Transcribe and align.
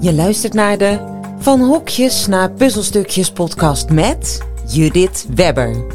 Je 0.00 0.14
luistert 0.14 0.52
naar 0.52 0.78
de 0.78 0.98
Van 1.38 1.60
Hokjes 1.60 2.26
naar 2.26 2.50
Puzzelstukjes 2.50 3.32
podcast 3.32 3.90
met 3.90 4.46
Judith 4.66 5.26
Webber. 5.34 5.86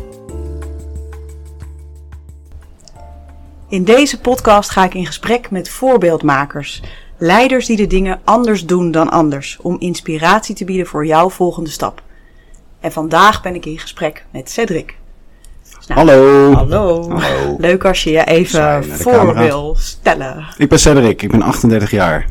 In 3.70 3.84
deze 3.84 4.20
podcast 4.20 4.70
ga 4.70 4.84
ik 4.84 4.94
in 4.94 5.06
gesprek 5.06 5.52
met 5.52 5.70
voorbeeldmakers, 5.70 6.81
leiders 7.17 7.66
die 7.66 7.78
de 7.78 7.88
dingen 7.88 8.21
anders 8.24 8.66
doen 8.66 8.92
dan 8.92 9.10
anders, 9.10 9.58
om 9.62 9.79
inspiratie 9.79 10.56
te 10.56 10.65
bieden 10.65 10.88
voor 10.88 11.06
jouw 11.06 11.29
volgende 11.29 11.70
stap. 11.70 12.04
En 12.79 12.92
vandaag 12.92 13.42
ben 13.42 13.56
ik 13.56 13.65
in 13.65 13.79
gesprek 13.79 14.26
met 14.31 14.49
Cedric. 14.49 14.96
Nou, 15.88 16.00
Hallo. 16.00 16.54
Hallo. 16.54 17.09
Hallo. 17.09 17.55
Leuk 17.58 17.86
als 17.86 18.04
je 18.04 18.12
je 18.12 18.23
even 18.23 18.84
voor 18.84 19.36
wil 19.36 19.76
stellen. 19.80 20.45
Ik 20.58 20.70
ben 20.70 20.80
Cedric, 20.80 21.21
ik 21.21 21.31
ben 21.31 21.41
38 21.41 21.91
jaar. 21.91 22.26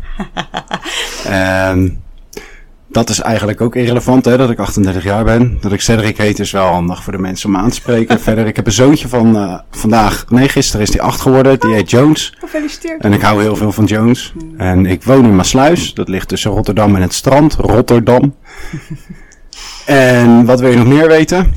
en 1.25 2.03
dat 2.89 3.09
is 3.09 3.21
eigenlijk 3.21 3.61
ook 3.61 3.77
irrelevant, 3.77 4.25
hè, 4.25 4.37
dat 4.37 4.51
ik 4.51 4.59
38 4.59 5.05
jaar 5.05 5.25
ben. 5.25 5.59
Dat 5.61 5.73
ik 5.73 5.81
Cedric 5.81 6.17
heet 6.17 6.39
is 6.39 6.51
wel 6.51 6.67
handig 6.67 7.03
voor 7.03 7.13
de 7.13 7.19
mensen 7.19 7.49
om 7.49 7.57
aan 7.57 7.69
te 7.69 7.75
spreken. 7.75 8.21
Verder, 8.29 8.47
ik 8.47 8.57
heb 8.57 8.67
een 8.67 8.73
zoontje 8.73 9.09
van 9.09 9.37
eh, 9.37 9.59
vandaag, 9.71 10.25
nee, 10.29 10.49
gisteren 10.49 10.83
is 10.83 10.91
die 10.91 11.03
8 11.03 11.21
geworden. 11.21 11.61
Die 11.61 11.75
heet 11.75 11.91
Jones. 11.91 12.35
Gefeliciteerd. 12.39 13.03
En 13.03 13.13
ik 13.13 13.21
hou 13.21 13.43
heel 13.43 13.57
veel 13.57 13.73
van 13.73 13.85
Jones. 13.85 14.33
En 14.57 14.87
ik 14.87 15.05
woon 15.05 15.25
in 15.25 15.37
Maasluis. 15.37 15.95
Dat 15.95 16.09
ligt 16.09 16.29
tussen 16.29 16.51
Rotterdam 16.51 16.97
en 16.97 17.03
het 17.03 17.15
strand. 17.15 17.55
Rotterdam. 17.55 18.35
en 19.87 20.45
wat 20.45 20.61
wil 20.61 20.71
je 20.71 20.77
nog 20.77 20.87
meer 20.87 21.09
weten? 21.09 21.53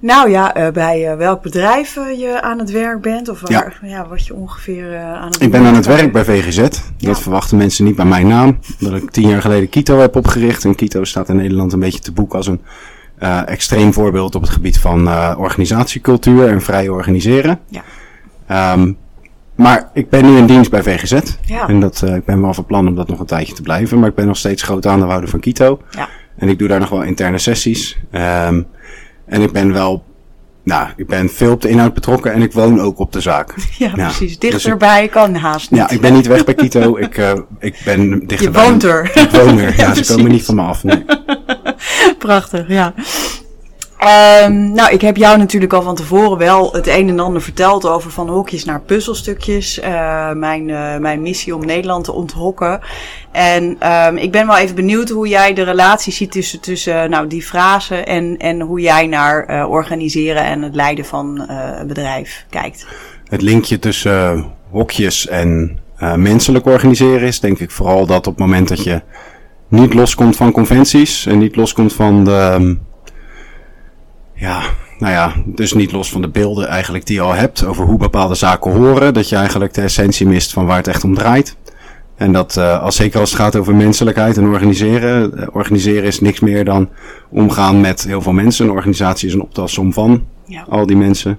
Nou 0.00 0.30
ja, 0.30 0.54
eh, 0.54 0.72
bij 0.72 1.10
eh, 1.10 1.16
welk 1.16 1.42
bedrijf 1.42 1.96
eh, 1.96 2.18
je 2.18 2.42
aan 2.42 2.58
het 2.58 2.70
werk 2.70 3.00
bent 3.00 3.28
of 3.28 3.40
waar, 3.40 3.78
ja. 3.82 4.08
wat 4.08 4.26
je 4.26 4.34
ongeveer 4.34 4.98
aan 4.98 5.28
het 5.28 5.42
Ik 5.42 5.50
ben 5.50 5.64
aan 5.64 5.74
het 5.74 5.86
werk 5.86 6.12
bij 6.12 6.24
VGZ. 6.24 6.56
Dat 6.56 6.82
Ja. 6.96 7.14
verwachten 7.14 7.56
mensen 7.56 7.84
niet 7.84 7.96
bij 7.96 8.04
mijn 8.04 8.26
naam. 8.26 8.58
Dat 8.78 8.94
ik 8.94 9.10
tien 9.10 9.28
jaar 9.28 9.42
geleden 9.42 9.68
Kito 9.68 9.98
heb 9.98 10.16
opgericht. 10.16 10.64
En 10.64 10.74
Kito 10.74 11.04
staat 11.04 11.28
in 11.28 11.36
Nederland 11.36 11.72
een 11.72 11.80
beetje 11.80 12.00
te 12.00 12.12
boek 12.12 12.34
als 12.34 12.46
een 12.46 12.60
extreem 13.46 13.92
voorbeeld 13.92 14.34
op 14.34 14.42
het 14.42 14.50
gebied 14.50 14.78
van 14.78 15.08
organisatiecultuur 15.36 16.48
en 16.48 16.62
vrij 16.62 16.88
organiseren. 16.88 17.60
Ja. 17.68 17.82
Ehm, 18.46 18.92
maar 19.58 19.90
ik 19.94 20.10
ben 20.10 20.24
nu 20.24 20.36
in 20.36 20.46
dienst 20.46 20.70
bij 20.70 20.82
VGZ. 20.82 21.18
Ja. 21.44 21.68
En 21.68 21.80
dat, 21.80 22.02
eh, 22.02 22.14
ik 22.14 22.24
ben 22.24 22.40
wel 22.40 22.54
van 22.54 22.64
plan 22.64 22.88
om 22.88 22.94
dat 22.94 23.08
nog 23.08 23.20
een 23.20 23.26
tijdje 23.26 23.54
te 23.54 23.62
blijven. 23.62 23.98
Maar 23.98 24.08
ik 24.08 24.14
ben 24.14 24.26
nog 24.26 24.36
steeds 24.36 24.62
groot 24.62 24.86
aandeelhouder 24.86 25.30
van 25.30 25.40
Kito. 25.40 25.80
Ja. 25.90 26.08
En 26.36 26.48
ik 26.48 26.58
doe 26.58 26.68
daar 26.68 26.80
nog 26.80 26.88
wel 26.88 27.02
interne 27.02 27.38
sessies. 27.38 27.98
Ehm, 28.10 28.62
en 29.28 29.42
ik 29.42 29.52
ben 29.52 29.72
wel, 29.72 30.04
nou, 30.62 30.88
ik 30.96 31.06
ben 31.06 31.28
veel 31.28 31.52
op 31.52 31.62
de 31.62 31.68
inhoud 31.68 31.94
betrokken 31.94 32.32
en 32.32 32.42
ik 32.42 32.52
woon 32.52 32.80
ook 32.80 32.98
op 32.98 33.12
de 33.12 33.20
zaak. 33.20 33.54
Ja, 33.78 33.90
precies. 33.90 34.38
dus 34.38 34.50
Dichterbij 34.50 35.08
kan 35.08 35.34
haast 35.34 35.70
niet. 35.70 35.80
Ja, 35.80 35.90
ik 35.90 36.00
ben 36.00 36.12
niet 36.12 36.26
weg 36.26 36.44
bij 36.44 36.54
Kito. 36.60 36.96
Ik, 36.96 37.16
eh, 37.16 37.32
ik 37.58 37.76
ben 37.84 38.26
dichter 38.26 38.52
Je 38.52 38.52
woont 38.52 38.82
er. 38.84 39.10
Ik 39.14 39.30
woon 39.30 39.58
er. 39.58 39.76
Ja, 39.76 39.86
Ja, 39.94 39.94
ze 39.94 40.14
komen 40.14 40.30
niet 40.30 40.44
van 40.44 40.54
me 40.54 40.62
af. 40.62 40.84
Nee. 40.84 41.04
Prachtig, 42.18 42.68
ja. 42.68 42.94
Ehm, 43.98 44.72
nou, 44.72 44.92
ik 44.92 45.00
heb 45.00 45.16
jou 45.16 45.38
natuurlijk 45.38 45.72
al 45.72 45.82
van 45.82 45.94
tevoren 45.94 46.38
wel 46.38 46.72
het 46.72 46.86
een 46.86 47.08
en 47.08 47.20
ander 47.20 47.42
verteld 47.42 47.86
over 47.86 48.10
van 48.10 48.28
hokjes 48.28 48.64
naar 48.64 48.80
puzzelstukjes. 48.80 49.80
Eh, 49.80 50.32
mijn, 50.32 50.70
eh, 50.70 50.96
mijn 50.96 51.22
missie 51.22 51.54
om 51.54 51.64
Nederland 51.64 52.04
te 52.04 52.12
onthokken. 52.12 52.80
En 53.32 53.76
ehm, 53.78 54.16
ik 54.16 54.32
ben 54.32 54.46
wel 54.46 54.56
even 54.56 54.74
benieuwd 54.74 55.08
hoe 55.08 55.28
jij 55.28 55.54
de 55.54 55.62
relatie 55.62 56.12
ziet 56.12 56.32
tussen, 56.32 56.60
tussen 56.60 57.10
nou, 57.10 57.26
die 57.26 57.42
frase 57.42 57.96
en, 57.96 58.36
en 58.36 58.60
hoe 58.60 58.80
jij 58.80 59.06
naar 59.06 59.44
eh, 59.44 59.70
organiseren 59.70 60.44
en 60.44 60.62
het 60.62 60.74
leiden 60.74 61.04
van 61.04 61.48
een 61.48 61.86
bedrijf 61.86 62.46
kijkt. 62.50 62.86
Het 63.28 63.42
linkje 63.42 63.78
tussen 63.78 64.46
hokjes 64.70 65.26
en 65.26 65.78
menselijk 66.16 66.66
organiseren 66.66 67.28
is 67.28 67.40
denk 67.40 67.58
ik 67.58 67.70
vooral 67.70 68.06
dat 68.06 68.26
op 68.26 68.32
het 68.32 68.38
moment 68.38 68.68
dat 68.68 68.84
je 68.84 69.02
niet 69.68 69.94
loskomt 69.94 70.36
van 70.36 70.52
conventies 70.52 71.26
en 71.26 71.38
niet 71.38 71.56
loskomt 71.56 71.92
van 71.92 72.24
de, 72.24 72.30
ehm, 72.30 72.74
ja, 74.38 74.62
nou 74.98 75.12
ja, 75.12 75.32
dus 75.44 75.72
niet 75.72 75.92
los 75.92 76.10
van 76.10 76.20
de 76.20 76.28
beelden 76.28 76.68
eigenlijk 76.68 77.06
die 77.06 77.16
je 77.16 77.22
al 77.22 77.34
hebt 77.34 77.64
over 77.64 77.84
hoe 77.84 77.98
bepaalde 77.98 78.34
zaken 78.34 78.72
horen, 78.72 79.14
dat 79.14 79.28
je 79.28 79.36
eigenlijk 79.36 79.74
de 79.74 79.82
essentie 79.82 80.26
mist 80.26 80.52
van 80.52 80.66
waar 80.66 80.76
het 80.76 80.88
echt 80.88 81.04
om 81.04 81.14
draait. 81.14 81.56
En 82.16 82.32
dat, 82.32 82.56
eh, 82.56 82.82
als, 82.82 82.96
zeker 82.96 83.20
als 83.20 83.30
het 83.30 83.40
gaat 83.40 83.56
over 83.56 83.74
menselijkheid 83.74 84.36
en 84.36 84.46
organiseren. 84.46 85.38
eh, 85.38 85.46
organiseren 85.52 86.04
is 86.04 86.20
niks 86.20 86.40
meer 86.40 86.64
dan 86.64 86.88
omgaan 87.28 87.80
met 87.80 88.04
heel 88.04 88.22
veel 88.22 88.32
mensen. 88.32 88.64
Een 88.66 88.72
organisatie 88.72 89.28
is 89.28 89.34
een 89.34 89.42
optelsom 89.42 89.92
van 89.92 90.24
Ja. 90.44 90.64
al 90.68 90.86
die 90.86 90.96
mensen. 90.96 91.38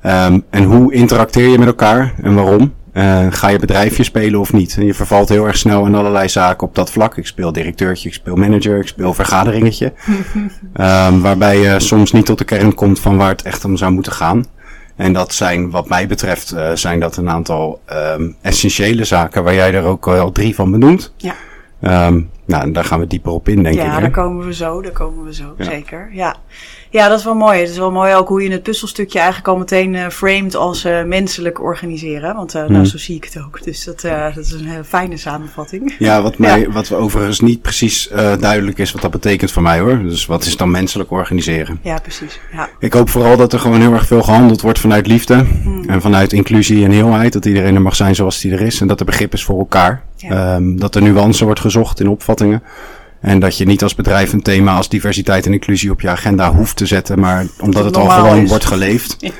Ehm, 0.00 0.38
en 0.50 0.64
hoe 0.64 0.92
interacteer 0.94 1.48
je 1.48 1.58
met 1.58 1.66
elkaar 1.66 2.14
en 2.22 2.34
waarom? 2.34 2.72
Eh, 2.92 3.26
ga 3.30 3.48
je 3.48 3.58
bedrijfje 3.58 4.02
spelen 4.02 4.40
of 4.40 4.52
niet? 4.52 4.76
En 4.76 4.86
je 4.86 4.94
vervalt 4.94 5.28
heel 5.28 5.46
erg 5.46 5.56
snel 5.56 5.86
in 5.86 5.94
allerlei 5.94 6.28
zaken 6.28 6.66
op 6.66 6.74
dat 6.74 6.90
vlak. 6.90 7.16
Ik 7.16 7.26
speel 7.26 7.52
directeurtje, 7.52 8.08
ik 8.08 8.14
speel 8.14 8.36
manager, 8.36 8.78
ik 8.78 8.86
speel 8.88 9.14
vergaderingetje. 9.14 9.92
Ehm, 10.74 11.20
waarbij 11.20 11.58
je 11.58 11.80
soms 11.80 12.12
niet 12.12 12.26
tot 12.26 12.38
de 12.38 12.44
kern 12.44 12.74
komt 12.74 13.00
van 13.00 13.16
waar 13.16 13.28
het 13.28 13.42
echt 13.42 13.64
om 13.64 13.76
zou 13.76 13.92
moeten 13.92 14.12
gaan. 14.12 14.44
En 14.96 15.12
dat 15.12 15.34
zijn, 15.34 15.70
wat 15.70 15.88
mij 15.88 16.06
betreft, 16.06 16.50
eh, 16.52 16.70
zijn 16.74 17.00
dat 17.00 17.16
een 17.16 17.28
aantal 17.30 17.80
ehm, 17.86 18.30
essentiële 18.40 19.04
zaken 19.04 19.44
waar 19.44 19.54
jij 19.54 19.74
er 19.74 19.84
ook 19.84 20.08
al 20.08 20.32
drie 20.32 20.54
van 20.54 20.70
benoemt. 20.70 21.14
Ja. 21.16 21.34
Ehm, 21.80 22.20
nou, 22.46 22.72
daar 22.72 22.84
gaan 22.84 23.00
we 23.00 23.06
dieper 23.06 23.32
op 23.32 23.48
in, 23.48 23.62
denk 23.62 23.74
ik. 23.76 23.82
Ja, 23.82 24.00
daar 24.00 24.10
komen 24.10 24.46
we 24.46 24.54
zo, 24.54 24.82
daar 24.82 24.92
komen 24.92 25.24
we 25.24 25.34
zo, 25.34 25.54
Ja. 25.58 25.64
zeker. 25.64 26.08
Ja. 26.12 26.36
Ja, 26.92 27.08
dat 27.08 27.18
is 27.18 27.24
wel 27.24 27.34
mooi. 27.34 27.60
Het 27.60 27.70
is 27.70 27.78
wel 27.78 27.90
mooi 27.90 28.14
ook 28.14 28.28
hoe 28.28 28.42
je 28.42 28.50
het 28.50 28.62
puzzelstukje 28.62 29.18
eigenlijk 29.18 29.48
al 29.48 29.56
meteen 29.56 29.94
eh 29.94 30.08
framed 30.08 30.54
als 30.56 30.84
eh, 30.84 31.02
menselijk 31.04 31.60
organiseren. 31.62 32.34
Want 32.34 32.54
eh, 32.54 32.60
nou, 32.60 32.72
Mhm. 32.72 32.84
zo 32.84 32.98
zie 32.98 33.16
ik 33.16 33.24
het 33.24 33.42
ook. 33.44 33.62
Dus 33.64 33.84
dat, 33.84 34.00
dat 34.34 34.44
is 34.44 34.52
een 34.52 34.66
hele 34.66 34.84
fijne 34.84 35.16
samenvatting. 35.16 35.94
Ja, 35.98 36.22
wat, 36.22 36.38
mij, 36.44 36.68
wat 36.70 36.92
overigens 36.92 37.40
niet 37.40 37.62
precies 37.62 38.08
duidelijk 38.40 38.78
is 38.78 38.92
wat 38.92 39.02
dat 39.02 39.10
betekent 39.10 39.50
voor 39.52 39.62
mij 39.62 39.78
hoor. 39.80 39.98
Dus 40.02 40.26
wat 40.26 40.44
is 40.44 40.56
dan 40.56 40.70
menselijk 40.70 41.10
organiseren? 41.10 41.78
Ja, 41.82 41.98
precies. 41.98 42.40
Ja. 42.52 42.68
Ik 42.78 42.92
hoop 42.92 43.08
vooral 43.08 43.36
dat 43.36 43.52
er 43.52 43.58
gewoon 43.58 43.80
heel 43.80 43.92
erg 43.92 44.06
veel 44.06 44.22
gehandeld 44.22 44.60
wordt 44.60 44.78
vanuit 44.78 45.06
liefde. 45.06 45.44
En 45.86 46.00
vanuit 46.00 46.32
inclusie 46.32 46.84
en 46.84 46.90
heelheid. 46.90 47.32
Dat 47.32 47.44
iedereen 47.44 47.74
er 47.74 47.82
mag 47.82 47.96
zijn 47.96 48.14
zoals 48.14 48.42
hij 48.42 48.52
er 48.52 48.60
is. 48.60 48.80
En 48.80 48.86
dat 48.86 49.00
er 49.00 49.06
begrip 49.06 49.32
is 49.32 49.44
voor 49.44 49.58
elkaar. 49.58 50.02
Ja. 50.16 50.54
Ehm, 50.54 50.76
dat 50.76 50.94
er 50.94 51.02
nuance 51.02 51.44
wordt 51.44 51.60
gezocht 51.60 52.00
in 52.00 52.08
opvattingen. 52.08 52.62
En 53.22 53.38
dat 53.38 53.56
je 53.56 53.64
niet 53.64 53.82
als 53.82 53.94
bedrijf 53.94 54.32
een 54.32 54.42
thema 54.42 54.76
als 54.76 54.88
diversiteit 54.88 55.46
en 55.46 55.52
inclusie 55.52 55.90
op 55.90 56.00
je 56.00 56.08
agenda 56.08 56.52
hoeft 56.52 56.76
te 56.76 56.86
zetten. 56.86 57.18
Maar 57.18 57.46
omdat 57.60 57.84
het 57.84 57.96
al 57.96 58.08
gewoon 58.08 58.42
is. 58.42 58.48
wordt 58.48 58.64
geleefd. 58.64 59.16
ja. 59.20 59.30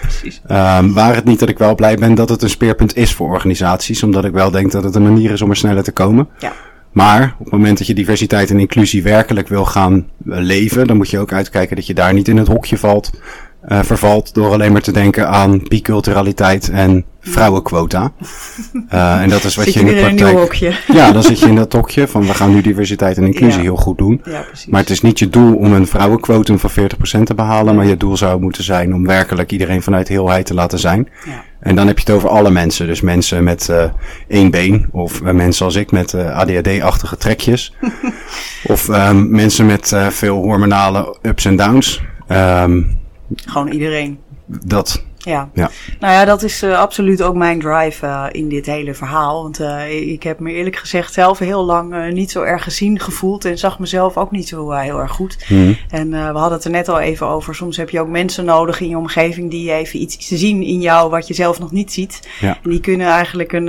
Ehm 0.47 0.93
waar 0.93 1.15
het 1.15 1.25
niet 1.25 1.38
dat 1.38 1.48
ik 1.48 1.59
wel 1.59 1.75
blij 1.75 1.97
ben 1.97 2.15
dat 2.15 2.28
het 2.28 2.43
een 2.43 2.50
speerpunt 2.50 2.97
is 2.97 3.12
voor 3.12 3.31
organisaties. 3.31 4.03
Omdat 4.03 4.25
ik 4.25 4.32
wel 4.32 4.50
denk 4.50 4.72
dat 4.72 4.84
het 4.84 4.94
een 4.94 5.03
manier 5.03 5.31
is 5.31 5.43
om 5.43 5.50
er 5.50 5.56
sneller 5.56 5.82
te 5.82 5.93
komen. 5.93 6.28
Ja. 6.38 6.53
Maar 6.93 7.34
op 7.38 7.44
het 7.44 7.54
moment 7.54 7.78
dat 7.78 7.87
je 7.87 7.94
diversiteit 7.94 8.50
en 8.50 8.59
inclusie 8.59 9.03
werkelijk 9.03 9.48
wil 9.48 9.65
gaan 9.65 9.94
eh, 9.94 10.04
leven, 10.38 10.87
dan 10.87 10.97
moet 10.97 11.10
je 11.10 11.19
ook 11.19 11.32
uitkijken 11.32 11.76
dat 11.76 11.87
je 11.87 11.94
daar 11.94 12.12
niet 12.12 12.28
in 12.28 12.37
het 12.37 12.49
hokje 12.49 12.78
valt, 12.78 13.10
eh, 13.62 13.81
vervalt 13.83 14.34
door 14.34 14.53
alleen 14.53 14.73
maar 14.73 14.81
te 14.81 14.93
denken 14.93 15.28
aan 15.28 15.62
biculturaliteit 15.69 16.69
en 16.71 17.05
vrouwenquota. 17.21 18.12
Eh, 18.89 19.21
en 19.21 19.28
dat 19.28 19.45
is 19.45 19.55
wat 19.55 19.65
Zit 19.65 19.75
je 19.75 19.81
in 19.81 19.87
de 19.87 19.93
een 19.93 19.97
nieuw 20.15 20.17
praktijk. 20.17 20.39
hokje. 20.39 20.73
Ja, 20.99 21.12
dan 21.12 21.23
zit 21.23 21.39
je 21.41 21.47
in 21.47 21.55
dat 21.55 21.73
hokje 21.73 22.09
van 22.09 22.27
we 22.27 22.34
gaan 22.34 22.55
nu 22.55 22.61
diversiteit 22.61 23.17
en 23.17 23.25
inclusie 23.27 23.56
Ja. 23.56 23.62
heel 23.62 23.77
goed 23.77 23.99
doen. 23.99 24.21
Ja. 24.25 24.45
Maar 24.69 24.81
het 24.81 24.91
is 24.91 25.00
niet 25.00 25.19
je 25.19 25.28
doel 25.28 25.55
om 25.56 25.73
een 25.73 25.87
vrouwenquotum 25.87 26.59
van 26.59 26.71
40% 26.71 27.23
te 27.27 27.34
behalen, 27.34 27.75
maar 27.77 27.87
je 27.87 27.97
doel 27.97 28.17
zou 28.17 28.41
moeten 28.41 28.65
zijn 28.65 28.95
om 28.95 29.06
werkelijk 29.06 29.53
iedereen 29.53 29.83
vanuit 29.83 30.09
heelheid 30.09 30.47
te 30.47 30.55
laten 30.55 30.79
zijn. 30.79 31.09
Ja. 31.25 31.44
En 31.61 31.75
dan 31.77 31.87
heb 31.87 31.99
je 31.99 32.05
het 32.06 32.15
over 32.15 32.29
alle 32.29 32.50
mensen. 32.50 32.87
Dus 32.87 33.00
mensen 33.00 33.44
met 33.44 33.69
eh 33.69 33.84
één 34.29 34.50
been. 34.50 34.89
Of 34.91 35.23
mensen 35.23 35.65
als 35.67 35.75
ik 35.77 35.91
met 35.91 36.15
ADHD-achtige 36.15 37.17
trekjes. 37.17 37.75
of 38.65 38.89
ehm, 38.89 39.31
mensen 39.31 39.67
met 39.67 39.93
veel 40.09 40.37
hormonale 40.37 41.17
ups 41.23 41.44
en 41.44 41.56
downs. 41.56 42.03
Ehm, 42.27 42.81
Gewoon 43.34 43.69
iedereen. 43.69 44.19
dat, 44.47 45.04
Ja. 45.25 45.50
ja. 45.55 45.71
Nou 46.00 46.12
ja, 46.12 46.25
dat 46.25 46.43
is 46.43 46.62
eh, 46.62 46.78
absoluut 46.78 47.22
ook 47.22 47.34
mijn 47.34 47.60
drive 47.60 48.06
eh, 48.06 48.25
in 48.31 48.49
dit 48.49 48.66
hele 48.66 48.94
verhaal. 48.94 49.43
Want 49.43 49.61
eh, 49.61 50.11
ik 50.11 50.23
heb 50.23 50.38
me 50.38 50.52
eerlijk 50.52 50.76
gezegd 50.76 51.12
zelf 51.12 51.38
heel 51.38 51.64
lang 51.64 52.12
niet 52.12 52.31
zo 52.31 52.43
erg 52.43 52.62
gezien, 52.62 53.00
gevoeld 53.00 53.44
en 53.44 53.58
zag 53.58 53.79
mezelf 53.79 54.17
ook 54.17 54.31
niet 54.31 54.49
zo 54.49 54.70
heel 54.70 54.99
erg 54.99 55.12
goed. 55.12 55.37
Mhm. 55.49 55.73
En 55.91 56.11
we 56.11 56.38
hadden 56.38 56.52
het 56.52 56.64
er 56.64 56.70
net 56.70 56.88
al 56.88 57.00
even 57.00 57.26
over. 57.26 57.55
Soms 57.55 57.76
heb 57.76 57.91
je 57.91 58.00
ook 58.00 58.08
mensen 58.08 58.44
nodig 58.44 58.81
in 58.81 58.88
je 58.88 58.97
omgeving 58.97 59.50
die 59.50 59.73
even 59.73 60.00
iets 60.00 60.17
zien 60.19 60.62
in 60.62 60.81
jou 60.81 61.11
wat 61.11 61.29
je 61.29 61.35
zelf 61.35 61.58
nog 61.58 61.73
niet 61.73 61.93
ziet. 61.93 62.29
Ja. 62.41 62.58
En 62.62 62.70
die 62.70 62.81
kunnen 62.81 63.06
eigenlijk 63.06 63.52
een 63.52 63.67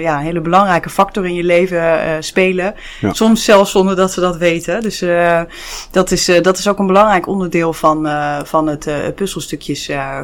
ja, 0.00 0.18
hele 0.18 0.40
belangrijke 0.40 0.90
factor 0.90 1.26
in 1.26 1.34
je 1.34 1.44
leven 1.44 2.24
spelen. 2.24 2.74
Ja. 3.00 3.12
Soms 3.12 3.44
zelfs 3.44 3.70
zonder 3.70 3.96
dat 3.96 4.12
ze 4.12 4.20
dat 4.20 4.36
weten. 4.36 4.82
Dus 4.82 5.04
dat, 5.90 6.10
is, 6.10 6.24
dat 6.42 6.58
is 6.58 6.68
ook 6.68 6.78
een 6.78 6.86
belangrijk 6.86 7.26
onderdeel 7.26 7.72
van, 7.72 8.08
van 8.44 8.66
het 8.66 9.14
puzzelstukjes 9.14 9.88
eh, 9.88 10.18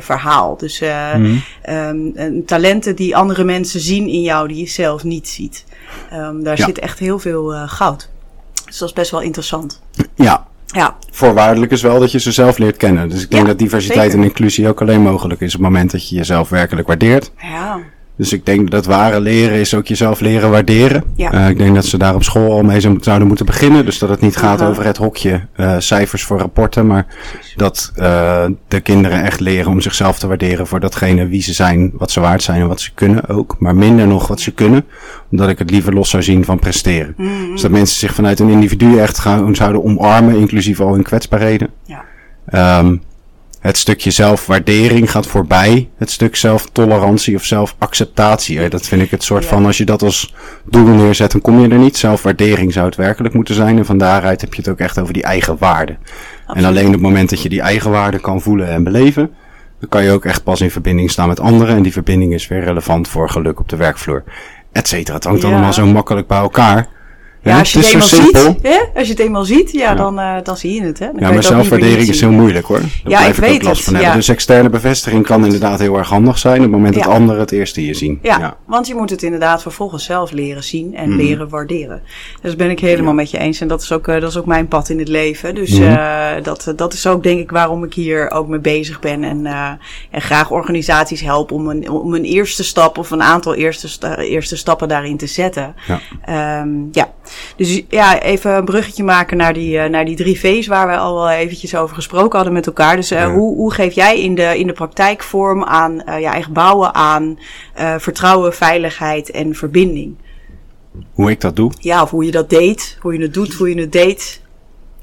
Dus 0.59 0.81
eh, 0.81 1.15
Mhm. 1.15 1.35
ehm, 1.63 1.97
en 2.15 2.43
talenten 2.47 2.97
die 2.97 3.17
andere 3.17 3.45
mensen 3.45 3.81
zien 3.81 4.09
in 4.09 4.21
jou 4.23 4.49
die 4.49 4.57
je 4.57 4.67
zelf 4.69 5.05
niet 5.05 5.29
ziet. 5.29 5.65
Ehm, 6.11 6.43
daar 6.43 6.57
Ja. 6.59 6.65
zit 6.65 6.79
echt 6.79 6.99
heel 6.99 7.19
veel 7.19 7.55
eh, 7.55 7.63
goud. 7.67 8.09
Dus 8.67 8.79
dat 8.79 8.89
is 8.89 8.95
best 8.95 9.11
wel 9.11 9.21
interessant. 9.21 9.83
ja, 10.15 10.47
Ja, 10.71 10.97
voorwaardelijk 11.11 11.73
is 11.73 11.83
wel 11.83 12.01
dat 12.01 12.13
je 12.13 12.19
ze 12.21 12.33
zelf 12.33 12.59
leert 12.59 12.77
kennen. 12.77 13.09
Dus 13.09 13.23
ik 13.23 13.31
denk 13.31 13.43
Ja, 13.43 13.49
dat 13.49 13.59
diversiteit 13.59 14.03
zeker. 14.05 14.19
en 14.19 14.25
inclusie 14.25 14.69
ook 14.69 14.81
alleen 14.81 15.01
mogelijk 15.01 15.41
is 15.41 15.55
op 15.55 15.61
het 15.61 15.69
moment 15.71 15.91
dat 15.91 16.09
je 16.09 16.17
jezelf 16.17 16.49
werkelijk 16.49 16.87
waardeert. 16.87 17.33
ja, 17.43 17.79
Dus 18.19 18.33
ik 18.33 18.47
denk 18.47 18.71
dat 18.71 18.87
ware 18.87 19.21
leren 19.21 19.59
is 19.59 19.75
ook 19.75 19.87
jezelf 19.87 20.21
leren 20.21 20.51
waarderen. 20.51 21.03
Ja. 21.17 21.33
Eh, 21.33 21.49
ik 21.49 21.59
denk 21.59 21.75
dat 21.75 21.85
ze 21.85 21.99
daar 21.99 22.15
op 22.15 22.23
school 22.25 22.53
al 22.53 22.63
mee 22.63 22.81
zou- 22.81 22.97
zouden 23.01 23.27
moeten 23.29 23.47
beginnen. 23.47 23.85
Dus 23.85 23.99
dat 23.99 24.09
het 24.09 24.21
niet 24.21 24.37
gaat 24.37 24.63
over 24.63 24.85
het 24.85 24.97
hokje 24.97 25.41
eh, 25.53 25.75
cijfers 25.79 26.23
voor 26.25 26.39
rapporten. 26.39 26.87
Maar 26.87 27.07
dat 27.57 27.93
eh, 27.95 28.45
de 28.69 28.81
kinderen 28.81 29.23
echt 29.25 29.41
leren 29.41 29.71
om 29.71 29.81
zichzelf 29.81 30.19
te 30.19 30.27
waarderen 30.27 30.67
voor 30.67 30.81
datgene 30.81 31.27
wie 31.27 31.43
ze 31.43 31.53
zijn, 31.53 31.91
wat 31.95 32.11
ze 32.11 32.21
waard 32.21 32.43
zijn 32.43 32.61
en 32.61 32.69
wat 32.69 32.81
ze 32.81 32.91
kunnen 32.95 33.29
ook. 33.29 33.57
Maar 33.59 33.75
minder 33.77 34.07
nog 34.07 34.29
wat 34.29 34.41
ze 34.41 34.51
kunnen. 34.53 34.85
Omdat 35.31 35.49
ik 35.49 35.59
het 35.59 35.71
liever 35.71 35.95
los 35.95 36.11
zou 36.11 36.23
zien 36.23 36.45
van 36.45 36.59
presteren. 36.59 37.15
Mhm. 37.17 37.29
Dus 37.53 37.63
dat 37.63 37.71
mensen 37.71 37.99
zich 37.99 38.15
vanuit 38.15 38.39
een 38.41 38.49
individu 38.49 38.99
echt 38.99 39.19
gaan, 39.19 39.55
zouden 39.57 39.85
omarmen, 39.85 40.37
inclusief 40.37 40.81
al 40.81 40.93
hun 40.93 41.03
kwetsbaarheden. 41.03 41.69
Ja. 41.85 42.05
Ehm, 42.47 42.97
het 43.61 43.77
stukje 43.77 44.11
zelfwaardering 44.11 45.11
gaat 45.11 45.27
voorbij 45.27 45.89
het 45.97 46.11
stuk 46.11 46.37
zelftolerantie 46.37 47.37
of 47.37 47.45
zelfacceptatie. 47.45 48.69
Dat 48.69 48.87
vind 48.87 49.03
ik 49.03 49.11
het 49.11 49.23
soort 49.23 49.45
van, 49.45 49.67
als 49.67 49.77
je 49.79 49.85
dat 49.85 50.03
als 50.03 50.35
doel 50.65 50.87
neerzet, 50.87 51.33
dan 51.33 51.41
kom 51.41 51.61
je 51.61 51.69
er 51.69 51.79
niet. 51.79 51.97
Zelfwaardering 51.97 52.73
zou 52.73 52.87
het 52.87 52.97
werkelijk 52.97 53.35
moeten 53.35 53.55
zijn. 53.55 53.79
En 53.79 53.87
van 53.87 53.99
daaruit 53.99 54.41
heb 54.41 54.55
je 54.55 54.61
het 54.61 54.71
ook 54.71 54.79
echt 54.79 54.99
over 54.99 55.13
die 55.13 55.23
eigen 55.23 55.57
waarde. 55.59 55.97
En 56.47 56.65
alleen 56.65 56.87
op 56.87 56.93
het 56.93 57.01
moment 57.01 57.31
dat 57.31 57.43
je 57.43 57.49
die 57.49 57.61
eigen 57.61 57.91
waarde 57.91 58.19
kan 58.19 58.41
voelen 58.41 58.69
en 58.69 58.85
beleven, 58.85 59.31
dan 59.81 59.89
kan 59.89 60.05
je 60.05 60.11
ook 60.11 60.25
echt 60.25 60.43
pas 60.43 60.61
in 60.61 60.71
verbinding 60.71 61.11
staan 61.11 61.29
met 61.29 61.41
anderen. 61.41 61.77
En 61.77 61.83
die 61.83 61.93
verbinding 61.93 62.33
is 62.35 62.49
weer 62.49 62.65
relevant 62.65 63.09
voor 63.09 63.31
geluk 63.31 63.61
op 63.61 63.69
de 63.69 63.77
werkvloer. 63.77 64.25
Et 64.73 64.89
cetera. 64.89 65.15
Het 65.15 65.25
hangt 65.25 65.43
Ja. 65.43 65.49
allemaal 65.49 65.73
zo 65.73 65.87
makkelijk 65.87 66.27
bij 66.27 66.39
elkaar. 66.39 66.89
Ja, 67.49 67.59
als 67.59 67.73
je 67.73 67.79
het, 67.79 67.87
is 67.87 67.93
eenmaal 67.93 68.09
zo 68.09 68.17
simpel. 68.17 68.43
ziet, 68.43 68.59
hè? 68.63 68.79
als 68.95 69.07
je 69.07 69.13
het 69.13 69.23
eenmaal 69.23 69.45
ziet, 69.45 69.73
ja, 69.73 69.79
Ja. 69.79 69.95
Dan, 69.95 70.19
eh, 70.19 70.35
dan 70.43 70.57
zie 70.57 70.75
je 70.75 70.83
het. 70.83 70.99
Hè? 70.99 71.07
Dan 71.07 71.15
je 71.15 71.21
Ja, 71.21 71.27
maar 71.27 71.37
het 71.37 71.45
zelfwaardering 71.47 72.09
is 72.09 72.21
heel 72.21 72.31
moeilijk 72.31 72.67
hoor. 72.67 72.79
Daar 72.81 72.91
Ja, 73.05 73.21
ik 73.27 73.35
weet 73.35 73.63
last 73.63 73.75
het, 73.77 73.85
van 73.85 73.93
hebben. 73.95 74.11
ja. 74.11 74.17
Dus 74.17 74.29
externe 74.29 74.69
bevestiging 74.69 75.27
kan 75.27 75.45
inderdaad 75.45 75.79
heel 75.79 75.97
erg 75.99 76.09
handig 76.09 76.39
zijn 76.39 76.57
op 76.57 76.63
het 76.63 76.71
moment 76.71 76.95
dat 76.95 77.07
anderen 77.07 77.41
het 77.41 77.53
eerst 77.53 77.77
hier 77.77 77.95
zien. 77.95 78.19
Ja, 78.23 78.57
want 78.67 78.87
je 78.87 78.95
moet 78.95 79.11
het 79.11 79.23
inderdaad 79.23 79.63
vervolgens 79.63 80.05
zelf 80.05 80.31
leren 80.31 80.65
zien 80.65 80.97
en 80.97 81.09
Mhm. 81.09 81.19
leren 81.19 81.49
waarderen. 81.49 82.03
Dus 82.43 82.57
ben 82.57 82.71
ik 82.71 82.81
helemaal 82.81 83.15
met 83.15 83.31
je 83.31 83.39
eens. 83.39 83.61
En 83.61 83.69
dat 83.69 83.83
is 83.83 83.93
ook, 83.93 84.09
eh, 84.09 84.21
dat 84.21 84.31
is 84.31 84.37
ook 84.37 84.47
mijn 84.47 84.69
pad 84.69 84.89
in 84.89 84.99
het 84.99 85.09
leven. 85.09 85.55
Dus 85.55 85.79
eh, 85.79 86.27
dat, 86.43 86.73
dat 86.77 86.93
is 86.93 87.07
ook 87.07 87.23
denk 87.23 87.41
ik 87.41 87.51
waarom 87.51 87.85
ik 87.85 87.95
hier 87.95 88.31
ook 88.31 88.49
mee 88.49 88.61
bezig 88.61 89.01
ben. 89.01 89.25
En, 89.25 89.47
en 90.11 90.21
graag 90.23 90.51
organisaties 90.51 91.21
help 91.21 91.53
om 91.53 91.69
een, 91.69 91.91
om 91.91 92.15
een 92.15 92.25
eerste 92.25 92.65
stap 92.65 92.99
of 92.99 93.11
een 93.11 93.23
aantal 93.23 93.55
eerste, 93.55 93.89
sta- 93.89 94.17
eerste 94.17 94.57
stappen 94.57 94.89
daarin 94.89 95.17
te 95.17 95.27
zetten. 95.27 95.75
Ja. 95.87 96.01
Ehm, 96.25 96.69
ja, 96.93 97.09
dus 97.57 97.83
ja, 97.89 98.21
even 98.23 98.57
een 98.57 98.65
bruggetje 98.65 99.05
maken 99.05 99.37
naar 99.37 99.53
die, 99.55 99.79
eh, 99.79 99.91
naar 99.91 100.05
die 100.05 100.17
drie 100.17 100.39
V's 100.41 100.67
waar 100.67 100.89
we 100.89 100.97
al 100.97 101.15
wel 101.15 101.31
eventjes 101.31 101.75
over 101.77 101.95
gesproken 101.95 102.35
hadden 102.37 102.53
met 102.53 102.67
elkaar. 102.67 102.97
Dus 102.97 103.11
eh, 103.11 103.19
Ja. 103.19 103.33
hoe, 103.33 103.57
hoe 103.57 103.73
geef 103.73 103.93
jij 103.95 104.21
in 104.23 104.35
de, 104.35 104.59
in 104.59 104.67
de 104.67 104.73
praktijk 104.73 105.23
vorm 105.23 105.65
aan 105.65 106.01
eh, 106.03 106.21
je 106.21 106.27
eigen 106.27 106.53
bouwen 106.53 106.95
aan 106.95 107.39
vertrouwen, 107.99 108.55
veiligheid 108.55 109.31
en 109.31 109.55
verbinding? 109.55 110.15
Hoe 111.13 111.31
ik 111.31 111.41
dat 111.41 111.57
doe, 111.57 111.73
Ja, 111.79 112.03
of 112.03 112.11
hoe 112.11 112.25
je 112.25 112.31
dat 112.31 112.51
deed, 112.51 112.99
hoe 113.01 113.13
je 113.15 113.23
het 113.23 113.35
doet, 113.35 113.55
hoe 113.55 113.75
je 113.75 113.81
het 113.81 113.93
deed, 113.93 114.43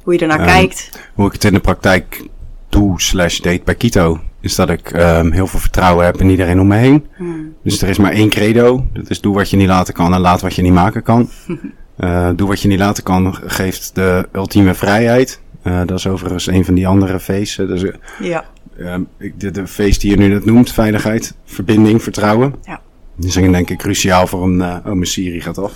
hoe 0.04 0.14
je 0.14 0.20
ernaar 0.20 0.40
Ehm, 0.40 0.48
kijkt. 0.48 0.90
hoe 1.14 1.26
ik 1.28 1.32
het 1.34 1.44
in 1.44 1.54
de 1.54 1.60
praktijk 1.60 2.28
doe 2.70 3.02
slash 3.02 3.40
deed 3.40 3.64
bij 3.64 3.76
Kito, 3.76 4.20
is 4.42 4.56
dat 4.56 4.70
ik 4.70 4.92
ehm, 4.92 5.32
heel 5.32 5.48
veel 5.48 5.60
vertrouwen 5.60 6.06
heb 6.06 6.16
in 6.22 6.30
iedereen 6.30 6.60
om 6.60 6.68
me 6.68 6.76
heen. 6.78 7.06
Hmm. 7.18 7.54
Dus 7.64 7.82
er 7.82 7.90
is 7.90 7.98
maar 7.98 8.12
één 8.12 8.30
credo. 8.30 8.86
Dat 8.94 9.10
is 9.10 9.22
doe 9.22 9.36
wat 9.36 9.50
je 9.50 9.58
niet 9.58 9.68
laten 9.68 9.94
kan 9.94 10.14
en 10.14 10.20
laat 10.22 10.42
wat 10.42 10.56
je 10.56 10.62
niet 10.62 10.74
maken 10.74 11.04
kan. 11.04 11.30
Eh, 11.98 12.30
doe 12.36 12.48
wat 12.48 12.62
je 12.62 12.68
niet 12.68 12.80
laten 12.80 13.04
kan 13.04 13.36
geeft 13.46 13.96
de 13.96 14.28
ultieme 14.34 14.74
vrijheid. 14.74 15.40
Eh, 15.62 15.82
dat 15.86 15.98
is 15.98 16.08
overigens 16.08 16.48
een 16.48 16.66
van 16.66 16.74
die 16.74 16.88
andere 16.88 17.20
eh, 17.28 17.68
Dus, 17.68 17.84
eh, 17.84 17.94
Ja, 18.20 18.46
Ehm, 18.80 19.02
de, 19.38 19.52
de 19.52 19.68
feest 19.68 20.02
die 20.02 20.10
je 20.10 20.18
nu 20.18 20.28
net 20.28 20.46
noemt, 20.46 20.72
veiligheid, 20.72 21.34
verbinding, 21.46 22.04
vertrouwen. 22.04 22.56
Ja. 22.64 22.82
Die 23.16 23.32
zijn 23.32 23.52
denk 23.52 23.70
ik 23.70 23.78
cruciaal 23.78 24.28
voor 24.28 24.44
een... 24.44 24.62
oh, 24.62 24.84
mijn 24.84 25.06
Siri 25.06 25.42
gaat 25.42 25.58
af. 25.58 25.72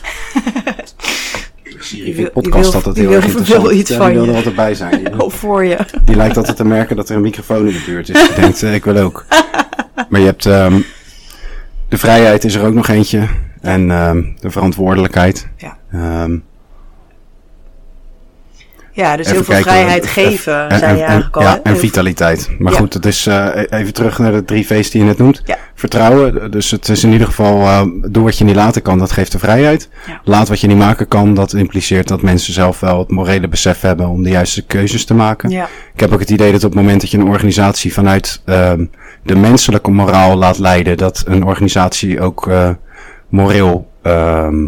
Siri 1.80 2.13
vindt 2.13 2.33
podcast 2.33 2.75
altijd 2.75 2.98
heel 2.98 3.12
erg 3.12 3.25
interessant. 3.25 3.62
wil 3.62 3.71
iets 3.71 3.89
Ja, 3.89 3.98
van 3.98 4.06
die 4.06 4.16
wil 4.16 4.24
je. 4.24 4.30
er 4.30 4.38
altijd 4.38 4.56
bij 4.56 4.75
zijn. 4.75 5.04
Die, 5.04 5.19
oh 5.24 5.31
voor 5.31 5.66
je. 5.66 5.77
die 6.06 6.16
lijkt 6.16 6.38
altijd 6.38 6.57
te 6.57 6.66
merken 6.66 6.95
dat 6.95 7.10
er 7.10 7.16
een 7.16 7.21
microfoon 7.21 7.68
in 7.68 7.74
de 7.74 7.83
buurt 7.86 8.10
is. 8.10 8.27
Die 8.27 8.36
denkt, 8.36 8.62
ik 8.63 8.83
wil 8.83 8.98
ook. 8.98 9.25
Maar 10.10 10.19
je 10.19 10.25
hebt... 10.25 10.45
ehm, 10.45 10.80
de 11.89 11.98
vrijheid 11.98 12.44
is 12.44 12.56
er 12.56 12.66
ook 12.66 12.74
nog 12.74 12.88
eentje. 12.88 13.27
En 13.61 13.91
ehm, 13.91 14.21
de 14.39 14.51
verantwoordelijkheid. 14.51 15.47
Ja. 15.57 15.77
Ehm, 15.91 16.38
Ja, 18.91 19.17
dus 19.17 19.25
heel 19.31 19.35
veel 19.44 19.53
kijken, 19.53 19.71
vrijheid 19.71 20.03
eh, 20.03 20.09
geven, 20.11 20.69
en, 20.69 20.79
zei 20.79 20.91
je 20.95 21.01
en- 21.01 21.06
eigenlijk 21.07 21.35
al. 21.38 21.41
ja, 21.44 21.59
en 21.63 21.77
vitaliteit. 21.77 22.50
Maar 22.59 22.71
Ja. 22.73 22.79
goed, 22.79 22.94
het 22.94 23.06
is 23.06 23.27
eh, 23.27 23.47
even 23.69 23.94
terug 23.94 24.19
naar 24.19 24.31
de 24.31 24.45
drie 24.45 24.65
V's 24.65 24.89
die 24.89 25.01
je 25.01 25.07
net 25.07 25.17
noemt. 25.17 25.41
Ja. 25.45 25.57
Vertrouwen, 25.75 26.51
dus 26.51 26.71
het 26.71 26.89
is 26.89 27.03
in 27.03 27.11
ieder 27.11 27.27
geval, 27.27 27.61
eh, 27.61 27.81
doe 28.11 28.23
wat 28.23 28.38
je 28.38 28.44
niet 28.44 28.56
laten 28.56 28.81
kan, 28.81 28.97
dat 29.00 29.11
geeft 29.11 29.31
de 29.31 29.39
vrijheid. 29.39 29.89
Ja. 30.07 30.21
Laat 30.23 30.47
wat 30.47 30.59
je 30.59 30.67
niet 30.67 30.77
maken 30.77 31.07
kan, 31.07 31.33
dat 31.33 31.53
impliceert 31.53 32.07
dat 32.07 32.21
mensen 32.21 32.53
zelf 32.53 32.79
wel 32.79 33.00
het 33.00 33.11
morele 33.11 33.47
besef 33.47 33.81
hebben 33.81 34.07
om 34.09 34.23
de 34.23 34.29
juiste 34.29 34.65
keuzes 34.65 35.06
te 35.06 35.13
maken. 35.13 35.50
Ja, 35.50 35.67
Ik 35.94 36.00
heb 36.00 36.11
ook 36.13 36.19
het 36.19 36.29
idee 36.29 36.51
dat 36.51 36.63
op 36.63 36.71
het 36.71 36.79
moment 36.79 37.01
dat 37.01 37.11
je 37.11 37.17
een 37.17 37.27
organisatie 37.27 37.94
vanuit 37.94 38.41
ehm, 38.45 38.85
de 39.23 39.35
menselijke 39.35 39.91
moraal 39.91 40.35
laat 40.35 40.57
leiden, 40.57 40.97
dat 40.97 41.23
een 41.27 41.44
organisatie 41.44 42.21
ook 42.21 42.47
eh, 42.47 42.69
moreel 43.29 43.87
ehm, 44.01 44.67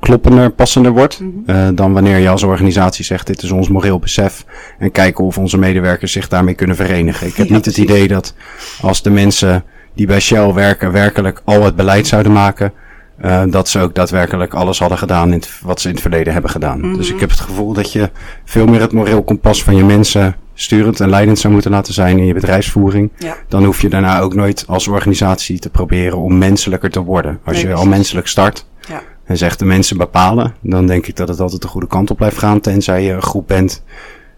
kloppender, 0.00 0.50
passender 0.50 0.92
wordt. 0.92 1.20
Mhm. 1.20 1.30
eh, 1.46 1.68
dan 1.74 1.92
wanneer 1.92 2.18
je 2.18 2.28
als 2.28 2.42
organisatie 2.42 3.04
zegt, 3.04 3.26
dit 3.26 3.42
is 3.42 3.50
ons 3.50 3.68
moreel 3.68 3.98
besef. 3.98 4.44
En 4.78 4.90
kijken 4.92 5.24
of 5.24 5.38
onze 5.38 5.58
medewerkers 5.58 6.12
zich 6.12 6.28
daarmee 6.28 6.54
kunnen 6.54 6.76
verenigen. 6.76 7.26
Ik 7.26 7.36
heb 7.36 7.46
Ja, 7.48 7.54
niet 7.54 7.64
het 7.64 7.76
idee 7.76 8.08
dat 8.08 8.34
als 8.80 9.02
de 9.02 9.10
mensen 9.10 9.64
die 9.94 10.06
bij 10.06 10.20
Shell 10.20 10.52
werken 10.52 10.92
werkelijk 10.92 11.42
al 11.44 11.64
het 11.64 11.76
beleid 11.76 12.06
zouden 12.06 12.32
maken. 12.32 12.72
eh, 13.20 13.42
dat 13.48 13.68
ze 13.68 13.80
ook 13.80 13.94
daadwerkelijk 13.94 14.54
alles 14.54 14.78
hadden 14.78 14.98
gedaan 14.98 15.32
in 15.32 15.42
wat 15.62 15.80
ze 15.80 15.86
in 15.88 15.92
het 15.94 16.02
verleden 16.02 16.32
hebben 16.32 16.50
gedaan. 16.50 16.80
Mhm. 16.80 16.96
Dus 16.96 17.10
ik 17.12 17.20
heb 17.20 17.30
het 17.30 17.40
gevoel 17.40 17.72
dat 17.72 17.92
je 17.92 18.10
veel 18.44 18.66
meer 18.66 18.80
het 18.80 18.92
moreel 18.92 19.22
kompas 19.22 19.62
van 19.62 19.76
je 19.76 19.84
mensen 19.84 20.36
sturend 20.60 21.00
en 21.00 21.08
leidend 21.08 21.38
zou 21.38 21.52
moeten 21.52 21.70
laten 21.70 21.94
zijn 21.94 22.18
in 22.18 22.26
je 22.26 22.34
bedrijfsvoering. 22.34 23.10
ja, 23.18 23.36
Dan 23.48 23.64
hoef 23.64 23.80
je 23.82 23.88
daarna 23.88 24.20
ook 24.20 24.34
nooit 24.34 24.64
als 24.66 24.88
organisatie 24.88 25.58
te 25.58 25.70
proberen 25.70 26.18
om 26.18 26.38
menselijker 26.38 26.90
te 26.90 27.00
worden. 27.00 27.40
Als 27.44 27.56
Nee, 27.56 27.66
je 27.66 27.74
al 27.74 27.86
menselijk 27.86 28.26
start 28.26 28.66
ja. 28.88 29.02
en 29.24 29.36
zegt 29.36 29.58
de 29.58 29.64
mensen 29.64 29.96
bepalen, 29.96 30.54
dan 30.60 30.86
denk 30.86 31.06
ik 31.06 31.16
dat 31.16 31.28
het 31.28 31.40
altijd 31.40 31.62
de 31.62 31.68
goede 31.68 31.86
kant 31.86 32.10
op 32.10 32.16
blijft 32.16 32.38
gaan. 32.38 32.60
Tenzij 32.60 33.02
je 33.02 33.12
een 33.12 33.22
groep 33.22 33.46
bent 33.48 33.82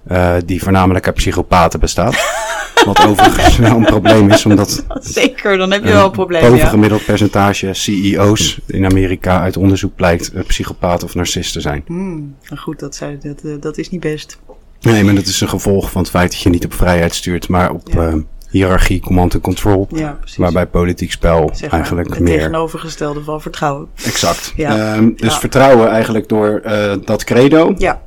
eh, 0.07 0.35
die 0.45 0.63
voornamelijk 0.63 1.07
uit 1.07 1.15
psychopaten 1.15 1.81
bestaat. 1.81 2.15
Wat 2.85 3.07
overigens 3.07 3.57
wel 3.57 3.77
een 3.77 3.85
probleem 3.85 4.31
is, 4.31 4.47
omdat 4.47 4.85
Zeker, 5.01 5.57
dan 5.57 5.71
heb 5.71 5.85
je 5.85 5.93
wel 5.93 6.05
een 6.05 6.11
probleem. 6.11 6.43
Ja. 6.43 6.51
bovengemiddeld 6.51 7.05
percentage 7.05 7.73
CEO's 7.73 8.61
in 8.67 8.85
Amerika 8.85 9.41
uit 9.41 9.57
onderzoek 9.57 9.95
blijkt 9.95 10.33
psychopaat 10.47 11.03
of 11.03 11.15
narcist 11.15 11.53
te 11.53 11.61
zijn. 11.61 11.83
Hmm, 11.87 12.35
nou 12.49 12.61
goed, 12.61 12.79
dat, 12.79 13.03
dat, 13.23 13.41
eh, 13.45 13.53
dat 13.61 13.79
is 13.79 13.91
niet 13.91 14.01
best. 14.01 14.39
Nee, 14.83 15.05
maar 15.05 15.15
dat 15.15 15.27
is 15.27 15.41
een 15.41 15.49
gevolg 15.49 15.91
van 15.91 16.01
het 16.03 16.11
feit 16.11 16.31
dat 16.31 16.41
je 16.41 16.49
niet 16.49 16.65
op 16.65 16.75
vrijheid 16.75 17.15
stuurt, 17.15 17.49
maar 17.49 17.71
op 17.71 17.89
Ja. 17.93 18.07
eh, 18.09 18.15
hiërarchie, 18.51 19.01
command 19.01 19.35
en 19.35 19.41
control. 19.41 19.89
Ja. 19.95 20.19
Waarbij 20.37 20.67
politiek 20.67 21.11
spel 21.13 21.51
zeg 21.53 21.71
maar, 21.71 21.79
eigenlijk 21.81 22.09
het 22.11 22.19
meer. 22.21 22.37
tegenovergestelde 22.39 23.23
van 23.23 23.41
vertrouwen. 23.41 23.89
Exact. 24.05 24.53
Ja. 24.57 24.95
Ehm, 24.95 25.11
dus 25.17 25.37
vertrouwen 25.37 25.89
eigenlijk 25.91 26.29
door 26.29 26.61
eh, 26.65 26.95
dat 27.05 27.25
credo. 27.25 27.75
Ja, 27.79 28.01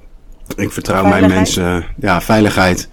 Ik 0.56 0.72
vertrouw 0.72 1.06
mijn 1.06 1.28
mensen, 1.28 1.86
ja, 2.00 2.22
veiligheid. 2.22 2.90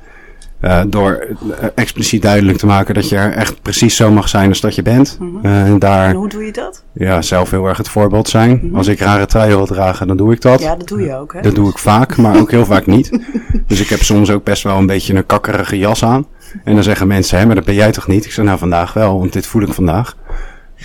Eh, 0.62 0.80
door 0.86 1.26
eh, 1.60 1.68
expliciet 1.74 2.22
duidelijk 2.22 2.58
te 2.58 2.66
maken 2.66 2.94
dat 2.94 3.08
je 3.08 3.16
er 3.16 3.32
echt 3.32 3.62
precies 3.62 3.96
zo 3.96 4.10
mag 4.10 4.28
zijn 4.28 4.48
als 4.48 4.60
dat 4.60 4.74
je 4.74 4.82
bent. 4.82 5.18
Mhm. 5.20 5.46
Eh, 5.46 5.64
en 5.64 5.78
daar 5.78 6.08
en 6.08 6.14
hoe 6.14 6.28
doe 6.28 6.44
je 6.44 6.52
dat? 6.52 6.84
ja, 6.92 7.22
zelf 7.22 7.50
heel 7.50 7.66
erg 7.66 7.78
het 7.78 7.88
voorbeeld 7.88 8.28
zijn. 8.28 8.60
Mhm. 8.62 8.76
Als 8.76 8.86
ik 8.86 8.98
rare 8.98 9.26
truien 9.26 9.56
wil 9.56 9.66
dragen, 9.66 10.06
dan 10.06 10.16
doe 10.16 10.32
ik 10.32 10.40
dat. 10.40 10.60
Ja, 10.60 10.76
dat 10.76 10.88
doe 10.88 11.00
je 11.00 11.16
ook, 11.16 11.32
hè? 11.32 11.40
Dat 11.40 11.54
doe 11.54 11.68
ik 11.70 11.78
vaak, 11.78 12.16
maar 12.16 12.40
ook 12.40 12.50
heel 12.50 12.64
vaak 12.64 12.86
niet. 12.86 13.10
Dus 13.66 13.80
ik 13.80 13.88
heb 13.88 14.02
soms 14.02 14.30
ook 14.30 14.44
best 14.44 14.62
wel 14.62 14.78
een 14.78 14.86
beetje 14.86 15.14
een 15.14 15.26
kakkerige 15.26 15.78
jas 15.78 16.04
aan. 16.04 16.26
En 16.64 16.74
dan 16.74 16.82
zeggen 16.82 17.06
mensen, 17.06 17.38
hè, 17.38 17.46
maar 17.46 17.54
dat 17.54 17.64
ben 17.64 17.74
jij 17.74 17.92
toch 17.92 18.06
niet? 18.06 18.24
Ik 18.24 18.32
zeg, 18.32 18.44
nou 18.44 18.58
vandaag 18.58 18.92
wel, 18.92 19.18
want 19.18 19.32
dit 19.32 19.46
voel 19.46 19.62
ik 19.62 19.72
vandaag. 19.72 20.16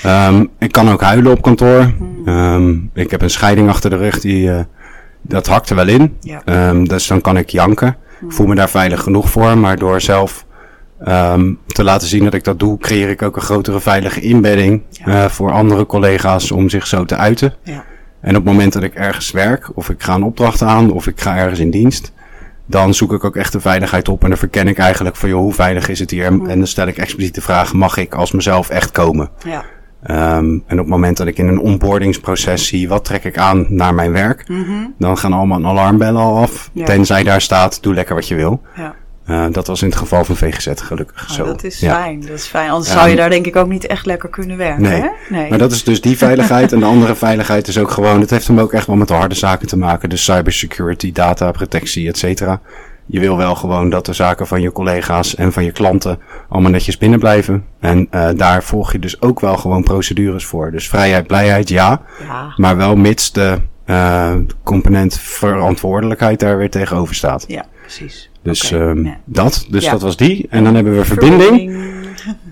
Ehm, 0.03 0.46
ik 0.60 0.72
kan 0.72 0.89
ook 0.89 1.01
huilen 1.01 1.31
op 1.31 1.41
kantoor. 1.41 1.93
Ehm, 2.25 2.75
ik 2.93 3.12
heb 3.12 3.22
een 3.22 3.29
scheiding 3.29 3.69
achter 3.69 3.89
de 3.89 3.98
rug, 3.98 4.19
die, 4.19 4.51
eh, 4.51 4.60
dat 5.22 5.48
hakt 5.48 5.69
er 5.69 5.75
wel 5.75 5.88
in. 5.88 6.17
Ja. 6.19 6.41
Ehm, 6.46 6.84
dus 6.84 7.07
dan 7.07 7.22
kan 7.22 7.38
ik 7.38 7.50
janken. 7.50 7.98
Ik 8.21 8.31
voel 8.31 8.47
me 8.47 8.55
daar 8.55 8.69
veilig 8.69 9.01
genoeg 9.01 9.29
voor, 9.29 9.57
maar 9.57 9.77
door 9.77 10.01
zelf 10.01 10.45
ehm, 11.03 11.53
te 11.67 11.83
laten 11.83 12.07
zien 12.07 12.24
dat 12.24 12.33
ik 12.33 12.43
dat 12.43 12.59
doe, 12.59 12.77
creëer 12.77 13.09
ik 13.09 13.21
ook 13.21 13.36
een 13.36 13.41
grotere 13.41 13.79
veilige 13.79 14.21
inbedding 14.21 14.81
Ja. 14.89 15.05
eh, 15.24 15.29
voor 15.29 15.51
andere 15.51 15.86
collega's 15.86 16.51
om 16.51 16.69
zich 16.69 16.88
zo 16.88 17.05
te 17.05 17.15
uiten. 17.15 17.53
Ja. 17.63 17.83
En 18.21 18.29
op 18.29 18.43
het 18.45 18.53
moment 18.53 18.74
dat 18.74 18.83
ik 18.83 18.93
ergens 18.93 19.31
werk, 19.31 19.69
of 19.74 19.89
ik 19.89 20.03
ga 20.03 20.15
een 20.15 20.24
opdracht 20.24 20.62
aan, 20.62 20.91
of 20.91 21.07
ik 21.07 21.21
ga 21.21 21.38
ergens 21.38 21.59
in 21.59 21.71
dienst, 21.71 22.12
dan 22.65 22.93
zoek 22.93 23.13
ik 23.13 23.24
ook 23.24 23.36
echt 23.36 23.51
de 23.51 23.59
veiligheid 23.59 24.09
op 24.09 24.24
en 24.24 24.29
dan 24.29 24.38
verken 24.38 24.67
ik 24.67 24.77
eigenlijk 24.77 25.15
van, 25.15 25.29
joh, 25.29 25.39
hoe 25.39 25.53
veilig 25.53 25.89
is 25.89 26.00
het 26.00 26.12
hier? 26.12 26.25
En 26.25 26.39
dan 26.57 26.67
stel 26.67 26.88
ik 26.88 26.97
expliciet 26.97 27.36
de 27.36 27.41
vraag, 27.41 27.74
mag 27.74 27.97
ik 27.97 28.13
als 28.13 28.31
mezelf 28.31 28.69
echt 28.69 28.91
komen? 28.91 29.29
Ja. 29.45 29.63
Ehm, 30.03 30.45
en 30.45 30.61
op 30.71 30.77
het 30.77 30.87
moment 30.87 31.17
dat 31.17 31.27
ik 31.27 31.37
in 31.37 31.47
een 31.47 31.59
onboardingsproces 31.59 32.67
zie, 32.67 32.87
wat 32.89 33.05
trek 33.05 33.23
ik 33.23 33.37
aan 33.37 33.65
naar 33.69 33.93
mijn 33.93 34.11
werk, 34.11 34.47
Mhm. 34.49 34.71
dan 34.97 35.17
gaan 35.17 35.33
allemaal 35.33 35.65
alarmbellen 35.65 36.21
al 36.21 36.37
af. 36.37 36.69
Ja. 36.73 36.85
Tenzij 36.85 37.23
daar 37.23 37.41
staat, 37.41 37.83
doe 37.83 37.93
lekker 37.93 38.15
wat 38.15 38.27
je 38.27 38.35
wil. 38.35 38.61
Ja. 38.75 38.95
Uh, 39.29 39.45
dat 39.51 39.67
was 39.67 39.81
in 39.81 39.87
het 39.87 39.97
geval 39.97 40.23
van 40.23 40.35
VGZ 40.35 40.67
gelukkig 40.75 41.23
oh, 41.29 41.29
zo. 41.35 41.45
Dat 41.45 41.63
is 41.63 41.79
Ja. 41.79 41.93
fijn, 42.01 42.19
dat 42.21 42.29
is 42.29 42.45
fijn. 42.45 42.69
Anders 42.69 42.91
zou 42.91 43.09
je 43.09 43.15
daar 43.15 43.29
denk 43.29 43.45
ik 43.45 43.55
ook 43.55 43.67
niet 43.67 43.87
echt 43.87 44.05
lekker 44.05 44.29
kunnen 44.29 44.57
werken, 44.57 44.81
Nee. 44.81 45.01
hè? 45.01 45.07
Nee. 45.29 45.49
Maar 45.49 45.57
dat 45.57 45.71
is 45.71 45.83
dus 45.83 46.01
die 46.01 46.17
veiligheid. 46.27 46.71
en 46.73 46.79
de 46.79 46.85
andere 46.85 47.15
veiligheid 47.15 47.67
is 47.67 47.77
ook 47.77 47.91
gewoon, 47.91 48.19
het 48.19 48.29
heeft 48.29 48.47
hem 48.47 48.59
ook 48.59 48.73
echt 48.73 48.87
wel 48.87 48.95
met 48.95 49.07
de 49.07 49.13
harde 49.13 49.35
zaken 49.35 49.67
te 49.67 49.77
maken. 49.77 50.09
Dus 50.09 50.23
cybersecurity, 50.23 51.11
dataprotectie, 51.11 52.07
et 52.07 52.17
cetera. 52.17 52.61
Je 53.09 53.19
wil 53.19 53.37
wel 53.37 53.55
gewoon 53.55 53.89
dat 53.89 54.05
de 54.05 54.13
zaken 54.13 54.47
van 54.47 54.61
je 54.61 54.71
collega's 54.71 55.35
en 55.35 55.53
van 55.53 55.63
je 55.63 55.71
klanten 55.71 56.19
allemaal 56.49 56.71
netjes 56.71 56.97
binnen 56.97 57.19
blijven. 57.19 57.65
En 57.79 58.07
uh, 58.11 58.29
daar 58.35 58.63
volg 58.63 58.91
je 58.91 58.99
dus 58.99 59.21
ook 59.21 59.39
wel 59.39 59.57
gewoon 59.57 59.83
procedures 59.83 60.45
voor. 60.45 60.71
Dus 60.71 60.89
vrijheid, 60.89 61.27
blijheid, 61.27 61.69
ja. 61.69 62.01
Ja, 62.27 62.53
Maar 62.55 62.77
wel 62.77 62.95
mits 62.95 63.31
de 63.31 63.57
uh, 63.85 64.35
component 64.63 65.19
verantwoordelijkheid 65.19 66.39
daar 66.39 66.57
weer 66.57 66.69
tegenover 66.69 67.15
staat. 67.15 67.45
ja, 67.47 67.65
precies. 67.81 68.29
Dus 68.41 68.71
um, 68.71 69.05
ja. 69.05 69.17
dat. 69.25 69.65
Dus 69.69 69.83
Ja. 69.83 69.91
dat 69.91 70.01
was 70.01 70.17
die. 70.17 70.47
En 70.49 70.63
dan 70.63 70.75
hebben 70.75 70.95
we 70.95 71.05
verbinding. 71.05 71.41
Verbinding, 71.49 72.15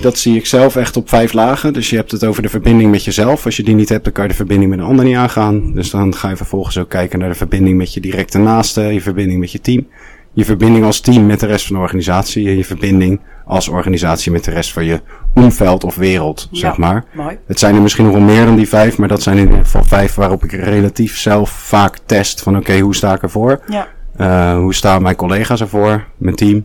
dat 0.00 0.18
zie 0.18 0.36
ik 0.36 0.46
zelf 0.46 0.76
echt 0.76 0.96
op 0.96 1.08
vijf 1.08 1.32
lagen. 1.32 1.72
Dus 1.72 1.90
je 1.90 1.96
hebt 1.96 2.10
het 2.10 2.24
over 2.24 2.42
de 2.42 2.48
verbinding 2.48 2.90
met 2.90 3.04
jezelf. 3.04 3.44
Als 3.44 3.56
je 3.56 3.62
die 3.62 3.74
niet 3.74 3.88
hebt, 3.88 4.04
dan 4.04 4.12
kan 4.12 4.22
je 4.24 4.30
de 4.30 4.36
verbinding 4.36 4.70
met 4.70 4.78
een 4.78 4.84
ander 4.84 5.04
niet 5.04 5.16
aangaan. 5.16 5.72
Dus 5.74 5.90
dan 5.90 6.14
ga 6.14 6.28
je 6.28 6.36
vervolgens 6.36 6.78
ook 6.78 6.88
kijken 6.88 7.18
naar 7.18 7.28
de 7.28 7.34
verbinding 7.34 7.76
met 7.76 7.94
je 7.94 8.00
directe 8.00 8.38
naaste, 8.38 8.80
je 8.82 9.00
verbinding 9.00 9.40
met 9.40 9.52
je 9.52 9.60
team. 9.60 9.86
Je 10.32 10.44
verbinding 10.44 10.84
als 10.84 11.00
team 11.00 11.26
met 11.26 11.40
de 11.40 11.46
rest 11.46 11.66
van 11.66 11.76
de 11.76 11.82
organisatie. 11.82 12.48
En 12.48 12.56
je 12.56 12.64
verbinding 12.64 13.20
als 13.46 13.68
organisatie 13.68 14.32
met 14.32 14.44
de 14.44 14.50
rest 14.50 14.72
van 14.72 14.84
je 14.84 15.00
omveld 15.34 15.84
of 15.84 15.94
wereld, 15.96 16.48
Ja. 16.50 16.58
zeg 16.58 16.76
maar. 16.76 17.04
Mooi. 17.12 17.38
Het 17.46 17.58
zijn 17.58 17.74
er 17.74 17.82
misschien 17.82 18.04
nog 18.04 18.14
wel 18.14 18.22
meer 18.22 18.44
dan 18.44 18.56
die 18.56 18.68
vijf, 18.68 18.98
maar 18.98 19.08
dat 19.08 19.22
zijn 19.22 19.36
in 19.36 19.44
ieder 19.44 19.58
geval 19.64 19.84
vijf 19.84 20.14
waarop 20.14 20.44
ik 20.44 20.52
relatief 20.52 21.18
zelf 21.18 21.50
vaak 21.50 21.98
test 22.06 22.42
van 22.42 22.56
oké, 22.56 22.78
hoe 22.78 22.94
sta 22.94 23.14
ik 23.14 23.22
ervoor? 23.22 23.60
Ja, 23.68 23.86
Uh, 24.20 24.56
hoe 24.56 24.74
staan 24.74 25.02
mijn 25.02 25.16
collega's 25.16 25.60
ervoor, 25.60 26.04
mijn 26.16 26.34
team? 26.36 26.64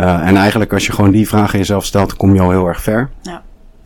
Uh, 0.00 0.26
en 0.28 0.36
eigenlijk 0.36 0.72
als 0.72 0.86
je 0.86 0.92
gewoon 0.92 1.10
die 1.10 1.28
vragen 1.28 1.58
jezelf 1.58 1.84
stelt, 1.84 2.08
dan 2.08 2.16
kom 2.16 2.34
je 2.34 2.40
al 2.40 2.50
heel 2.50 2.66
erg 2.66 2.80
ver. 2.82 3.10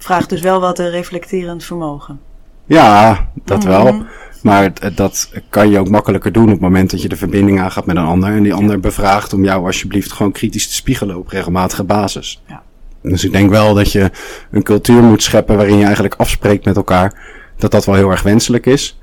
vraagt 0.01 0.29
dus 0.29 0.41
wel 0.41 0.61
wat 0.61 0.79
een 0.79 0.91
reflecterend 0.91 1.65
vermogen. 1.65 2.21
Ja, 2.67 3.27
dat 3.45 3.59
Mhm. 3.59 3.69
wel. 3.69 4.03
Maar 4.43 4.63
het- 4.63 4.81
het- 4.83 4.97
dat 4.97 5.31
kan 5.51 5.71
je 5.71 5.79
ook 5.79 5.89
makkelijker 5.89 6.33
doen 6.33 6.45
op 6.45 6.51
het 6.51 6.61
moment 6.61 6.91
dat 6.91 7.03
je 7.03 7.09
de 7.09 7.17
verbinding 7.17 7.61
aangaat 7.61 7.87
met 7.87 7.97
een 7.97 8.05
ander. 8.05 8.31
En 8.31 8.43
die 8.43 8.55
ander 8.55 8.81
bevraagt 8.81 9.33
om 9.33 9.45
jou 9.45 9.67
alsjeblieft 9.67 10.13
gewoon 10.13 10.33
kritisch 10.33 10.69
te 10.69 10.75
spiegelen 10.75 11.17
op 11.19 11.29
regelmatige 11.29 11.85
basis. 11.85 12.43
Ja. 12.47 12.63
Dus 13.03 13.25
ik 13.25 13.33
denk 13.33 13.51
wel 13.51 13.75
dat 13.75 13.93
je 13.93 14.11
een 14.51 14.63
cultuur 14.63 15.03
moet 15.03 15.23
scheppen 15.23 15.57
waarin 15.57 15.77
je 15.79 15.85
eigenlijk 15.85 16.15
afspreekt 16.15 16.65
met 16.65 16.77
elkaar. 16.77 17.15
Dat 17.57 17.71
dat 17.71 17.85
wel 17.85 17.95
heel 17.95 18.11
erg 18.11 18.23
wenselijk 18.23 18.67
is. 18.67 18.99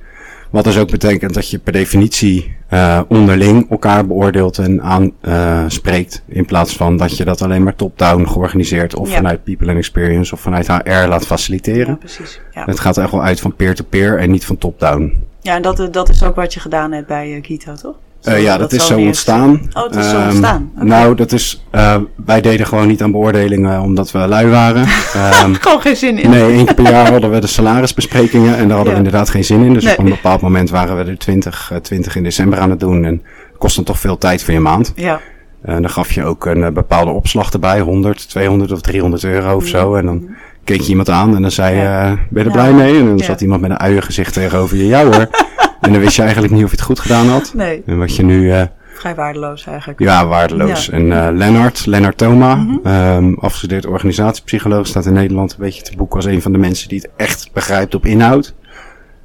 Wat 0.50 0.64
dus 0.64 0.78
ook 0.78 0.92
betekent 0.92 1.34
dat 1.34 1.50
je 1.50 1.60
per 1.60 1.74
definitie 1.74 2.56
uh, 2.74 3.02
onderling 3.08 3.70
elkaar 3.70 4.08
beoordeelt 4.08 4.58
en 4.58 4.82
aanspreekt. 4.82 6.24
in 6.28 6.46
plaats 6.46 6.76
van 6.76 6.98
dat 6.98 7.18
je 7.18 7.26
dat 7.26 7.42
alleen 7.42 7.64
maar 7.64 7.76
top-down 7.76 8.26
georganiseerd 8.26 8.96
of 8.96 9.10
Ja. 9.10 9.16
vanuit 9.16 9.44
People 9.44 9.68
and 9.68 9.78
Experience 9.78 10.34
of 10.34 10.40
vanuit 10.40 10.68
HR 10.68 11.08
laat 11.08 11.26
faciliteren. 11.26 11.88
Ja, 11.88 11.96
precies. 11.96 12.42
Ja, 12.52 12.66
Het 12.66 12.80
gaat 12.80 12.98
echt 12.98 13.12
wel 13.12 13.24
uit 13.24 13.40
van 13.40 13.56
peer-to-peer 13.56 14.20
en 14.20 14.32
niet 14.32 14.46
van 14.46 14.58
top-down. 14.58 15.24
ja 15.42 15.56
en 15.56 15.62
dat, 15.62 15.88
dat 15.92 16.10
is 16.10 16.24
ook 16.24 16.36
wat 16.36 16.54
je 16.54 16.60
gedaan 16.60 16.92
hebt 16.92 17.08
bij 17.08 17.40
Gito, 17.42 17.74
toch? 17.74 17.96
Uh, 18.28 18.42
ja, 18.42 18.58
dat, 18.58 18.72
is 18.74 18.86
zo 18.88 18.96
neer- 18.96 19.06
ontstaan. 19.06 19.62
Oh, 19.74 19.84
het 19.84 19.96
is 19.96 20.10
zo 20.10 20.16
Ehm, 20.18 20.26
ontstaan. 20.28 20.72
Oké. 20.76 20.86
Nou, 20.86 21.16
dat 21.16 21.32
is, 21.32 21.66
uh, 21.76 21.96
wij 22.26 22.42
deden 22.42 22.66
gewoon 22.68 22.88
niet 22.88 23.02
aan 23.02 23.12
beoordelingen 23.12 23.82
omdat 23.82 24.12
we 24.12 24.18
lui 24.28 24.48
waren. 24.48 24.82
Ehm, 25.14 25.54
Gewoon 25.54 25.82
geen 25.82 25.96
zin 25.96 26.18
in. 26.20 26.30
nee, 26.30 26.52
één 26.52 26.66
keer 26.66 26.74
per 26.76 26.92
jaar 26.92 27.12
hadden 27.12 27.32
we 27.32 27.40
de 27.40 27.48
salarisbesprekingen 27.48 28.56
en 28.58 28.68
daar 28.68 28.76
hadden 28.78 28.94
Ja. 28.96 29.00
we 29.00 29.06
inderdaad 29.06 29.30
geen 29.30 29.44
zin 29.44 29.64
in. 29.64 29.74
Dus 29.74 29.84
Nee. 29.84 29.94
op 29.94 30.00
een 30.00 30.10
bepaald 30.10 30.42
moment 30.42 30.70
waren 30.70 30.98
we 30.98 31.04
er 31.12 31.18
20, 31.18 31.70
eh, 31.72 31.78
20 31.78 32.16
in 32.16 32.24
december 32.24 32.60
aan 32.60 32.70
het 32.70 32.80
doen 32.80 33.06
en 33.06 33.12
het 33.50 33.58
kost 33.58 33.76
dan 33.76 33.86
toch 33.86 34.00
veel 34.00 34.18
tijd 34.18 34.44
voor 34.44 34.54
je 34.54 34.60
maand. 34.60 34.92
Ja, 34.96 35.20
En 35.62 35.82
dan 35.82 35.92
gaf 35.92 36.12
je 36.12 36.24
ook 36.24 36.46
een 36.46 36.64
eh, 36.64 36.72
bepaalde 36.72 37.12
opslag 37.12 37.52
erbij, 37.52 37.80
100, 37.80 38.30
200 38.30 38.72
of 38.72 38.82
300 38.82 39.24
euro 39.24 39.56
of 39.56 39.66
zo. 39.66 39.96
En 39.96 40.06
dan 40.06 40.28
keek 40.64 40.82
je 40.82 40.90
iemand 40.90 41.10
aan 41.10 41.36
en 41.36 41.42
dan 41.42 41.52
zei 41.52 41.76
je, 41.76 41.82
eh, 41.82 42.12
ben 42.12 42.20
je 42.30 42.40
er 42.40 42.46
Ja. 42.46 42.52
blij 42.52 42.74
mee? 42.74 43.00
En 43.00 43.06
dan 43.06 43.18
Ja. 43.18 43.24
zat 43.24 43.42
iemand 43.42 43.62
met 43.62 43.70
een 43.70 43.80
uiengezicht 43.80 44.34
tegenover 44.34 44.78
je, 44.78 44.88
ja 44.88 45.04
hoor. 45.06 45.28
en 45.86 45.92
dan 45.92 46.02
wist 46.02 46.16
je 46.16 46.22
eigenlijk 46.22 46.54
niet 46.54 46.64
of 46.64 46.70
je 46.70 46.76
het 46.76 46.86
goed 46.86 47.00
gedaan 47.00 47.28
had. 47.28 47.52
nee, 47.56 47.84
En 47.86 47.98
wat 47.98 48.16
je 48.16 48.24
nu, 48.24 48.52
eh, 48.52 48.62
vrij 48.94 49.16
waardeloos 49.16 49.66
eigenlijk. 49.66 50.00
ja, 50.00 50.26
waardeloos. 50.28 50.86
Ja. 50.86 50.92
En 50.94 51.12
eh 51.12 51.28
Lennart, 51.34 51.86
Lennart 51.86 52.18
Thoma, 52.18 52.56
Mhm. 52.56 52.78
ehm, 52.84 53.34
afgestudeerd 53.34 53.86
organisatiepsycholoog, 53.86 54.88
staat 54.88 55.06
in 55.06 55.14
Nederland 55.14 55.52
een 55.52 55.58
beetje 55.60 55.82
te 55.82 55.96
boek 55.98 56.16
als 56.16 56.26
een 56.26 56.42
van 56.42 56.52
de 56.52 56.58
mensen 56.58 56.90
die 56.90 56.98
het 56.98 57.10
echt 57.18 57.50
begrijpt 57.54 57.96
op 57.96 58.06
inhoud. 58.06 58.56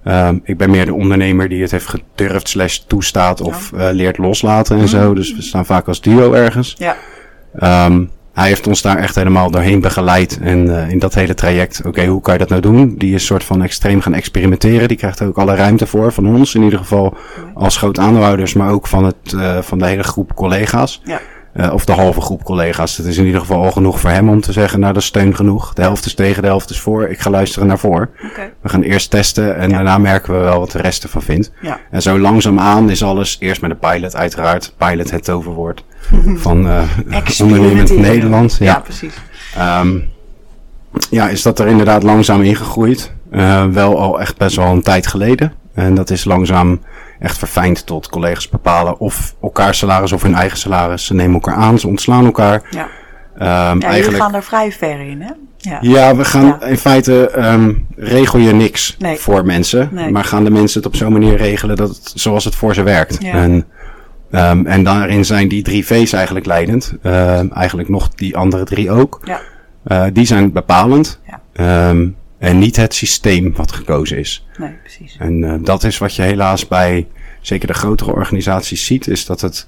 Ehm, 0.05 0.39
ik 0.45 0.57
ben 0.57 0.71
meer 0.71 0.85
de 0.87 0.95
ondernemer 0.95 1.49
die 1.49 1.63
het 1.63 1.71
heeft 1.71 1.87
gedurfd 1.87 2.49
slash 2.49 2.77
toestaat 2.79 3.41
of 3.41 3.73
eh, 3.73 3.89
leert 3.93 4.19
loslaten 4.19 4.79
en 4.79 4.89
zo. 4.89 5.15
Dus 5.15 5.35
we 5.35 5.43
staan 5.43 5.67
vaak 5.67 5.89
als 5.89 6.01
duo 6.01 6.33
ergens. 6.33 6.75
Ja, 6.79 6.97
Ehm, 7.55 8.05
hij 8.41 8.49
heeft 8.49 8.67
ons 8.67 8.83
daar 8.83 8.97
echt 8.97 9.15
helemaal 9.15 9.51
doorheen 9.51 9.81
begeleid. 9.81 10.39
En 10.43 10.77
eh, 10.83 10.91
in 10.91 10.99
dat 10.99 11.15
hele 11.15 11.35
traject, 11.35 11.83
oké, 11.87 12.07
hoe 12.07 12.21
kan 12.21 12.33
je 12.33 12.39
dat 12.39 12.49
nou 12.49 12.61
doen? 12.61 12.95
Die 12.99 13.15
is 13.15 13.25
soort 13.27 13.45
van 13.45 13.63
extreem 13.63 14.01
gaan 14.01 14.15
experimenteren. 14.15 14.89
Die 14.89 14.97
krijgt 14.97 15.19
er 15.21 15.27
ook 15.27 15.39
alle 15.39 15.55
ruimte 15.55 15.87
voor, 15.87 16.13
van 16.13 16.27
ons 16.27 16.55
in 16.55 16.63
ieder 16.63 16.79
geval 16.79 17.15
als 17.55 17.77
groot 17.77 17.99
aandeelhouders, 17.99 18.55
maar 18.55 18.71
ook 18.71 18.87
van, 18.87 19.05
het, 19.05 19.33
eh, 19.37 19.59
van 19.59 19.79
de 19.79 19.87
hele 19.87 20.03
groep 20.03 20.35
collega's. 20.35 21.01
ja, 21.05 21.21
Eh, 21.53 21.73
of 21.73 21.85
de 21.85 21.93
halve 21.93 22.21
groep 22.21 22.45
collega's. 22.45 22.97
Het 22.97 23.07
is 23.07 23.19
in 23.19 23.25
ieder 23.27 23.41
geval 23.41 23.65
al 23.65 23.71
genoeg 23.71 24.01
voor 24.01 24.11
hem 24.11 24.29
om 24.29 24.41
te 24.41 24.53
zeggen, 24.53 24.81
nou 24.81 24.93
dat 24.93 25.03
is 25.03 25.09
steun 25.09 25.35
genoeg. 25.37 25.73
De 25.75 25.83
helft 25.83 26.07
is 26.07 26.15
tegen, 26.15 26.43
de 26.43 26.49
helft 26.49 26.71
is 26.71 26.81
voor. 26.81 27.09
Ik 27.09 27.19
ga 27.21 27.31
luisteren 27.31 27.69
naar 27.69 27.79
voor. 27.79 28.11
oké. 28.31 28.51
We 28.63 28.69
gaan 28.69 28.83
eerst 28.83 29.11
testen 29.11 29.57
en 29.57 29.69
Ja. 29.71 29.75
daarna 29.75 29.99
merken 29.99 30.35
we 30.35 30.41
wel 30.41 30.59
wat 30.59 30.71
de 30.71 30.79
rest 30.81 31.03
ervan 31.03 31.23
vindt. 31.23 31.53
Ja, 31.61 31.79
En 31.91 32.03
zo 32.03 32.19
langzaamaan 32.19 32.91
is 32.91 33.03
alles, 33.03 33.37
eerst 33.41 33.61
met 33.61 33.71
een 33.71 33.79
pilot 33.79 34.17
uiteraard. 34.17 34.75
Pilot 34.79 35.11
het 35.11 35.25
toverwoord 35.25 35.85
van 36.37 36.69
eh 36.69 36.83
ondernemend. 37.43 37.97
Nederland. 37.99 38.57
ja, 38.59 38.65
Ja. 38.65 38.79
precies. 38.79 39.15
Ehm, 39.57 39.99
ja, 41.11 41.29
is 41.29 41.43
dat 41.43 41.59
er 41.59 41.67
inderdaad 41.67 42.03
langzaam 42.03 42.43
ingegroeid. 42.43 43.13
Eh, 43.31 43.65
wel 43.67 43.99
al 44.01 44.21
echt 44.21 44.37
best 44.37 44.57
wel 44.57 44.67
een 44.67 44.83
tijd 44.83 45.07
geleden. 45.07 45.53
En 45.75 45.95
dat 45.95 46.11
is 46.11 46.25
langzaam 46.25 46.81
echt 47.19 47.39
verfijnd 47.39 47.87
tot 47.87 48.09
collega's 48.09 48.49
bepalen 48.49 48.99
of 49.01 49.35
elkaar 49.43 49.75
salaris 49.75 50.13
of 50.13 50.23
hun 50.23 50.35
eigen 50.35 50.59
salaris. 50.59 51.05
Ze 51.07 51.15
nemen 51.15 51.35
elkaar 51.35 51.55
aan, 51.55 51.79
ze 51.79 51.89
ontslaan 51.89 52.25
elkaar. 52.25 52.63
Ja, 52.71 52.87
Ehm, 53.39 53.81
ja 53.81 53.89
eigenlijk, 53.89 54.23
gaan 54.23 54.35
er 54.35 54.43
vrij 54.43 54.73
ver 54.73 55.01
in, 55.01 55.21
hè? 55.21 55.31
Ja, 55.57 55.79
ja, 55.81 56.17
we 56.17 56.25
gaan 56.25 56.45
Ja. 56.61 56.67
in 56.67 56.77
feite 56.79 57.29
ehm, 57.31 57.73
regel 57.97 58.39
je 58.39 58.53
niks 58.53 58.97
Nee. 58.99 59.17
voor 59.17 59.45
mensen. 59.47 59.89
Nee. 59.93 60.11
Maar 60.11 60.25
gaan 60.25 60.45
de 60.45 60.51
mensen 60.51 60.79
het 60.83 60.89
op 60.89 60.97
zo'n 60.97 61.13
manier 61.13 61.37
regelen 61.37 61.77
dat 61.77 61.89
het 61.89 62.13
zoals 62.15 62.45
het 62.45 62.55
voor 62.55 62.75
ze 62.75 62.83
werkt. 62.83 63.17
Ja. 63.23 63.33
En, 63.33 63.65
ehm, 64.31 64.67
en 64.67 64.85
daarin 64.85 65.25
zijn 65.25 65.49
die 65.49 65.63
drie 65.63 65.87
V's 65.87 66.13
eigenlijk 66.13 66.47
leidend. 66.47 66.95
Ehm, 67.03 67.49
eigenlijk 67.53 67.89
nog 67.89 68.09
die 68.09 68.37
andere 68.37 68.65
drie 68.65 68.91
ook. 68.91 69.21
ja, 69.25 69.41
Eh, 69.85 70.05
die 70.13 70.25
zijn 70.25 70.53
bepalend. 70.53 71.21
Ja. 71.27 71.41
Ehm, 71.53 72.09
en 72.39 72.59
niet 72.59 72.77
het 72.77 72.95
systeem 72.95 73.53
wat 73.57 73.73
gekozen 73.73 74.19
is. 74.19 74.47
nee, 74.59 74.73
precies. 74.83 75.17
En 75.19 75.45
eh, 75.45 75.55
dat 75.61 75.85
is 75.85 75.99
wat 75.99 76.15
je 76.15 76.23
helaas 76.23 76.69
bij 76.69 77.07
zeker 77.41 77.67
de 77.67 77.75
grotere 77.75 78.13
organisaties 78.13 78.85
ziet, 78.87 79.07
is 79.07 79.27
dat 79.27 79.41
het, 79.41 79.67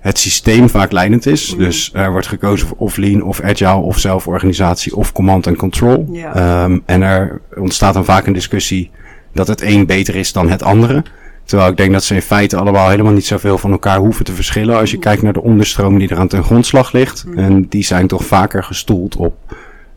het 0.00 0.18
systeem 0.18 0.68
vaak 0.68 0.92
leidend 0.92 1.26
is. 1.26 1.52
Mm. 1.52 1.58
Dus 1.58 1.90
er 1.92 2.10
wordt 2.10 2.26
gekozen 2.26 2.68
voor 2.68 2.76
of 2.76 2.96
lean, 2.96 3.22
of 3.22 3.40
agile, 3.40 3.76
of 3.76 3.98
zelforganisatie, 3.98 4.96
of 4.96 5.12
command 5.12 5.46
and 5.46 5.56
control. 5.56 6.08
Ja. 6.12 6.68
En 6.86 7.02
er 7.02 7.40
ontstaat 7.54 7.94
dan 7.94 8.04
vaak 8.04 8.26
een 8.26 8.32
discussie 8.32 8.90
dat 9.32 9.46
het 9.46 9.62
een 9.62 9.86
beter 9.86 10.14
is 10.14 10.32
dan 10.32 10.50
het 10.50 10.62
andere. 10.62 11.02
Terwijl 11.46 11.70
ik 11.70 11.76
denk 11.76 11.92
dat 11.92 12.04
ze 12.04 12.14
in 12.14 12.22
feite 12.22 12.56
allemaal 12.56 12.88
helemaal 12.88 13.12
niet 13.12 13.26
zoveel 13.26 13.58
van 13.58 13.70
elkaar 13.70 13.98
hoeven 13.98 14.24
te 14.24 14.32
verschillen. 14.32 14.76
Als 14.78 14.90
je 14.90 14.98
kijkt 14.98 15.22
naar 15.22 15.32
de 15.32 15.42
onderstroom 15.42 15.98
die 15.98 16.08
er 16.08 16.16
aan 16.18 16.28
ten 16.28 16.44
grondslag 16.44 16.92
ligt. 16.92 17.26
En 17.36 17.68
die 17.68 17.84
zijn 17.84 18.06
toch 18.06 18.24
vaker 18.24 18.64
gestoeld 18.64 19.16
op, 19.16 19.34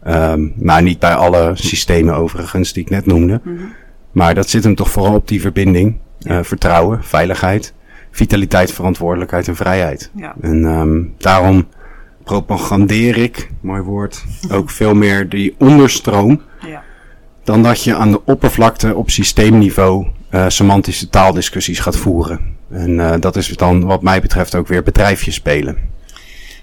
ehm 0.03 0.47
nou 0.55 0.81
niet 0.81 0.99
bij 0.99 1.13
alle 1.15 1.51
systemen 1.53 2.15
overigens 2.15 2.73
die 2.73 2.83
ik 2.83 2.89
net 2.89 3.05
noemde. 3.05 3.41
Maar 4.11 4.33
dat 4.35 4.49
zit 4.49 4.63
hem 4.63 4.75
toch 4.75 4.89
vooral 4.89 5.15
op 5.15 5.27
die 5.27 5.41
verbinding. 5.41 5.97
eh, 6.19 6.39
vertrouwen, 6.41 7.03
veiligheid, 7.03 7.73
vitaliteit, 8.11 8.71
verantwoordelijkheid 8.71 9.47
en 9.47 9.55
vrijheid. 9.55 10.11
Ja. 10.15 10.35
En 10.41 10.65
ehm, 10.65 11.01
daarom 11.17 11.67
propagandeer 12.23 13.17
ik, 13.17 13.49
mooi 13.61 13.81
woord, 13.81 14.25
ook 14.55 14.69
veel 14.69 14.93
meer 14.93 15.29
die 15.29 15.55
onderstroom. 15.57 16.41
Ja, 16.67 16.83
Dan 17.43 17.63
dat 17.63 17.83
je 17.83 17.95
aan 17.95 18.11
de 18.11 18.25
oppervlakte 18.25 18.95
op 18.95 19.09
systeemniveau 19.09 20.07
semantische 20.47 21.09
taaldiscussies 21.09 21.79
gaat 21.79 21.97
voeren. 21.97 22.57
En 22.71 22.99
eh, 22.99 23.19
dat 23.19 23.35
is 23.35 23.47
dan 23.47 23.85
wat 23.85 24.01
mij 24.01 24.21
betreft 24.21 24.55
ook 24.55 24.67
weer 24.67 24.83
bedrijfjes 24.83 25.35
spelen. 25.35 25.77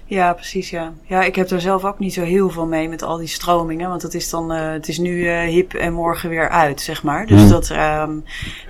Ja, 0.07 0.33
precies, 0.33 0.69
ja. 0.69 0.93
Ja, 1.05 1.23
ik 1.23 1.35
heb 1.35 1.49
er 1.49 1.61
zelf 1.61 1.85
ook 1.85 1.99
niet 1.99 2.13
zo 2.13 2.21
heel 2.21 2.49
veel 2.49 2.65
mee 2.65 2.89
met 2.89 3.03
al 3.03 3.17
die 3.17 3.27
stromingen. 3.27 3.89
Want 3.89 4.01
het 4.01 4.13
is 4.13 4.29
dan, 4.29 4.51
eh, 4.53 4.71
het 4.71 4.87
is 4.87 4.97
nu 4.97 5.27
eh, 5.27 5.39
hip 5.39 5.73
en 5.73 5.93
morgen 5.93 6.29
weer 6.29 6.49
uit, 6.49 6.81
zeg 6.81 7.03
maar. 7.03 7.25
Dus 7.25 7.39
Hmm. 7.41 7.49
dat, 7.49 7.69
ehm, 7.69 8.11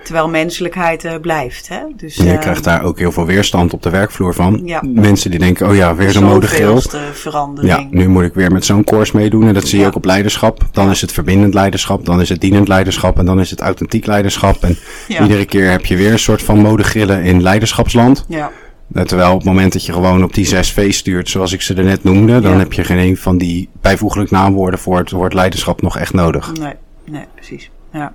terwijl 0.04 0.28
menselijkheid 0.28 1.04
eh, 1.04 1.14
blijft, 1.20 1.68
hè. 1.68 1.80
Dus, 1.96 2.16
je 2.16 2.28
ehm, 2.30 2.38
krijgt 2.40 2.64
daar 2.64 2.82
ook 2.82 2.98
heel 2.98 3.12
veel 3.12 3.26
weerstand 3.26 3.72
op 3.72 3.82
de 3.82 3.90
werkvloer 3.90 4.34
van. 4.34 4.60
Ja. 4.64 4.82
Mensen 4.86 5.30
die 5.30 5.40
denken, 5.40 5.68
oh 5.68 5.74
ja, 5.74 5.94
weer 5.94 6.10
zo'n 6.10 6.24
modegeel. 6.24 6.80
verandering. 7.12 7.76
Ja, 7.80 7.86
nu 7.90 8.08
moet 8.08 8.24
ik 8.24 8.34
weer 8.34 8.52
met 8.52 8.64
zo'n 8.64 8.84
course 8.84 9.16
meedoen. 9.16 9.46
En 9.46 9.54
dat 9.54 9.66
zie 9.66 9.76
je 9.78 9.82
Ja. 9.82 9.88
ook 9.90 9.96
op 9.96 10.04
leiderschap. 10.04 10.66
Dan 10.72 10.90
is 10.90 11.00
het 11.00 11.12
verbindend 11.12 11.54
leiderschap. 11.54 12.04
Dan 12.04 12.20
is 12.20 12.28
het 12.28 12.40
dienend 12.40 12.68
leiderschap. 12.68 13.18
En 13.18 13.26
dan 13.26 13.40
is 13.40 13.50
het 13.50 13.60
authentiek 13.60 14.06
leiderschap. 14.06 14.62
En 14.62 14.76
Ja. 15.08 15.22
iedere 15.22 15.44
keer 15.44 15.70
heb 15.70 15.84
je 15.86 15.96
weer 15.96 16.12
een 16.12 16.18
soort 16.18 16.42
van 16.42 16.58
modegrillen 16.58 17.22
in 17.22 17.42
leiderschapsland. 17.42 18.24
Ja, 18.28 18.50
terwijl 18.92 19.30
op 19.30 19.36
het 19.38 19.46
moment 19.46 19.72
dat 19.72 19.86
je 19.86 19.92
gewoon 19.92 20.22
op 20.22 20.34
die 20.34 20.46
6V 20.54 20.88
stuurt, 20.88 21.28
zoals 21.28 21.52
ik 21.52 21.62
ze 21.62 21.74
er 21.74 21.84
net 21.84 22.04
noemde, 22.04 22.40
dan 22.40 22.52
Ja. 22.52 22.58
heb 22.58 22.72
je 22.72 22.84
geen 22.84 22.98
een 22.98 23.16
van 23.16 23.38
die 23.38 23.68
bijvoeglijk 23.80 24.30
naamwoorden 24.30 24.80
voor 24.80 24.98
het 24.98 25.10
woord 25.10 25.34
leiderschap 25.34 25.82
nog 25.82 25.98
echt 25.98 26.12
nodig. 26.12 26.52
Nee, 26.52 26.74
nee, 27.04 27.24
precies. 27.34 27.70
Ja. 27.92 28.12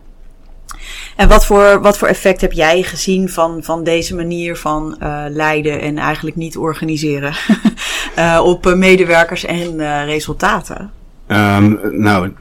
En 1.15 1.27
wat 1.27 1.45
voor, 1.45 1.81
wat 1.81 1.97
voor 1.97 2.07
effect 2.07 2.41
heb 2.41 2.51
jij 2.51 2.81
gezien 2.83 3.29
van, 3.29 3.63
van 3.63 3.83
deze 3.83 4.15
manier 4.15 4.55
van 4.57 4.95
eh, 4.99 5.23
leiden 5.29 5.81
en 5.81 5.97
eigenlijk 5.97 6.35
niet 6.35 6.57
organiseren 6.57 7.33
eh, 8.15 8.41
op 8.43 8.67
eh, 8.67 8.73
medewerkers 8.73 9.45
en 9.45 9.79
eh, 9.79 10.05
resultaten? 10.05 10.91
Ehm, 11.27 11.75
nou, 12.01 12.31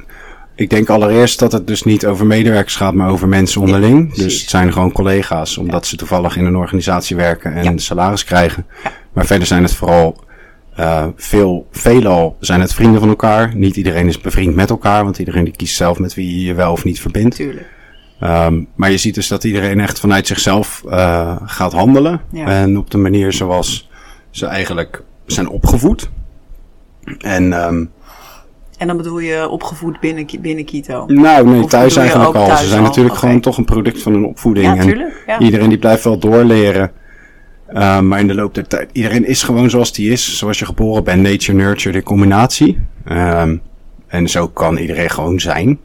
ik 0.55 0.71
denk 0.71 0.89
allereerst 0.89 1.39
dat 1.39 1.53
het 1.53 1.67
dus 1.67 1.83
niet 1.83 2.07
over 2.07 2.27
medewerkers 2.27 2.77
gaat, 2.77 2.95
maar 2.95 3.11
over 3.11 3.29
mensen 3.29 3.61
onderling. 3.61 4.15
dus 4.15 4.41
het 4.41 4.51
zijn 4.51 4.73
gewoon 4.73 4.93
collega's, 4.93 5.57
omdat 5.57 5.87
ze 5.87 5.97
toevallig 5.97 6.37
in 6.37 6.45
een 6.45 6.57
organisatie 6.57 7.17
werken 7.17 7.53
en 7.55 7.65
Ja. 7.65 7.79
salaris 7.79 8.25
krijgen. 8.25 8.67
Maar 9.13 9.27
verder 9.27 9.47
zijn 9.47 9.63
het 9.63 9.75
vooral 9.75 10.25
eh, 10.77 11.07
veel, 11.17 11.67
veelal 11.71 12.37
zijn 12.41 12.61
het 12.61 12.75
vrienden 12.75 13.01
van 13.01 13.09
elkaar. 13.09 13.57
Niet 13.57 13.77
iedereen 13.77 14.07
is 14.09 14.21
bevriend 14.21 14.55
met 14.55 14.71
elkaar, 14.71 15.05
want 15.05 15.19
iedereen 15.19 15.45
die 15.45 15.57
kiest 15.57 15.77
zelf 15.77 15.99
met 15.99 16.15
wie 16.15 16.39
je 16.39 16.45
je 16.47 16.55
wel 16.55 16.73
of 16.73 16.85
niet 16.85 17.01
verbindt. 17.01 17.37
Tuurlijk. 17.37 17.67
Ehm, 18.21 18.63
maar 18.75 18.91
je 18.91 18.97
ziet 18.97 19.15
dus 19.15 19.29
dat 19.29 19.45
iedereen 19.45 19.81
echt 19.81 20.01
vanuit 20.01 20.27
zichzelf 20.27 20.83
eh, 20.91 21.37
gaat 21.45 21.73
handelen. 21.73 22.21
En 22.33 22.79
op 22.79 22.91
de 22.91 22.99
manier 22.99 23.33
zoals 23.33 23.91
ze 24.31 24.47
eigenlijk 24.47 25.03
zijn 25.27 25.49
opgevoed. 25.49 26.11
En 27.19 27.53
ehm, 27.53 27.85
En 28.83 28.89
dan 28.89 28.97
bedoel 28.97 29.19
je 29.19 29.49
opgevoed 29.49 30.01
binnen, 30.01 30.27
binnen 30.41 30.65
Kito? 30.65 31.05
nou, 31.07 31.47
nee, 31.47 31.63
Of 31.63 31.71
thuis 31.71 31.97
eigenlijk 31.97 32.35
al. 32.35 32.57
Ze 32.57 32.67
zijn 32.67 32.81
al? 32.81 32.87
natuurlijk 32.87 33.17
gewoon 33.17 33.41
toch 33.41 33.59
een 33.59 33.65
product 33.65 34.03
van 34.03 34.13
hun 34.13 34.25
opvoeding. 34.25 34.77
Ja, 34.77 34.83
tuurlijk. 34.83 35.23
Ja. 35.27 35.39
iedereen 35.39 35.69
die 35.69 35.79
blijft 35.79 36.05
wel 36.05 36.19
doorleren. 36.19 36.91
Uh, 37.73 38.01
maar 38.01 38.21
in 38.21 38.27
de 38.27 38.35
loop 38.35 38.55
der 38.55 38.67
tijd, 38.67 38.91
iedereen 38.93 39.27
is 39.27 39.43
gewoon 39.43 39.71
zoals 39.71 39.93
die 39.93 40.11
is. 40.11 40.39
Zoals 40.39 40.59
je 40.59 40.65
geboren 40.65 41.05
bent, 41.05 41.23
nature, 41.23 41.59
nurture, 41.59 41.99
de 41.99 42.03
combinatie. 42.03 42.79
Um, 43.11 43.63
en 44.07 44.29
zo 44.29 44.49
kan 44.49 44.77
iedereen 44.77 45.11
gewoon 45.11 45.41
zijn. 45.41 45.79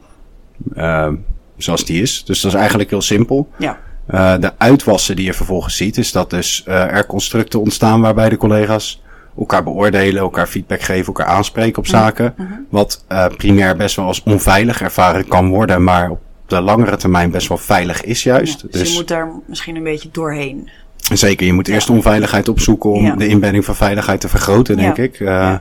Uh, 0.76 1.08
zoals 1.56 1.84
die 1.84 2.02
is. 2.02 2.24
Dus 2.24 2.40
dat 2.40 2.52
is 2.52 2.58
eigenlijk 2.58 2.90
heel 2.90 3.02
simpel. 3.02 3.48
Ja. 3.58 3.78
Uh, 4.10 4.34
de 4.40 4.52
uitwassen 4.58 5.16
die 5.16 5.24
je 5.24 5.34
vervolgens 5.34 5.76
ziet, 5.76 5.98
is 5.98 6.12
dat 6.12 6.30
dus 6.30 6.64
uh, 6.68 6.74
er 6.74 7.06
constructen 7.06 7.60
ontstaan 7.60 8.00
waarbij 8.00 8.28
de 8.28 8.36
collega's 8.36 9.02
elkaar 9.38 9.62
beoordelen, 9.62 10.22
elkaar 10.22 10.46
feedback 10.46 10.80
geven, 10.80 11.06
elkaar 11.06 11.26
aanspreken 11.26 11.78
op 11.78 11.86
zaken. 11.86 12.34
Mm 12.36 12.46
-hmm. 12.46 12.66
Wat 12.70 13.04
uh, 13.12 13.26
primair 13.36 13.76
best 13.76 13.96
wel 13.96 14.06
als 14.06 14.22
onveilig 14.22 14.82
ervaren 14.82 15.28
kan 15.28 15.48
worden, 15.48 15.84
maar 15.84 16.10
op 16.10 16.20
de 16.46 16.60
langere 16.60 16.96
termijn 16.96 17.30
best 17.30 17.48
wel 17.48 17.58
veilig 17.58 18.04
is 18.04 18.22
juist. 18.22 18.60
Ja, 18.60 18.68
dus, 18.70 18.80
dus 18.80 18.90
je 18.90 18.96
moet 18.98 19.08
daar 19.08 19.28
misschien 19.46 19.76
een 19.76 19.82
beetje 19.82 20.08
doorheen. 20.12 20.70
Zeker, 20.96 21.46
je 21.46 21.52
moet 21.52 21.66
ja. 21.66 21.74
eerst 21.74 21.90
onveiligheid 21.90 22.48
opzoeken 22.48 22.90
om 22.90 23.04
ja. 23.04 23.16
de 23.16 23.26
inbedding 23.26 23.64
van 23.64 23.76
veiligheid 23.76 24.20
te 24.20 24.28
vergroten, 24.28 24.76
denk 24.76 24.96
ja. 24.96 25.02
ik. 25.02 25.20
Uh, 25.20 25.54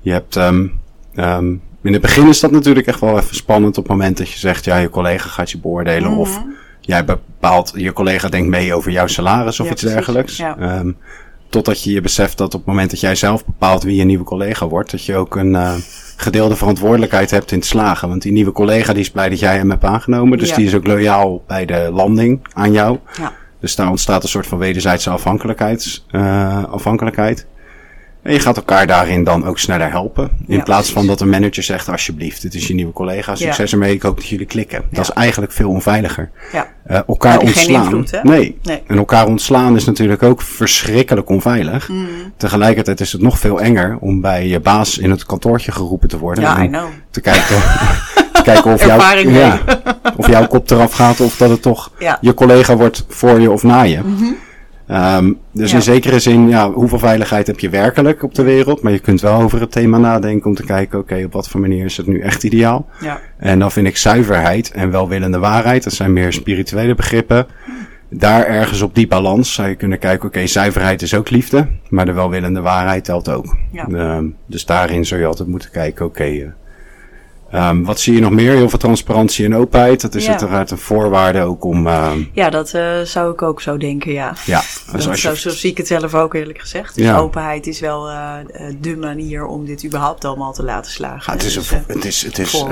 je 0.00 0.10
hebt, 0.10 0.36
um, 0.36 0.72
um, 1.16 1.62
in 1.82 1.92
het 1.92 2.02
begin 2.02 2.28
is 2.28 2.40
dat 2.40 2.50
natuurlijk 2.50 2.86
echt 2.86 3.00
wel 3.00 3.18
even 3.18 3.36
spannend 3.36 3.78
op 3.78 3.84
het 3.84 3.92
moment 3.92 4.16
dat 4.16 4.30
je 4.30 4.38
zegt, 4.38 4.64
ja, 4.64 4.76
je 4.76 4.90
collega 4.90 5.28
gaat 5.28 5.50
je 5.50 5.58
beoordelen 5.58 6.10
Mhm. 6.10 6.20
mm 6.20 6.24
-hmm. 6.24 6.42
of 6.42 6.42
jij 6.80 7.04
bepaalt, 7.04 7.72
je 7.76 7.92
collega 7.92 8.28
denkt 8.28 8.48
mee 8.48 8.74
over 8.74 8.90
jouw 8.90 9.06
salaris 9.06 9.60
of 9.60 9.70
iets 9.70 9.80
precies. 9.80 9.96
dergelijks. 9.96 10.36
Ja. 10.36 10.78
Um, 10.78 10.96
totdat 11.54 11.82
je 11.82 11.92
je 11.92 12.00
beseft 12.00 12.38
dat 12.38 12.54
op 12.54 12.60
het 12.60 12.68
moment 12.68 12.90
dat 12.90 13.00
jij 13.00 13.14
zelf 13.14 13.44
bepaalt 13.44 13.82
wie 13.82 13.96
je 13.96 14.04
nieuwe 14.04 14.24
collega 14.24 14.66
wordt, 14.68 14.90
dat 14.90 15.04
je 15.04 15.16
ook 15.16 15.36
een 15.36 15.52
uh, 15.52 15.74
gedeelde 16.16 16.56
verantwoordelijkheid 16.56 17.30
hebt 17.30 17.50
in 17.52 17.58
het 17.58 17.66
slagen. 17.66 18.08
Want 18.08 18.22
die 18.22 18.32
nieuwe 18.32 18.52
collega 18.52 18.92
die 18.92 19.02
is 19.02 19.10
blij 19.10 19.28
dat 19.28 19.38
jij 19.38 19.56
hem 19.56 19.70
hebt 19.70 19.84
aangenomen, 19.84 20.38
dus 20.38 20.48
Ja. 20.48 20.56
die 20.56 20.66
is 20.66 20.74
ook 20.74 20.86
loyaal 20.86 21.42
bij 21.46 21.64
de 21.66 21.90
landing 21.92 22.46
aan 22.52 22.72
jou. 22.72 22.98
Ja. 23.18 23.32
Dus 23.60 23.76
daar 23.76 23.88
ontstaat 23.88 24.22
een 24.22 24.28
soort 24.28 24.46
van 24.46 24.58
wederzijdse 24.58 25.10
afhankelijkheids, 25.10 26.06
uh, 26.10 26.64
afhankelijkheid. 26.64 27.46
En 28.24 28.32
je 28.32 28.40
gaat 28.40 28.56
elkaar 28.56 28.86
daarin 28.86 29.24
dan 29.24 29.46
ook 29.46 29.58
sneller 29.58 29.90
helpen. 29.90 30.30
In 30.46 30.56
Ja, 30.56 30.62
plaats 30.62 30.78
precies. 30.80 30.92
van 30.92 31.06
dat 31.06 31.20
een 31.20 31.28
manager 31.28 31.62
zegt, 31.62 31.88
alsjeblieft, 31.88 32.42
dit 32.42 32.54
is 32.54 32.66
je 32.66 32.74
nieuwe 32.74 32.92
collega, 32.92 33.34
succes 33.34 33.72
ermee, 33.72 33.94
ik 33.94 34.02
hoop 34.02 34.16
dat 34.16 34.26
jullie 34.28 34.46
klikken. 34.46 34.82
Dat 34.90 35.04
is 35.04 35.10
eigenlijk 35.10 35.52
veel 35.52 35.68
onveiliger. 35.68 36.30
Ja. 36.52 36.66
Uh, 36.90 37.00
elkaar 37.08 37.38
ontslaan. 37.38 37.84
invloed, 37.84 38.20
nee. 38.22 38.58
Nee. 38.62 38.82
En 38.86 38.96
elkaar 38.96 39.26
ontslaan 39.26 39.76
is 39.76 39.84
natuurlijk 39.84 40.22
ook 40.22 40.42
verschrikkelijk 40.42 41.28
onveilig. 41.28 41.88
Mm. 41.88 42.06
Tegelijkertijd 42.36 43.00
is 43.00 43.12
het 43.12 43.20
nog 43.22 43.38
veel 43.38 43.60
enger 43.60 43.96
om 44.00 44.20
bij 44.20 44.46
je 44.46 44.60
baas 44.60 44.98
in 44.98 45.10
het 45.10 45.24
kantoortje 45.26 45.72
geroepen 45.72 46.08
te 46.08 46.18
worden. 46.18 46.44
Ja, 46.44 46.56
en 46.58 46.64
I 46.64 46.68
know. 46.68 46.84
Te 47.10 47.20
kijken, 47.20 47.56
of, 48.72 48.84
jouw, 48.86 48.98
ja, 49.30 49.60
of 50.16 50.28
jouw 50.28 50.46
kop 50.46 50.70
eraf 50.70 50.92
gaat 50.92 51.20
of 51.20 51.36
dat 51.36 51.50
het 51.50 51.62
toch 51.62 51.90
Ja. 51.98 52.18
je 52.20 52.34
collega 52.34 52.76
wordt 52.76 53.04
voor 53.08 53.40
je 53.40 53.50
of 53.50 53.62
na 53.62 53.82
je. 53.82 54.00
Um, 54.90 55.38
dus 55.52 55.70
Ja. 55.70 55.76
in 55.76 55.82
zekere 55.82 56.18
zin, 56.18 56.48
ja, 56.48 56.70
hoeveel 56.70 56.98
veiligheid 56.98 57.46
heb 57.46 57.60
je 57.60 57.68
werkelijk 57.68 58.22
op 58.22 58.34
de 58.34 58.42
wereld? 58.42 58.82
Maar 58.82 58.92
je 58.92 58.98
kunt 58.98 59.20
wel 59.20 59.40
over 59.40 59.60
het 59.60 59.72
thema 59.72 59.98
nadenken 59.98 60.46
om 60.46 60.54
te 60.54 60.64
kijken, 60.64 60.98
oké, 60.98 61.22
op 61.24 61.32
wat 61.32 61.48
voor 61.48 61.60
manier 61.60 61.84
is 61.84 61.96
het 61.96 62.06
nu 62.06 62.20
echt 62.20 62.44
ideaal? 62.44 62.86
Ja. 63.00 63.20
En 63.38 63.58
dan 63.58 63.72
vind 63.72 63.86
ik 63.86 63.96
zuiverheid 63.96 64.70
en 64.70 64.90
welwillende 64.90 65.38
waarheid, 65.38 65.84
dat 65.84 65.92
zijn 65.92 66.12
meer 66.12 66.32
spirituele 66.32 66.94
begrippen. 66.94 67.46
Daar 68.10 68.46
ergens 68.46 68.82
op 68.82 68.94
die 68.94 69.06
balans 69.06 69.54
zou 69.54 69.68
je 69.68 69.74
kunnen 69.74 69.98
kijken, 69.98 70.28
oké, 70.28 70.46
zuiverheid 70.46 71.02
is 71.02 71.14
ook 71.14 71.30
liefde, 71.30 71.68
maar 71.88 72.06
de 72.06 72.12
welwillende 72.12 72.60
waarheid 72.60 73.04
telt 73.04 73.28
ook. 73.28 73.56
Ja. 73.72 74.16
Um, 74.16 74.36
dus 74.46 74.64
daarin 74.64 75.04
zou 75.04 75.20
je 75.20 75.26
altijd 75.26 75.48
moeten 75.48 75.70
kijken, 75.70 76.06
oké, 76.06 76.24
uh, 76.26 76.46
Um, 77.54 77.84
wat 77.84 78.00
zie 78.00 78.14
je 78.14 78.20
nog 78.20 78.30
meer? 78.30 78.52
Heel 78.54 78.68
veel 78.68 78.78
transparantie 78.78 79.44
en 79.44 79.54
openheid. 79.54 80.00
Dat 80.00 80.14
is 80.14 80.24
Ja. 80.24 80.30
uiteraard 80.30 80.70
een 80.70 80.78
voorwaarde 80.78 81.40
ook 81.40 81.64
om. 81.64 81.86
Uh, 81.86 82.12
Ja, 82.32 82.50
dat 82.50 82.72
uh, 82.74 83.00
zou 83.00 83.32
ik 83.32 83.42
ook 83.42 83.60
zo 83.60 83.76
denken, 83.76 84.12
ja. 84.12 84.34
ja, 84.46 84.62
dus 84.92 85.08
als 85.08 85.20
zo, 85.20 85.30
je, 85.30 85.38
zo 85.38 85.50
zie 85.50 85.70
ik 85.70 85.76
het 85.76 85.86
zelf 85.86 86.14
ook 86.14 86.34
eerlijk 86.34 86.60
gezegd. 86.60 86.94
Dus 86.94 87.04
Ja. 87.04 87.18
openheid 87.18 87.66
is 87.66 87.80
wel 87.80 88.10
uh, 88.10 88.32
de 88.80 88.96
manier 88.96 89.46
om 89.46 89.64
dit 89.64 89.84
überhaupt 89.84 90.24
allemaal 90.24 90.52
te 90.52 90.62
laten 90.64 90.92
slagen. 90.92 91.22
Ja, 91.26 91.32
het 91.32 91.42
is, 91.42 91.54
Dus, 91.54 91.70
een, 91.70 91.78
eh, 91.86 91.94
het 91.94 92.04
is, 92.04 92.22
het 92.22 92.38
is 92.38 92.64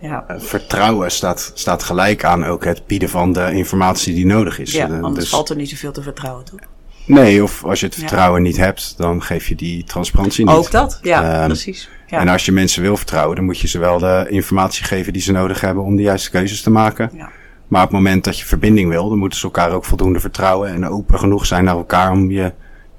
ja. 0.00 0.24
vertrouwen 0.38 1.10
staat, 1.10 1.50
staat 1.54 1.82
gelijk 1.82 2.24
aan 2.24 2.44
ook 2.44 2.64
het 2.64 2.86
bieden 2.86 3.08
van 3.08 3.32
de 3.32 3.52
informatie 3.52 4.14
die 4.14 4.26
nodig 4.26 4.58
is. 4.58 4.72
ja, 4.72 4.84
anders 4.86 5.14
dus- 5.14 5.28
valt 5.28 5.48
er 5.50 5.56
niet 5.56 5.68
zoveel 5.70 5.92
te 5.92 6.02
vertrouwen, 6.02 6.44
toch? 6.44 6.60
Nee, 7.06 7.42
of 7.42 7.64
als 7.64 7.80
je 7.80 7.86
het 7.86 7.94
vertrouwen 7.94 8.42
niet 8.42 8.56
hebt, 8.56 8.94
dan 8.96 9.22
geef 9.22 9.48
je 9.48 9.54
die 9.54 9.84
transparantie 9.84 10.44
niet. 10.46 10.54
Ook 10.54 10.70
dat, 10.70 10.98
ja, 11.02 11.38
Ehm, 11.38 11.46
precies. 11.46 11.88
Ja. 12.06 12.20
En 12.20 12.28
als 12.28 12.44
je 12.44 12.52
mensen 12.52 12.82
wil 12.82 12.96
vertrouwen, 12.96 13.36
dan 13.36 13.44
moet 13.44 13.58
je 13.58 13.68
ze 13.68 13.78
wel 13.78 13.98
de 13.98 14.26
informatie 14.28 14.84
geven 14.84 15.12
die 15.12 15.22
ze 15.22 15.32
nodig 15.32 15.60
hebben 15.60 15.84
om 15.84 15.96
de 15.96 16.02
juiste 16.02 16.30
keuzes 16.30 16.62
te 16.62 16.70
maken. 16.70 17.10
Ja. 17.14 17.30
Maar 17.68 17.82
op 17.82 17.88
het 17.88 17.96
moment 17.96 18.24
dat 18.24 18.38
je 18.38 18.44
verbinding 18.44 18.88
wil, 18.88 19.08
dan 19.08 19.18
moeten 19.18 19.38
ze 19.38 19.44
elkaar 19.44 19.70
ook 19.70 19.84
voldoende 19.84 20.20
vertrouwen 20.20 20.68
en 20.68 20.88
open 20.88 21.18
genoeg 21.18 21.46
zijn 21.46 21.64
naar 21.64 21.76
elkaar 21.76 22.10
om 22.12 22.30
je, 22.30 22.52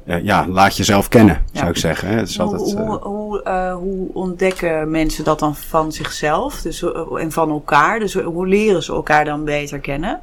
eh, 0.05 0.23
ja, 0.23 0.47
laat 0.47 0.77
jezelf 0.77 1.07
kennen, 1.07 1.43
Ja. 1.51 1.59
zou 1.59 1.69
ik 1.69 1.77
zeggen. 1.77 2.07
Hè? 2.07 2.15
Het 2.15 2.29
is 2.29 2.37
hoe, 2.37 2.45
altijd, 2.45 2.75
eh, 2.75 2.85
hoe, 2.85 2.99
hoe, 2.99 3.43
uh, 3.47 3.73
hoe 3.73 4.13
ontdekken 4.13 4.91
mensen 4.91 5.23
dat 5.23 5.39
dan 5.39 5.55
van 5.55 5.91
zichzelf 5.91 6.61
dus, 6.61 6.83
en 7.19 7.31
van 7.31 7.49
elkaar? 7.49 7.99
Dus 7.99 8.13
hoe 8.13 8.47
leren 8.47 8.83
ze 8.83 8.93
elkaar 8.93 9.25
dan 9.25 9.43
beter 9.43 9.79
kennen? 9.79 10.19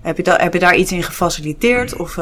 Heb 0.00 0.16
je, 0.16 0.22
da 0.22 0.36
heb 0.36 0.52
je 0.52 0.58
daar 0.58 0.76
iets 0.76 0.92
in 0.92 1.02
gefaciliteerd 1.02 1.96
of, 1.96 2.18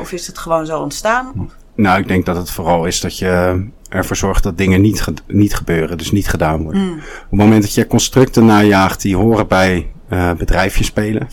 of 0.00 0.12
is 0.12 0.26
het 0.26 0.38
gewoon 0.38 0.66
zo 0.66 0.80
ontstaan? 0.80 1.50
Nou, 1.74 1.98
ik 2.00 2.08
denk 2.08 2.26
dat 2.26 2.36
het 2.36 2.50
vooral 2.50 2.84
is 2.84 3.00
dat 3.00 3.18
je 3.18 3.66
ervoor 3.88 4.16
zorgt 4.16 4.42
dat 4.42 4.58
dingen 4.58 4.80
niet, 4.80 5.00
ge 5.00 5.12
niet 5.26 5.54
gebeuren, 5.54 5.98
dus 5.98 6.10
niet 6.10 6.28
gedaan 6.28 6.62
worden. 6.62 6.82
Mm. 6.82 6.92
Op 6.92 7.30
het 7.30 7.38
moment 7.38 7.62
dat 7.62 7.74
je 7.74 7.86
constructen 7.86 8.46
najaagt 8.46 9.02
die 9.02 9.16
horen 9.16 9.48
bij 9.48 9.86
uh, 10.12 10.32
bedrijfjes 10.32 10.86
spelen. 10.86 11.28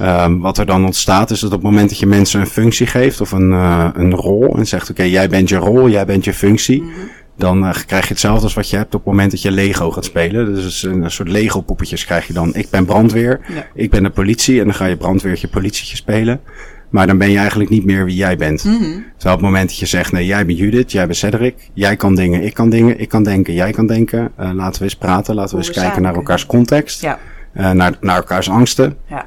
um, 0.00 0.40
wat 0.46 0.58
er 0.58 0.66
dan 0.66 0.84
ontstaat 0.84 1.30
is 1.30 1.40
dat 1.40 1.52
op 1.52 1.62
het 1.62 1.70
moment 1.70 1.90
dat 1.90 1.98
je 1.98 2.06
mensen 2.06 2.40
een 2.40 2.46
functie 2.46 2.86
geeft 2.86 3.20
of 3.20 3.32
een, 3.32 3.50
uh, 3.50 3.88
een 3.94 4.14
rol 4.14 4.56
en 4.56 4.66
zegt 4.66 4.90
oké, 4.90 5.00
okay, 5.00 5.10
jij 5.10 5.28
bent 5.28 5.48
je 5.48 5.56
rol, 5.56 5.88
jij 5.88 6.06
bent 6.06 6.24
je 6.24 6.32
functie. 6.32 6.82
Mm 6.82 6.88
-hmm. 6.88 7.10
Dan 7.38 7.64
uh, 7.64 7.74
krijg 7.86 8.02
je 8.02 8.08
hetzelfde 8.08 8.44
als 8.44 8.54
wat 8.54 8.70
je 8.70 8.76
hebt 8.76 8.94
op 8.94 9.00
het 9.00 9.10
moment 9.10 9.30
dat 9.30 9.42
je 9.42 9.50
Lego 9.50 9.90
gaat 9.90 10.04
spelen. 10.04 10.54
Dus 10.54 10.82
een, 10.82 11.02
een 11.02 11.10
soort 11.10 11.28
Lego 11.28 11.60
poppetjes 11.60 12.04
krijg 12.04 12.26
je 12.26 12.32
dan. 12.32 12.54
Ik 12.54 12.70
ben 12.70 12.84
brandweer, 12.84 13.40
ja. 13.48 13.66
ik 13.74 13.90
ben 13.90 14.02
de 14.02 14.10
politie 14.10 14.58
en 14.58 14.64
dan 14.64 14.74
ga 14.74 14.86
je 14.86 14.96
brandweertje 14.96 15.48
politietje 15.48 15.96
spelen. 15.96 16.40
Maar 16.90 17.06
dan 17.06 17.18
ben 17.18 17.30
je 17.30 17.38
eigenlijk 17.38 17.70
niet 17.70 17.84
meer 17.84 18.04
wie 18.04 18.16
jij 18.16 18.36
bent. 18.36 18.64
Mm 18.64 18.70
-hmm. 18.70 19.04
Terwijl 19.16 19.34
op 19.34 19.40
het 19.40 19.40
moment 19.40 19.68
dat 19.68 19.78
je 19.78 19.86
zegt, 19.86 20.12
nee, 20.12 20.26
jij 20.26 20.46
bent 20.46 20.58
Judith, 20.58 20.92
jij 20.92 21.04
bent 21.06 21.16
Cedric, 21.16 21.70
jij 21.72 21.96
kan 21.96 22.14
dingen, 22.14 22.42
ik 22.42 22.54
kan 22.54 22.70
dingen, 22.70 23.00
ik 23.00 23.08
kan 23.08 23.22
denken, 23.22 23.54
jij 23.54 23.72
kan 23.72 23.86
denken. 23.86 24.32
Uh, 24.40 24.50
laten 24.52 24.78
we 24.78 24.84
eens 24.84 24.96
praten, 24.96 25.34
laten 25.34 25.58
we 25.58 25.64
eens 25.64 25.78
kijken 25.78 26.02
naar 26.02 26.14
elkaars 26.14 26.46
context, 26.46 27.00
ja. 27.00 27.18
uh, 27.54 27.70
naar, 27.70 27.92
naar 28.00 28.16
elkaars 28.16 28.50
angsten. 28.50 28.96
Ja. 29.06 29.26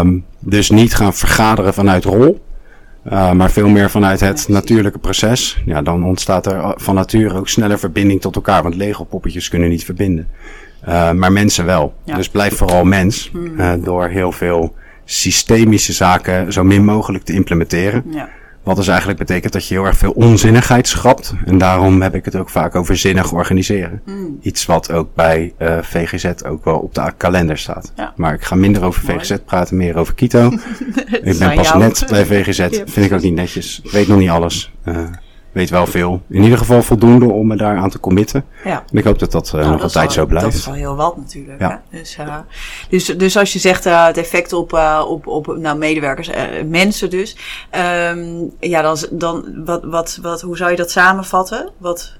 Um, 0.00 0.24
dus 0.38 0.70
niet 0.70 0.94
gaan 0.94 1.14
vergaderen 1.14 1.74
vanuit 1.74 2.04
rol, 2.04 2.44
uh, 3.12 3.32
maar 3.32 3.50
veel 3.50 3.68
meer 3.68 3.90
vanuit 3.90 4.20
het 4.20 4.44
Ja, 4.48 4.52
natuurlijke 4.52 4.98
proces. 4.98 5.62
Ja, 5.64 5.82
dan 5.82 6.04
ontstaat 6.04 6.46
er 6.46 6.74
van 6.76 6.94
nature 6.94 7.34
ook 7.34 7.48
sneller 7.48 7.78
verbinding 7.78 8.20
tot 8.20 8.34
elkaar, 8.34 8.62
want 8.62 8.74
Lego-poppetjes 8.74 9.48
kunnen 9.48 9.68
niet 9.68 9.84
verbinden. 9.84 10.28
Maar 11.14 11.32
mensen 11.32 11.64
wel. 11.64 11.94
Dus 12.04 12.28
blijf 12.28 12.56
vooral 12.56 12.84
mens 12.84 13.30
Mm. 13.32 13.60
uh, 13.60 13.72
door 13.78 14.08
heel 14.08 14.32
veel 14.32 14.74
systemische 15.10 15.92
zaken 15.92 16.52
zo 16.52 16.64
min 16.64 16.84
mogelijk 16.84 17.24
te 17.24 17.32
implementeren. 17.32 18.04
Ja. 18.10 18.28
Wat 18.62 18.76
dus 18.76 18.88
eigenlijk 18.88 19.18
betekent 19.18 19.52
dat 19.52 19.68
je 19.68 19.74
heel 19.74 19.84
erg 19.84 19.96
veel 19.96 20.10
onzinnigheid 20.10 20.88
schrapt. 20.88 21.34
En 21.44 21.58
daarom 21.58 22.02
heb 22.02 22.14
ik 22.14 22.24
het 22.24 22.36
ook 22.36 22.48
vaak 22.50 22.74
over 22.74 22.96
zinnig 22.96 23.32
organiseren. 23.32 24.00
Hmm. 24.04 24.38
Iets 24.42 24.66
wat 24.66 24.92
ook 24.92 25.14
bij 25.14 25.52
eh, 25.56 25.78
VGZ 25.82 26.32
ook 26.46 26.64
wel 26.64 26.78
op 26.78 26.94
de 26.94 27.12
kalender 27.16 27.58
staat. 27.58 27.92
Ja. 27.96 28.12
Maar 28.16 28.34
ik 28.34 28.42
ga 28.42 28.54
minder 28.54 28.84
over 28.84 29.02
Mooi. 29.06 29.18
VGZ 29.18 29.36
praten, 29.44 29.76
meer 29.76 29.96
over 29.96 30.14
Kito. 30.14 30.52
ik 31.22 31.38
ben 31.38 31.54
pas 31.54 31.68
jou. 31.68 31.78
net 31.78 32.06
bij 32.08 32.26
VGZ. 32.26 32.68
Vind 32.84 33.06
ik 33.06 33.12
ook 33.12 33.22
niet 33.22 33.34
netjes. 33.34 33.80
Ik 33.84 33.90
weet 33.90 34.08
nog 34.08 34.18
niet 34.18 34.30
alles. 34.30 34.72
Eh, 34.84 34.96
weet 35.58 35.70
wel 35.70 35.86
veel. 35.86 36.22
In 36.28 36.42
ieder 36.42 36.58
geval 36.58 36.82
voldoende 36.82 37.24
om 37.32 37.46
me 37.46 37.56
daar 37.56 37.76
aan 37.76 37.90
te 37.90 38.00
committen. 38.00 38.44
Ja. 38.64 38.84
En 38.92 38.98
ik 38.98 39.04
hoop 39.04 39.18
dat 39.18 39.32
dat 39.32 39.46
eh, 39.46 39.52
Nou, 39.52 39.64
nog 39.64 39.70
dat 39.72 39.80
een 39.80 39.86
is 39.86 39.92
tijd 39.92 40.06
al- 40.06 40.12
zo 40.14 40.26
blijft. 40.26 40.46
Dat 40.46 40.54
is 40.54 40.66
al 40.68 40.72
heel 40.72 40.96
wat 40.96 41.16
natuurlijk. 41.16 41.60
Ja. 41.60 41.82
Hè? 41.90 41.98
Dus, 41.98 42.16
eh, 42.16 42.36
dus, 42.90 43.04
dus 43.04 43.36
als 43.36 43.52
je 43.52 43.58
zegt 43.58 43.86
eh, 43.86 44.06
het 44.06 44.16
effect 44.16 44.52
op, 44.52 44.72
eh, 44.72 45.04
op, 45.08 45.26
op 45.26 45.56
nou, 45.56 45.78
medewerkers, 45.78 46.28
eh, 46.28 46.42
mensen 46.66 47.10
dus. 47.10 47.36
ehm, 47.70 48.28
ja, 48.60 48.82
dan, 48.82 48.96
dan 49.10 49.44
wat, 49.64 49.84
wat, 49.84 50.18
wat, 50.22 50.40
hoe 50.40 50.56
zou 50.56 50.70
je 50.70 50.76
dat 50.76 50.90
samenvatten? 50.90 51.70
Wat, 51.78 52.12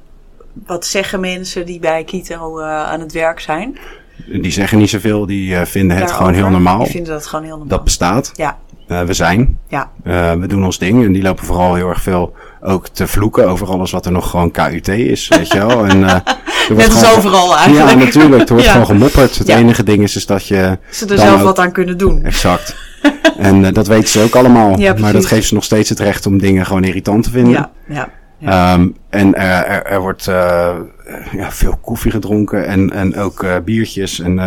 wat 0.66 0.86
zeggen 0.86 1.20
mensen 1.20 1.66
die 1.66 1.78
bij 1.80 2.04
Kito 2.04 2.58
eh, 2.58 2.66
aan 2.84 3.00
het 3.00 3.12
werk 3.12 3.40
zijn? 3.40 3.78
Die 4.26 4.50
zeggen 4.50 4.78
niet 4.78 4.90
zoveel, 4.90 5.26
die 5.26 5.56
eh, 5.56 5.64
vinden 5.66 5.96
het 5.96 6.10
gewoon 6.12 6.34
heel 6.34 6.48
normaal. 6.48 6.78
Die 6.78 6.90
vinden 6.90 7.12
dat 7.12 7.26
gewoon 7.26 7.44
heel 7.44 7.56
normaal. 7.56 7.76
Dat 7.76 7.84
bestaat. 7.84 8.32
ja, 8.36 8.58
Eh, 8.88 9.02
we 9.02 9.12
zijn. 9.12 9.58
ja, 9.68 9.90
Eh, 10.04 10.32
we 10.32 10.46
doen 10.46 10.64
ons 10.64 10.78
ding. 10.78 11.04
En 11.04 11.12
die 11.12 11.22
lopen 11.22 11.44
vooral 11.44 11.74
heel 11.74 11.88
erg 11.88 12.02
veel 12.02 12.34
ook 12.60 12.88
te 12.88 13.06
vloeken 13.06 13.48
over 13.48 13.66
alles 13.68 13.90
wat 13.90 14.06
er 14.06 14.12
nog 14.12 14.30
gewoon 14.30 14.50
KUT 14.50 14.88
is. 14.88 15.28
Weet 15.28 15.52
je 15.52 15.58
wel. 15.66 15.86
En, 15.86 16.00
wordt 16.00 16.22
net 16.68 16.88
als 16.88 16.98
gewoon- 16.98 17.16
overal 17.16 17.56
eigenlijk. 17.56 17.98
Ja, 17.98 18.04
natuurlijk. 18.04 18.42
Er 18.42 18.54
wordt 18.54 18.64
Ja. 18.70 18.72
gewoon 18.72 18.86
gemopperd. 18.86 19.38
Het 19.38 19.46
Ja. 19.46 19.56
enige 19.56 19.82
ding 19.82 20.02
is, 20.02 20.16
is 20.16 20.26
dat 20.26 20.46
je... 20.46 20.78
Ze 20.90 21.06
er 21.06 21.18
zelf 21.18 21.38
ook- 21.38 21.42
wat 21.44 21.58
aan 21.58 21.72
kunnen 21.72 21.98
doen. 21.98 22.24
Exact. 22.24 22.76
en 23.38 23.72
dat 23.74 23.86
weten 23.86 24.08
ze 24.08 24.22
ook 24.22 24.34
allemaal. 24.34 24.78
Ja, 24.78 24.94
maar 24.98 25.12
dat 25.12 25.26
geeft 25.26 25.48
ze 25.48 25.54
nog 25.54 25.64
steeds 25.64 25.88
het 25.88 25.98
recht 26.00 26.26
om 26.26 26.38
dingen 26.38 26.66
gewoon 26.66 26.84
irritant 26.84 27.22
te 27.24 27.30
vinden. 27.30 27.52
Ja, 27.52 27.70
ja. 27.88 28.08
ja. 28.38 28.74
Ehm, 28.74 28.88
en 29.10 29.34
er, 29.34 29.64
er, 29.66 29.82
er 29.86 30.00
wordt 30.00 30.24
ja, 30.24 31.50
veel 31.50 31.76
koffie 31.80 32.10
gedronken 32.10 32.66
en, 32.66 32.90
en 32.92 33.16
ook 33.16 33.46
biertjes 33.64 34.20
en 34.20 34.40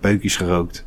peukjes 0.00 0.36
gerookt. 0.36 0.84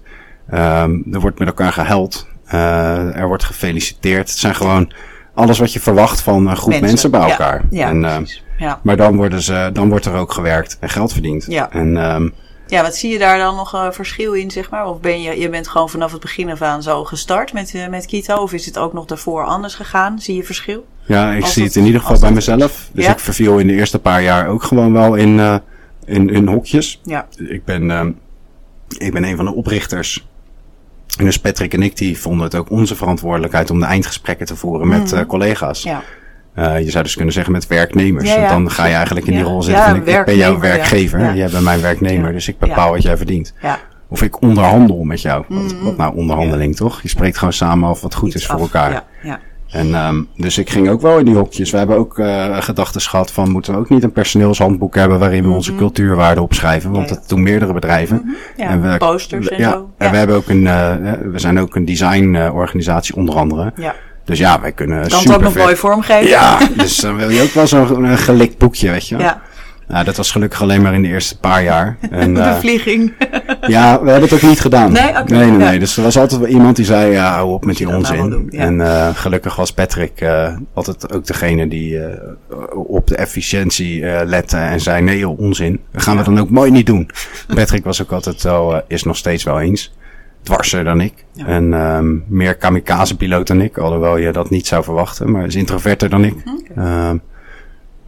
Ehm, 0.50 0.92
er 1.12 1.20
wordt 1.20 1.40
met 1.40 1.48
elkaar 1.48 1.74
gehuild. 1.74 2.28
Eh, 2.50 3.16
er 3.16 3.28
wordt 3.28 3.44
gefeliciteerd. 3.44 4.30
Het 4.30 4.38
zijn 4.38 4.56
gewoon 4.56 4.92
alles 5.34 5.60
wat 5.60 5.74
je 5.74 5.80
verwacht 5.80 6.22
van 6.22 6.48
een 6.48 6.58
groep 6.58 6.80
mensen, 6.80 7.12
bij 7.12 7.20
Ja, 7.20 7.30
elkaar. 7.30 7.62
Ja, 7.70 7.88
en, 7.90 8.06
eh, 8.06 8.18
ja. 8.58 8.80
maar 8.84 8.98
dan, 8.98 9.16
worden 9.16 9.42
ze, 9.42 9.70
dan 9.74 9.90
wordt 9.90 10.06
er 10.06 10.14
ook 10.14 10.32
gewerkt 10.34 10.78
en 10.80 10.90
geld 10.90 11.14
verdiend. 11.14 11.46
Ja. 11.48 11.72
En 11.72 11.98
ehm, 11.98 12.30
Ja, 12.68 12.82
wat 12.82 12.96
zie 12.96 13.12
je 13.12 13.18
daar 13.20 13.38
dan 13.38 13.56
nog 13.56 13.74
een 13.74 13.94
verschil 13.94 14.34
in, 14.34 14.52
zeg 14.52 14.70
maar? 14.70 14.86
Of 14.86 15.00
ben 15.00 15.22
je, 15.22 15.40
je 15.40 15.50
bent 15.50 15.68
gewoon 15.68 15.90
vanaf 15.90 16.12
het 16.12 16.22
begin 16.22 16.50
af 16.52 16.62
aan 16.62 16.84
zo 16.84 17.04
gestart 17.04 17.54
met, 17.54 17.74
eh, 17.76 17.88
met 17.88 18.06
Kito? 18.06 18.36
Of 18.36 18.54
is 18.54 18.66
het 18.66 18.78
ook 18.78 18.94
nog 18.94 19.06
daarvoor 19.06 19.44
anders 19.46 19.76
gegaan? 19.76 20.20
Zie 20.20 20.36
je 20.36 20.44
verschil? 20.44 20.86
ja, 21.06 21.32
ik 21.32 21.42
Als 21.42 21.54
zie 21.54 21.64
het- 21.64 21.74
het 21.74 21.82
in 21.82 21.88
ieder 21.88 22.02
geval 22.02 22.20
bij 22.20 22.32
mezelf. 22.32 22.90
Dus 22.94 23.06
Ja. 23.06 23.12
ik 23.12 23.20
verviel 23.20 23.58
in 23.58 23.68
de 23.68 23.74
eerste 23.74 24.00
paar 24.00 24.22
jaar 24.24 24.48
ook 24.48 24.64
gewoon 24.64 24.94
wel 24.94 25.16
in, 25.16 25.40
eh, 25.40 25.56
in, 26.06 26.30
in 26.30 26.48
hokjes. 26.48 27.02
Ja. 27.04 27.28
Ik 27.38 27.66
ben, 27.66 27.92
ehm, 27.92 28.12
ik 28.98 29.14
ben 29.14 29.24
een 29.24 29.36
van 29.36 29.46
de 29.46 29.54
oprichters. 29.54 30.28
En 31.18 31.26
dus 31.26 31.40
Patrick 31.40 31.74
en 31.74 31.82
ik 31.82 31.98
die 31.98 32.20
vonden 32.20 32.44
het 32.44 32.56
ook 32.56 32.70
onze 32.70 32.96
verantwoordelijkheid 32.96 33.70
om 33.70 33.80
de 33.80 33.86
eindgesprekken 33.86 34.46
te 34.46 34.56
voeren 34.56 34.88
met 34.88 35.12
eh, 35.12 35.26
collega's. 35.26 35.84
Ja. 35.84 36.02
Eh, 36.54 36.80
je 36.80 36.92
zou 36.92 37.04
dus 37.04 37.16
kunnen 37.16 37.34
zeggen 37.34 37.52
met 37.54 37.68
werknemers. 37.68 38.30
Ja, 38.30 38.36
ja, 38.36 38.50
Want 38.50 38.66
dan 38.66 38.72
ga 38.72 38.86
je 38.86 38.94
eigenlijk 38.94 39.28
in 39.28 39.34
die 39.34 39.44
rol 39.44 39.62
zitten 39.64 39.84
van 39.84 39.96
ik, 39.96 40.06
ik 40.06 40.26
ben 40.26 40.36
jouw 40.38 40.60
werkgever, 40.60 41.36
jij 41.36 41.50
bent 41.50 41.64
mijn 41.64 41.82
werknemer, 41.82 42.32
dus 42.32 42.48
ik 42.48 42.58
bepaal 42.60 42.92
wat 42.92 43.02
jij 43.02 43.18
verdient. 43.18 43.54
Ja. 43.62 43.80
Of 44.10 44.22
ik 44.22 44.42
onderhandel 44.42 45.04
met 45.04 45.22
jou. 45.22 45.46
Wat, 45.48 45.76
wat 45.82 45.98
nou 45.98 46.16
onderhandeling, 46.16 46.76
toch? 46.76 47.02
Je 47.02 47.08
spreekt 47.08 47.38
gewoon 47.38 47.54
samen 47.54 47.90
af 47.90 48.02
wat 48.02 48.16
goed 48.16 48.28
Iets 48.28 48.36
is 48.38 48.46
voor 48.46 48.56
af. 48.56 48.62
elkaar. 48.62 49.04
Ja. 49.24 49.40
En 49.72 49.94
ehm, 49.96 50.22
dus 50.38 50.58
ik 50.58 50.70
ging 50.70 50.90
ook 50.90 51.02
wel 51.02 51.18
in 51.18 51.26
die 51.26 51.36
hokjes. 51.36 51.72
We 51.72 51.78
hebben 51.78 51.98
ook 51.98 52.20
eh 52.20 52.62
gedachten 52.62 53.02
gehad 53.02 53.32
van 53.32 53.52
moeten 53.52 53.74
we 53.74 53.80
ook 53.80 53.90
niet 53.90 54.04
een 54.04 54.12
personeelshandboek 54.12 54.96
hebben 54.96 55.20
waarin 55.20 55.44
we 55.44 55.50
onze 55.50 55.76
cultuurwaarden 55.76 56.44
opschrijven, 56.44 56.92
want 56.92 57.04
Mhm. 57.04 57.10
Ja, 57.14 57.16
ja. 57.16 57.22
dat 57.22 57.30
doen 57.30 57.44
meerdere 57.44 57.74
bedrijven. 57.74 58.36
Ja, 58.58 58.70
En 58.70 58.82
we- 58.82 58.98
posters 58.98 59.48
en 59.48 59.58
ja, 59.58 59.72
zo. 59.72 59.90
En 59.98 60.12
we 60.12 60.18
hebben 60.18 60.36
ook 60.36 60.48
een, 60.50 60.68
eh, 60.68 60.92
we 61.32 61.40
zijn 61.40 61.60
ook 61.60 61.76
een 61.76 61.86
designorganisatie 61.86 63.16
onder 63.16 63.36
andere. 63.36 63.72
Ja. 63.76 63.96
Dus 64.26 64.40
ja, 64.40 64.62
wij 64.62 64.72
kunnen 64.72 65.08
Kan 65.08 65.20
het 65.20 65.34
ook 65.34 65.42
nog 65.42 65.56
mooi 65.56 65.76
vormgeven? 65.76 66.28
Ja, 66.30 66.58
dus 66.78 66.98
dan 66.98 67.16
wil 67.16 67.30
je 67.30 67.42
ook 67.42 67.54
wel 67.54 67.68
zo'n 67.68 68.04
een 68.04 68.18
gelikt 68.18 68.58
boekje, 68.58 68.92
weet 68.92 69.08
je. 69.08 69.18
Ja. 69.18 69.42
Nou, 69.90 70.06
dat 70.06 70.18
was 70.18 70.32
gelukkig 70.32 70.62
alleen 70.62 70.82
maar 70.82 70.94
in 70.94 71.02
de 71.02 71.08
eerste 71.08 71.38
paar 71.40 71.64
jaar. 71.64 71.98
En, 72.12 72.38
eh, 72.38 72.54
Bevlieging. 72.54 73.14
ja, 73.68 74.02
we 74.04 74.10
hebben 74.10 74.30
het 74.30 74.34
ook 74.44 74.50
niet 74.50 74.60
gedaan. 74.60 74.92
Nee? 74.92 75.10
Oké, 75.10 75.34
nee, 75.34 75.50
nee, 75.50 75.60
ja. 75.60 75.70
nee. 75.70 75.80
Dus 75.80 75.98
er 75.98 76.04
was 76.04 76.18
altijd 76.18 76.42
wel 76.42 76.50
iemand 76.50 76.76
die 76.76 76.86
zei, 76.86 77.12
ja, 77.12 77.34
hou 77.34 77.52
op 77.52 77.66
met 77.66 77.78
die 77.78 77.86
nou 77.86 77.98
onzin. 77.98 78.18
wel 78.18 78.30
doen, 78.30 78.48
ja. 78.50 78.60
En 78.60 78.82
eh, 78.82 79.10
gelukkig 79.14 79.56
was 79.56 79.74
Patrick 79.74 80.22
eh, 80.22 80.56
altijd 80.74 81.14
ook 81.14 81.26
degene 81.26 81.68
die 81.68 82.00
op 82.74 83.08
de 83.08 83.16
efficiëntie 83.16 84.04
lette 84.26 84.58
en 84.58 84.80
zei, 84.80 85.02
nee 85.02 85.18
joh, 85.18 85.40
onzin. 85.40 85.80
Dat 85.92 86.02
gaan 86.02 86.18
we 86.18 86.24
dan 86.24 86.40
ook 86.40 86.50
mooi 86.50 86.72
niet 86.72 86.86
doen. 86.86 87.10
Patrick 87.56 87.84
was 87.84 88.02
ook 88.02 88.12
altijd 88.12 88.44
wel, 88.44 88.82
is 88.88 89.04
nog 89.04 89.18
steeds 89.18 89.44
wel 89.44 89.60
eens. 89.60 89.98
Dwarser 90.44 90.84
dan 90.84 91.02
ik. 91.02 91.14
Ja. 91.34 91.46
En 91.46 91.74
ehm, 91.74 92.16
meer 92.28 92.56
kamikaze-piloot 92.56 93.48
dan 93.48 93.62
ik. 93.62 93.78
Alhoewel 93.78 94.18
je 94.18 94.32
dat 94.32 94.50
niet 94.50 94.68
zou 94.68 94.84
verwachten. 94.84 95.32
Maar 95.32 95.46
is 95.46 95.56
introverter 95.56 96.10
dan 96.10 96.24
ik. 96.24 96.36
Hm, 96.44 96.50
Ehm, 96.80 97.18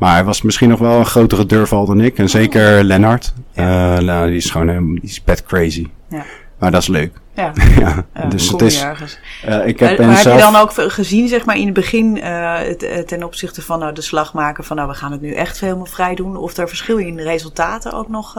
maar 0.02 0.14
hij 0.14 0.24
was 0.24 0.42
misschien 0.42 0.70
nog 0.70 0.80
wel 0.80 1.00
een 1.00 1.06
grotere 1.06 1.46
durval 1.46 1.86
dan 1.86 2.02
ik. 2.02 2.18
En 2.18 2.30
zeker 2.30 2.84
Lennart. 2.84 3.34
Ja. 3.54 3.96
Eh, 3.96 4.04
nou, 4.04 4.28
die 4.28 4.38
is 4.38 4.50
gewoon 4.50 4.68
helemaal, 4.68 4.94
die 4.94 5.10
is 5.10 5.24
bad 5.24 5.44
crazy. 5.44 5.88
Ja. 6.10 6.26
Maar 6.60 6.72
dat 6.72 6.82
is 6.82 6.88
leuk. 6.88 7.12
Ja. 7.36 7.52
ja, 7.80 8.06
Ja, 8.16 8.26
dus 8.26 8.50
het 8.52 8.62
is. 8.62 8.82
ergens. 8.82 9.20
eh, 9.46 9.68
ik 9.68 9.80
Maar, 9.80 9.90
heb 9.90 10.00
maar 10.00 10.16
heb 10.24 10.34
je 10.34 10.40
dan 10.40 10.56
ook 10.56 10.72
gezien, 10.76 11.28
zeg 11.28 11.46
maar, 11.46 11.58
in 11.58 11.66
het 11.66 11.74
begin, 11.74 12.22
eh, 12.22 12.58
het- 12.58 12.84
eh, 12.84 13.00
ten 13.00 13.24
opzichte 13.24 13.62
van 13.62 13.80
nou, 13.80 13.94
de 13.94 14.02
slag 14.02 14.34
maken 14.34 14.64
van, 14.64 14.76
nou, 14.76 14.90
we 14.90 14.96
gaan 14.96 15.12
het 15.12 15.22
nu 15.22 15.34
echt 15.34 15.60
helemaal 15.60 15.86
vrij 15.86 16.16
doen, 16.16 16.38
of 16.38 16.58
er 16.58 16.68
verschil 16.68 16.98
in 16.98 17.16
de 17.16 17.24
resultaten 17.24 17.94
ook 17.94 18.10
nog 18.10 18.34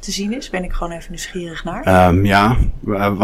te 0.00 0.10
zien 0.12 0.36
is? 0.36 0.50
Ben 0.50 0.64
ik 0.64 0.72
gewoon 0.72 0.92
even 0.92 1.10
nieuwsgierig 1.10 1.64
naar. 1.64 1.82
Ehm, 1.82 2.24
ja, 2.24 2.56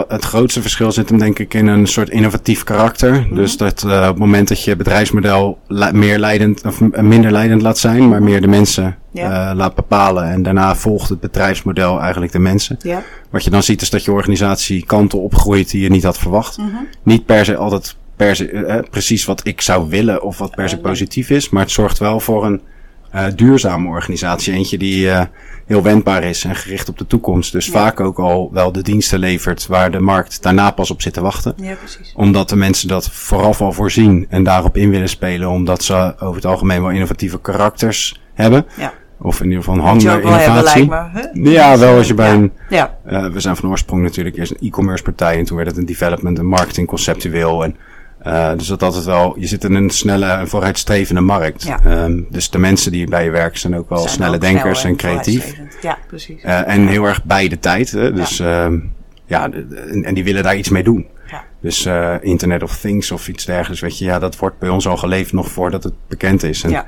het 0.08 0.24
grootste 0.24 0.60
verschil 0.60 0.92
zit 0.92 1.08
hem 1.08 1.18
denk 1.18 1.38
ik 1.38 1.54
in 1.54 1.66
een 1.66 1.86
soort 1.86 2.08
innovatief 2.08 2.64
karakter. 2.64 3.12
Mhm. 3.20 3.34
Dus 3.34 3.56
dat 3.56 3.84
op 3.84 3.90
het 3.90 4.18
moment 4.18 4.48
dat 4.48 4.64
je 4.64 4.76
bedrijfsmodel 4.76 5.58
meer 5.92 6.18
leidend 6.18 6.64
of 6.64 6.80
minder 6.80 7.30
leidend 7.30 7.62
laat 7.62 7.78
zijn, 7.78 8.08
maar 8.08 8.22
meer 8.22 8.40
de 8.40 8.48
mensen 8.48 8.96
Ja. 9.12 9.54
laat 9.54 9.74
bepalen. 9.74 10.24
En 10.30 10.42
daarna 10.42 10.76
volgt 10.76 11.08
het 11.08 11.20
bedrijfsmodel 11.20 12.00
eigenlijk 12.00 12.32
de 12.32 12.38
mensen. 12.38 12.76
ja. 12.82 13.02
Wat 13.30 13.44
je 13.44 13.50
dan 13.50 13.62
ziet 13.62 13.82
is 13.82 13.90
dat 13.90 14.04
je 14.04 14.12
organisatie 14.12 14.86
kanten 14.90 15.20
opgroeit 15.20 15.70
die 15.70 15.82
je 15.82 15.90
niet 15.90 16.02
had 16.04 16.18
verwacht. 16.18 16.56
Mhm. 16.58 16.68
Niet 17.02 17.26
per 17.26 17.44
se 17.44 17.56
altijd 17.56 17.96
per 18.16 18.36
se, 18.36 18.50
eh, 18.50 18.76
eh, 18.76 18.84
precies 18.90 19.24
wat 19.24 19.46
ik 19.46 19.60
zou 19.60 19.88
willen 19.88 20.22
of 20.22 20.38
wat 20.38 20.54
per 20.54 20.68
se 20.68 20.78
positief 20.78 21.30
is. 21.30 21.48
Maar 21.50 21.62
het 21.62 21.70
zorgt 21.70 21.98
wel 21.98 22.20
voor 22.20 22.44
een 22.46 22.60
eh, 23.10 23.24
duurzame 23.36 23.88
organisatie. 23.88 24.52
Eentje 24.52 24.78
die 24.78 25.10
eh, 25.10 25.24
heel 25.66 25.82
wendbaar 25.82 26.22
is 26.24 26.44
en 26.44 26.54
gericht 26.56 26.88
op 26.88 26.98
de 26.98 27.06
toekomst. 27.06 27.52
Dus 27.52 27.66
Ja. 27.66 27.72
vaak 27.72 28.00
ook 28.00 28.18
al 28.18 28.48
wel 28.52 28.72
de 28.72 28.82
diensten 28.82 29.18
levert 29.18 29.66
waar 29.66 29.90
de 29.90 30.00
markt 30.00 30.42
daarna 30.42 30.70
pas 30.70 30.90
op 30.90 31.02
zit 31.02 31.12
te 31.12 31.20
wachten. 31.20 31.54
ja, 31.56 31.74
precies. 31.74 32.12
Omdat 32.16 32.48
de 32.48 32.56
mensen 32.56 32.88
dat 32.88 33.10
vooraf 33.10 33.60
al 33.60 33.72
voorzien 33.72 34.26
en 34.28 34.42
daarop 34.44 34.76
in 34.76 34.90
willen 34.90 35.08
spelen. 35.08 35.48
Omdat 35.48 35.82
ze 35.82 36.14
over 36.18 36.34
het 36.34 36.46
algemeen 36.46 36.82
wel 36.82 36.90
innovatieve 36.90 37.40
karakters 37.40 38.20
hebben. 38.34 38.66
Ja. 38.76 38.92
Of 39.22 39.38
in 39.40 39.44
ieder 39.46 39.58
geval 39.58 39.74
een 39.74 39.80
Moet 39.80 39.88
hang 39.88 40.00
je 40.02 40.06
naar 40.08 40.16
ook 40.16 40.22
wel 40.22 40.32
hebben, 40.32 40.56
innovatie. 40.76 40.88
me. 40.88 41.50
hè? 41.50 41.50
Ja, 41.50 41.78
wel 41.78 41.90
eh, 41.90 41.96
als 41.96 42.06
je 42.06 42.14
bij 42.14 42.28
ja. 42.28 42.34
een 42.34 42.52
Ja, 42.68 42.98
eh, 43.04 43.26
we 43.26 43.40
zijn 43.40 43.56
van 43.56 43.68
oorsprong 43.70 44.02
natuurlijk 44.02 44.36
eerst 44.36 44.50
een 44.52 44.66
e-commerce 44.68 45.02
partij 45.02 45.38
en 45.38 45.44
toen 45.44 45.56
werd 45.56 45.68
het 45.68 45.78
een 45.78 45.86
development 45.86 46.38
en 46.38 46.46
marketing 46.46 46.86
conceptueel. 46.86 47.64
En, 47.64 47.76
eh, 48.18 48.52
dus 48.56 48.66
dat 48.66 48.82
altijd 48.82 49.04
wel, 49.04 49.34
je 49.38 49.46
zit 49.46 49.64
in 49.64 49.74
een 49.74 49.90
snelle 49.90 50.26
en 50.26 50.48
vooruitstrevende 50.48 51.20
markt. 51.20 51.62
Ja. 51.62 51.80
Ehm, 51.84 52.20
dus 52.30 52.50
de 52.50 52.58
mensen 52.58 52.92
die 52.92 53.08
bij 53.08 53.24
je 53.24 53.30
werken 53.30 53.58
zijn 53.60 53.76
ook 53.76 53.88
wel 53.88 53.98
zijn 53.98 54.10
snelle 54.10 54.34
ook 54.34 54.40
denkers 54.40 54.84
en 54.84 54.96
creatief. 54.96 55.54
Ja, 55.82 55.98
precies. 56.06 56.42
En 56.42 56.86
heel 56.86 57.04
erg 57.04 57.24
bij 57.24 57.48
de 57.48 57.58
tijd. 57.58 57.90
Hè? 57.90 58.12
Dus 58.12 58.40
ehm, 58.40 58.78
ja, 59.26 59.48
de- 59.48 59.86
en, 59.90 60.04
en 60.04 60.14
die 60.14 60.24
willen 60.24 60.42
daar 60.42 60.56
iets 60.56 60.68
mee 60.68 60.82
doen. 60.82 61.06
Ja. 61.30 61.42
Dus 61.60 61.88
Internet 62.20 62.62
of 62.62 62.76
Things 62.78 63.10
of 63.10 63.28
iets 63.28 63.44
dergelijks, 63.44 63.80
weet 63.80 63.98
je, 63.98 64.04
ja, 64.04 64.18
dat 64.18 64.36
wordt 64.38 64.58
bij 64.58 64.68
ons 64.68 64.88
al 64.88 64.96
geleefd 64.96 65.32
nog 65.32 65.48
voordat 65.50 65.84
het 65.84 65.94
bekend 66.08 66.42
is. 66.42 66.62
En, 66.64 66.70
Ja. 66.70 66.86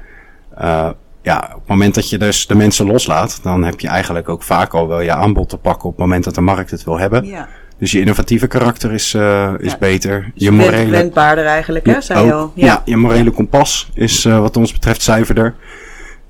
Ja, 1.22 1.48
op 1.54 1.60
het 1.60 1.68
moment 1.68 1.94
dat 1.94 2.10
je 2.10 2.18
dus 2.18 2.46
de 2.46 2.54
mensen 2.54 2.86
loslaat, 2.86 3.40
dan 3.42 3.64
heb 3.64 3.80
je 3.80 3.88
eigenlijk 3.88 4.28
ook 4.28 4.42
vaak 4.42 4.74
al 4.74 4.88
wel 4.88 5.00
je 5.00 5.12
aanbod 5.12 5.48
te 5.48 5.56
pakken 5.56 5.84
op 5.84 5.90
het 5.96 6.00
moment 6.00 6.24
dat 6.24 6.34
de 6.34 6.40
markt 6.40 6.70
het 6.70 6.84
wil 6.84 6.98
hebben. 6.98 7.24
ja. 7.26 7.48
Dus 7.78 7.92
je 7.92 8.00
innovatieve 8.00 8.46
karakter 8.46 8.92
is, 8.92 9.14
eh, 9.14 9.52
is 9.58 9.70
Ja. 9.72 9.78
beter. 9.78 10.20
Dus 10.34 10.44
Je 10.44 10.50
morele, 10.50 10.90
wendbaarder 10.90 11.44
eigenlijk, 11.46 11.86
hè? 11.86 12.00
Zei 12.00 12.26
je 12.26 12.32
al. 12.32 12.52
ja. 12.54 12.82
je 12.84 12.96
morele 12.96 13.30
kompas 13.30 13.90
is 13.94 14.24
eh, 14.24 14.38
wat 14.38 14.56
ons 14.56 14.72
betreft 14.72 15.02
zuiverder. 15.02 15.54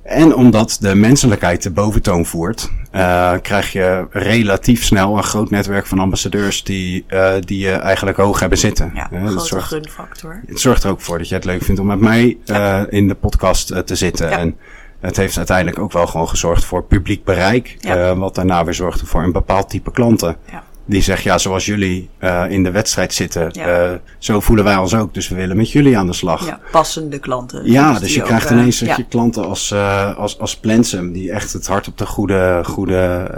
En 0.03 0.35
omdat 0.35 0.77
de 0.81 0.95
menselijkheid 0.95 1.63
de 1.63 1.71
boventoon 1.71 2.27
voert, 2.27 2.71
eh, 2.91 3.33
krijg 3.43 3.73
je 3.73 4.07
relatief 4.11 4.85
snel 4.85 5.17
een 5.17 5.23
groot 5.23 5.51
netwerk 5.51 5.87
van 5.87 5.99
ambassadeurs 5.99 6.65
die, 6.65 7.05
eh, 7.09 7.33
die 7.41 7.59
je 7.59 7.71
eigenlijk 7.73 8.17
hoog 8.17 8.41
hebben 8.41 8.59
zitten. 8.59 8.91
Ja, 8.95 9.09
een 9.13 9.29
grote 9.29 9.47
zorgt, 9.47 9.69
gunfactor. 9.69 10.41
het 10.47 10.61
zorgt 10.61 10.85
er 10.85 10.91
ook 10.91 11.01
voor 11.01 11.19
dat 11.19 11.29
je 11.29 11.35
het 11.35 11.45
leuk 11.45 11.63
vindt 11.63 11.81
om 11.81 11.87
met 11.87 12.01
mij 12.01 12.37
eh, 12.47 12.83
in 12.89 13.09
de 13.09 13.15
podcast 13.15 13.87
te 13.87 13.95
zitten. 13.95 14.29
Ja. 14.31 14.39
En 14.39 14.57
het 15.03 15.17
heeft 15.17 15.37
uiteindelijk 15.37 15.79
ook 15.79 15.93
wel 15.93 16.07
gewoon 16.07 16.29
gezorgd 16.29 16.65
voor 16.65 16.83
publiek 16.85 17.25
bereik. 17.25 17.77
Ja. 17.81 17.97
eh, 18.11 18.19
wat 18.19 18.35
daarna 18.35 18.65
weer 18.65 18.75
zorgde 18.75 19.07
voor 19.07 19.23
een 19.23 19.33
bepaald 19.33 19.71
type 19.71 19.91
klanten. 19.91 20.37
Ja. 20.51 20.63
die 20.85 21.03
zegt, 21.03 21.23
ja, 21.23 21.39
zoals 21.39 21.67
jullie 21.67 22.09
uh, 22.21 22.45
in 22.49 22.63
de 22.63 22.71
wedstrijd 22.71 23.15
zitten, 23.15 23.49
Ja. 23.53 23.91
uh, 23.91 23.97
zo 24.19 24.41
voelen 24.41 24.65
wij 24.65 24.77
ons 24.77 24.95
ook. 24.95 25.15
Dus 25.15 25.29
we 25.29 25.35
willen 25.35 25.57
met 25.57 25.71
jullie 25.71 25.99
aan 25.99 26.07
de 26.07 26.13
slag. 26.13 26.47
Ja, 26.47 26.61
passende 26.71 27.19
klanten. 27.19 27.71
Ja, 27.71 27.91
Dus 27.91 28.01
dus 28.01 28.15
je 28.15 28.23
krijgt 28.23 28.51
eh, 28.51 28.57
ineens 28.57 28.79
dat 28.79 28.97
je 28.97 29.05
klanten 29.09 29.45
als, 29.47 29.75
als, 30.17 30.39
als 30.39 30.57
Plensum, 30.57 31.13
die 31.13 31.33
echt 31.33 31.53
het 31.53 31.67
hart 31.67 31.89
op 31.89 31.99
de 31.99 32.07
goede, 32.07 32.61
goede 32.65 33.31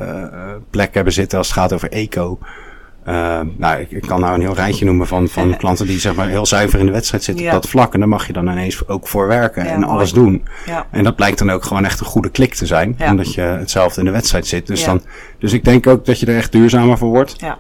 plek 0.71 0.95
hebben 0.95 1.13
zitten 1.13 1.39
als 1.39 1.47
het 1.49 1.57
gaat 1.57 1.73
over 1.73 1.91
eco. 1.91 2.39
Uh, 3.09 3.41
nou, 3.57 3.81
ik, 3.81 3.91
ik 3.91 4.03
kan 4.03 4.21
nou 4.21 4.35
een 4.35 4.41
heel 4.41 4.55
rijtje 4.55 4.85
noemen 4.85 5.07
van, 5.07 5.29
van 5.29 5.57
klanten 5.59 5.87
die 5.87 5.99
zeg 6.01 6.15
maar 6.15 6.29
heel 6.29 6.47
zuiver 6.47 6.79
in 6.79 6.87
de 6.87 6.93
wedstrijd 6.93 7.25
zitten 7.25 7.45
Ja. 7.45 7.55
op 7.57 7.63
dat 7.63 7.71
vlak. 7.71 7.95
En 7.95 7.99
daar 8.01 8.09
mag 8.09 8.27
je 8.27 8.33
dan 8.33 8.49
ineens 8.49 8.89
ook 8.89 9.09
voor 9.09 9.27
werken 9.27 9.65
Ja, 9.65 9.71
en 9.71 9.81
mooi. 9.81 9.93
alles 9.93 10.13
doen. 10.13 10.43
Ja. 10.67 10.87
En 10.91 11.05
dat 11.05 11.17
blijkt 11.17 11.39
dan 11.39 11.51
ook 11.51 11.65
gewoon 11.65 11.85
echt 11.85 12.01
een 12.01 12.07
goede 12.07 12.31
klik 12.31 12.55
te 12.55 12.67
zijn. 12.67 12.95
Ja. 12.99 13.11
Omdat 13.11 13.35
je 13.35 13.41
hetzelfde 13.41 14.01
in 14.01 14.07
de 14.07 14.13
wedstrijd 14.13 14.47
zit. 14.47 14.67
Dus, 14.67 14.85
dan, 14.85 15.03
dus 15.39 15.53
ik 15.53 15.65
denk 15.65 15.87
ook 15.87 16.05
dat 16.05 16.21
je 16.21 16.27
er 16.27 16.37
echt 16.37 16.53
duurzamer 16.53 16.99
voor 16.99 17.09
wordt. 17.09 17.35
Ja. 17.41 17.59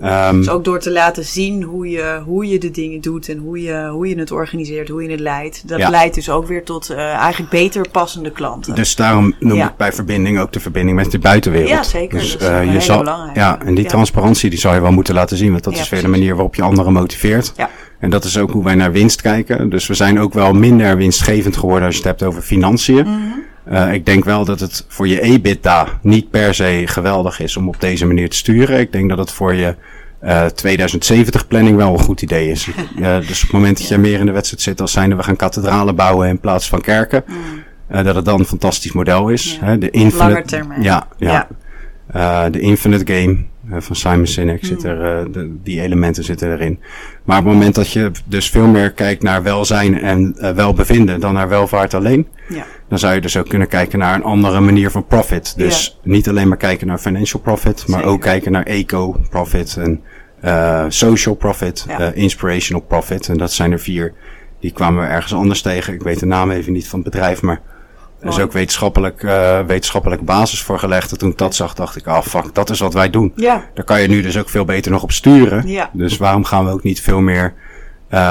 Ehm, 0.00 0.36
Dus 0.36 0.48
ook 0.48 0.64
door 0.64 0.78
te 0.80 0.90
laten 0.90 1.24
zien 1.24 1.62
hoe 1.62 1.88
je, 1.90 2.20
hoe 2.24 2.48
je 2.48 2.58
de 2.58 2.70
dingen 2.70 3.00
doet 3.00 3.28
en 3.28 3.38
hoe 3.38 3.62
je, 3.62 3.88
hoe 3.92 4.08
je 4.08 4.18
het 4.18 4.30
organiseert, 4.30 4.88
hoe 4.88 5.02
je 5.02 5.10
het 5.10 5.20
leidt. 5.20 5.68
Dat 5.68 5.78
Ja. 5.78 5.90
leidt 5.90 6.14
dus 6.14 6.30
ook 6.30 6.46
weer 6.46 6.64
tot 6.64 6.90
eh, 6.90 6.98
eigenlijk 6.98 7.50
beter 7.50 7.88
passende 7.90 8.30
klanten. 8.30 8.74
Dus 8.74 8.96
daarom 8.96 9.34
noem 9.40 9.56
Ja. 9.56 9.68
ik 9.68 9.76
bij 9.76 9.92
verbinding 9.92 10.38
ook 10.40 10.52
de 10.52 10.60
verbinding 10.60 10.96
met 10.96 11.10
de 11.10 11.18
buitenwereld. 11.18 11.68
Ja, 11.70 11.82
zeker. 11.82 12.18
Dus 12.18 12.32
Dat 12.32 12.40
is 12.40 12.48
eh, 12.48 12.72
je 12.72 12.80
zal, 12.80 12.98
belangrijke. 12.98 13.38
ja, 13.40 13.58
en 13.64 13.74
die 13.74 13.84
Ja. 13.84 13.90
transparantie 13.90 14.50
die 14.50 14.58
zou 14.58 14.74
je 14.74 14.80
wel 14.80 14.92
moeten 14.92 15.14
laten 15.14 15.36
zien, 15.36 15.50
want 15.50 15.64
dat 15.64 15.72
is 15.74 15.88
weer 15.88 16.02
de 16.02 16.08
manier 16.08 16.32
waarop 16.34 16.54
je 16.54 16.62
anderen 16.62 16.92
motiveert. 16.92 17.52
Ja. 17.56 17.70
En 17.98 18.10
dat 18.10 18.24
is 18.24 18.38
ook 18.38 18.50
hoe 18.50 18.64
wij 18.64 18.74
naar 18.74 18.92
winst 18.92 19.22
kijken. 19.22 19.70
Dus 19.70 19.86
we 19.86 19.94
zijn 19.94 20.20
ook 20.20 20.32
wel 20.34 20.52
minder 20.52 20.96
winstgevend 20.96 21.56
geworden 21.56 21.86
als 21.86 21.96
je 21.96 22.00
het 22.02 22.10
hebt 22.10 22.22
over 22.22 22.42
financiën. 22.42 23.02
Mhm. 23.06 23.12
Eh, 23.64 23.92
ik 23.92 24.06
denk 24.06 24.24
wel 24.24 24.44
dat 24.44 24.60
het 24.60 24.84
voor 24.88 25.08
je 25.08 25.20
EBITDA 25.20 25.86
niet 26.02 26.30
per 26.30 26.54
se 26.54 26.82
geweldig 26.84 27.40
is 27.40 27.56
om 27.56 27.68
op 27.68 27.80
deze 27.80 28.06
manier 28.06 28.30
te 28.30 28.36
sturen. 28.36 28.78
Ik 28.80 28.92
denk 28.92 29.08
dat 29.08 29.18
het 29.18 29.30
voor 29.32 29.54
je 29.54 29.74
eh 30.20 30.46
2070 30.46 31.46
planning 31.46 31.76
wel 31.76 31.92
een 31.92 31.98
goed 31.98 32.22
idee 32.22 32.50
is. 32.50 32.68
Dus 33.28 33.36
op 33.36 33.48
het 33.48 33.52
moment 33.52 33.78
dat 33.78 33.88
je 33.88 33.98
meer 33.98 34.18
in 34.20 34.26
de 34.26 34.32
wedstrijd 34.32 34.62
zit 34.62 34.80
als 34.80 34.92
zijnde 34.92 35.16
we 35.16 35.22
gaan 35.22 35.36
kathedralen 35.36 35.96
bouwen 35.96 36.28
in 36.28 36.40
plaats 36.40 36.68
van 36.68 36.80
kerken. 36.80 37.24
eh, 37.88 38.04
dat 38.04 38.14
het 38.14 38.24
dan 38.24 38.38
een 38.40 38.46
fantastisch 38.46 38.92
model 38.92 39.28
is. 39.28 39.58
Ja. 39.60 39.66
Hè, 39.66 39.78
de 39.78 39.90
infinite. 39.90 40.62
Ja, 40.80 41.06
ja. 41.18 41.30
Ja. 41.32 41.48
Eh, 42.06 42.52
de 42.52 42.60
Infinite 42.60 43.12
Game 43.14 43.36
eh, 43.70 43.76
van 43.80 43.96
Simon 43.96 44.26
Sinek 44.26 44.60
Hmm. 44.60 44.68
zit 44.68 44.82
er, 44.84 45.18
eh, 45.18 45.24
de, 45.32 45.56
die 45.62 45.80
elementen 45.80 46.24
zitten 46.24 46.52
erin. 46.52 46.80
Maar 47.24 47.38
op 47.38 47.44
het 47.44 47.52
moment 47.52 47.74
dat 47.74 47.90
je 47.92 48.10
dus 48.24 48.50
veel 48.50 48.66
meer 48.66 48.90
kijkt 48.92 49.22
naar 49.22 49.42
welzijn 49.42 50.00
en 50.00 50.34
eh, 50.38 50.50
welbevinden 50.50 51.20
dan 51.20 51.32
naar 51.34 51.48
welvaart 51.48 51.94
alleen, 51.94 52.26
Ja. 52.48 52.64
Dan 52.94 53.02
zou 53.02 53.14
je 53.14 53.20
dus 53.20 53.36
ook 53.36 53.48
kunnen 53.48 53.68
kijken 53.68 53.98
naar 53.98 54.14
een 54.14 54.22
andere 54.24 54.60
manier 54.60 54.90
van 54.90 55.06
profit. 55.06 55.54
Dus 55.56 55.98
niet 56.02 56.28
alleen 56.28 56.48
maar 56.48 56.56
kijken 56.56 56.86
naar 56.86 56.98
financial 56.98 57.40
profit, 57.42 57.84
maar 57.86 57.98
Zeker. 57.98 58.12
ook 58.14 58.20
kijken 58.20 58.52
naar 58.52 58.62
eco 58.62 59.16
profit 59.30 59.76
en 59.76 60.00
eh, 60.40 60.84
social 60.88 61.34
profit, 61.34 61.84
Ja. 61.88 61.98
eh, 61.98 62.16
inspirational 62.16 62.82
profit. 62.82 63.28
En 63.28 63.36
dat 63.38 63.52
zijn 63.52 63.72
er 63.72 63.78
vier. 63.80 64.12
Die 64.60 64.72
kwamen 64.72 65.02
we 65.02 65.08
ergens 65.08 65.34
anders 65.34 65.62
tegen. 65.62 65.94
Ik 65.94 66.02
weet 66.02 66.20
de 66.20 66.26
naam 66.26 66.50
even 66.50 66.72
niet 66.72 66.88
van 66.88 67.00
het 67.00 67.10
bedrijf, 67.10 67.42
maar 67.42 67.60
er 68.20 68.28
is 68.28 68.38
ook 68.40 68.52
wetenschappelijk, 68.52 69.22
eh 69.22 69.60
wetenschappelijk 69.66 70.24
basis 70.24 70.62
voor 70.62 70.78
gelegd. 70.78 71.12
En 71.12 71.18
toen 71.18 71.30
ik 71.30 71.38
dat 71.38 71.54
zag, 71.54 71.74
dacht 71.74 71.96
ik, 71.96 72.06
ah 72.06 72.22
fuck, 72.22 72.54
dat 72.54 72.70
is 72.70 72.78
wat 72.78 72.94
wij 72.94 73.10
doen. 73.10 73.32
Ja. 73.36 73.64
Daar 73.74 73.84
kan 73.84 74.02
je 74.02 74.08
nu 74.08 74.22
dus 74.22 74.38
ook 74.38 74.48
veel 74.48 74.64
beter 74.64 74.90
nog 74.92 75.02
op 75.02 75.12
sturen. 75.12 75.68
Ja. 75.68 75.90
Dus 75.92 76.16
waarom 76.16 76.44
gaan 76.44 76.64
we 76.64 76.70
ook 76.70 76.82
niet 76.82 77.00
veel 77.00 77.20
meer 77.20 77.54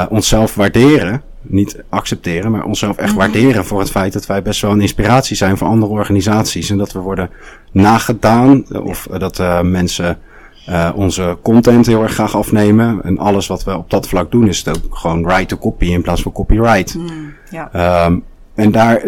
onszelf 0.09 0.55
waarderen? 0.55 1.21
Niet 1.43 1.83
accepteren, 1.89 2.51
maar 2.51 2.63
onszelf 2.63 2.95
Mhm. 2.95 3.03
echt 3.05 3.13
waarderen 3.13 3.65
voor 3.65 3.79
het 3.79 3.91
feit 3.91 4.13
dat 4.13 4.25
wij 4.25 4.41
best 4.41 4.61
wel 4.61 4.71
een 4.71 4.81
inspiratie 4.81 5.35
zijn 5.35 5.57
voor 5.57 5.67
andere 5.67 5.91
organisaties. 5.91 6.69
En 6.69 6.77
dat 6.77 6.91
we 6.91 6.99
worden 6.99 7.29
nagedaan. 7.71 8.65
Of 8.83 9.07
eh, 9.11 9.19
dat 9.19 9.39
eh, 9.39 9.61
mensen 9.61 10.17
eh, 10.65 10.89
onze 10.95 11.37
content 11.41 11.85
heel 11.85 12.03
erg 12.03 12.13
graag 12.13 12.35
afnemen. 12.35 12.99
En 13.03 13.17
alles 13.17 13.47
wat 13.47 13.63
we 13.63 13.77
op 13.77 13.89
dat 13.89 14.07
vlak 14.07 14.31
doen 14.31 14.47
is 14.47 14.57
het 14.63 14.77
ook 14.77 14.95
gewoon 14.95 15.23
write 15.25 15.45
to 15.45 15.57
copy 15.57 15.85
in 15.85 16.01
plaats 16.01 16.21
van 16.21 16.31
copyright. 16.31 16.95
Mm, 16.95 17.33
ja. 17.49 17.69
Ehm, 17.71 18.19
en 18.55 18.71
daar, 18.71 19.03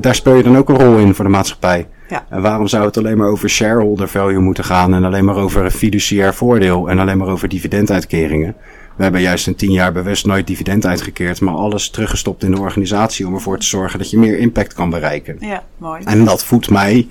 daar 0.00 0.14
speel 0.14 0.34
je 0.34 0.42
dan 0.42 0.56
ook 0.56 0.68
een 0.68 0.78
rol 0.78 0.96
in 0.98 1.14
voor 1.14 1.24
de 1.24 1.30
maatschappij. 1.30 1.86
Ja. 2.08 2.24
En 2.28 2.42
waarom 2.42 2.68
zou 2.68 2.84
het 2.84 2.96
alleen 2.98 3.16
maar 3.16 3.28
over 3.28 3.48
shareholder 3.48 4.08
value 4.08 4.38
moeten 4.38 4.64
gaan 4.64 4.94
en 4.94 5.04
alleen 5.04 5.24
maar 5.24 5.36
over 5.36 5.70
fiduciair 5.70 6.34
voordeel 6.34 6.88
en 6.90 6.98
alleen 6.98 7.18
maar 7.18 7.28
over 7.28 7.48
dividenduitkeringen? 7.48 8.54
We 8.96 9.02
hebben 9.02 9.20
juist 9.20 9.46
in 9.46 9.54
tien 9.54 9.72
jaar 9.72 9.92
bewust 9.92 10.26
nooit 10.26 10.46
dividend 10.46 10.86
uitgekeerd, 10.86 11.40
maar 11.40 11.54
alles 11.54 11.90
teruggestopt 11.90 12.42
in 12.42 12.50
de 12.50 12.60
organisatie 12.60 13.26
om 13.26 13.34
ervoor 13.34 13.58
te 13.58 13.66
zorgen 13.66 13.98
dat 13.98 14.10
je 14.10 14.18
meer 14.18 14.38
impact 14.38 14.72
kan 14.72 14.90
bereiken. 14.90 15.36
ja, 15.40 15.64
mooi. 15.78 16.02
En 16.04 16.24
dat 16.24 16.44
voedt 16.44 16.70
mij 16.70 17.08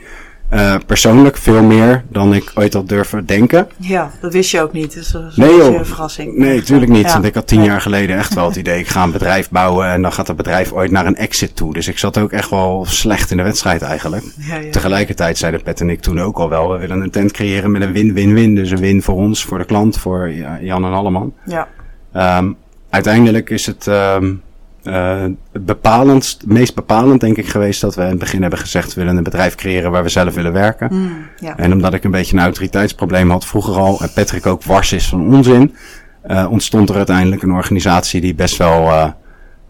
eh, 0.50 0.76
persoonlijk 0.86 1.38
veel 1.38 1.64
meer 1.64 2.04
dan 2.10 2.34
ik 2.34 2.52
ooit 2.56 2.74
had 2.74 2.90
durven 2.90 3.26
denken. 3.26 3.68
Ja, 3.78 4.12
dat 4.22 4.34
wist 4.34 4.52
je 4.52 4.62
ook 4.62 4.74
niet. 4.74 4.94
Dus 4.94 5.12
dat 5.12 5.24
is 5.24 5.36
Nee 5.36 5.62
een 5.62 5.72
joh. 5.72 5.84
verrassing. 5.84 6.38
Nee, 6.38 6.62
tuurlijk 6.62 6.92
niet. 6.92 7.06
Ja. 7.06 7.14
Want 7.14 7.26
ik 7.26 7.34
had 7.34 7.48
tien 7.48 7.64
jaar 7.64 7.82
geleden 7.82 8.18
echt 8.18 8.34
wel 8.34 8.48
het 8.48 8.56
idee, 8.56 8.80
ik 8.80 8.88
ga 8.88 9.04
een 9.04 9.12
bedrijf 9.12 9.50
bouwen 9.50 9.88
en 9.88 10.02
dan 10.02 10.14
gaat 10.14 10.28
dat 10.28 10.36
bedrijf 10.36 10.72
ooit 10.72 10.92
naar 10.92 11.06
een 11.06 11.16
exit 11.16 11.56
toe. 11.56 11.74
Dus 11.74 11.88
ik 11.88 11.98
zat 11.98 12.18
ook 12.18 12.32
echt 12.32 12.50
wel 12.50 12.86
slecht 12.88 13.32
in 13.32 13.38
de 13.38 13.44
wedstrijd 13.44 13.82
eigenlijk. 13.82 14.24
Ja, 14.38 14.56
ja. 14.56 14.72
Tegelijkertijd 14.72 15.38
zeiden 15.38 15.64
Pet 15.64 15.82
en 15.82 15.90
ik 15.90 16.02
toen 16.02 16.22
ook 16.22 16.38
al 16.38 16.50
wel, 16.50 16.72
we 16.72 16.78
willen 16.78 17.02
een 17.02 17.12
tent 17.12 17.32
creëren 17.32 17.72
met 17.72 17.82
een 17.82 17.92
win-win-win. 17.92 18.56
Dus 18.56 18.72
een 18.72 18.80
win 18.80 19.02
voor 19.02 19.16
ons, 19.16 19.44
voor 19.44 19.58
de 19.58 19.66
klant, 19.66 19.98
voor 19.98 20.30
ja, 20.30 20.58
Jan 20.62 20.86
en 20.86 20.94
Alleman. 20.94 21.34
Ja. 21.46 21.68
Ehm, 22.12 22.52
uiteindelijk 22.90 23.50
is 23.50 23.66
het 23.66 23.88
ehm 23.88 24.34
het 24.84 25.66
bepalend, 25.66 26.40
meest 26.46 26.76
bepalend 26.76 27.22
denk 27.22 27.38
ik 27.38 27.48
geweest 27.48 27.82
dat 27.82 27.96
we 27.96 28.02
in 28.02 28.10
het 28.10 28.20
begin 28.20 28.42
hebben 28.42 28.60
gezegd, 28.60 28.94
we 28.94 29.02
willen 29.02 29.18
een 29.18 29.24
bedrijf 29.24 29.56
creëren 29.56 29.92
waar 29.92 30.04
we 30.04 30.10
zelf 30.10 30.34
willen 30.34 30.54
werken. 30.54 30.88
Mm, 30.92 31.12
ja. 31.40 31.58
En 31.58 31.72
omdat 31.74 31.94
ik 31.94 32.04
een 32.04 32.12
beetje 32.12 32.38
een 32.38 32.44
autoriteitsprobleem 32.44 33.30
had 33.30 33.46
vroeger 33.46 33.76
al, 33.76 34.02
en 34.02 34.14
Patrick 34.14 34.46
ook 34.46 34.64
wars 34.64 34.94
is 34.94 35.08
van 35.08 35.34
onzin, 35.36 35.76
eh, 36.22 36.48
ontstond 36.50 36.90
er 36.90 36.96
uiteindelijk 36.96 37.42
een 37.42 37.52
organisatie 37.52 38.22
die 38.22 38.36
best 38.36 38.58
wel 38.58 39.14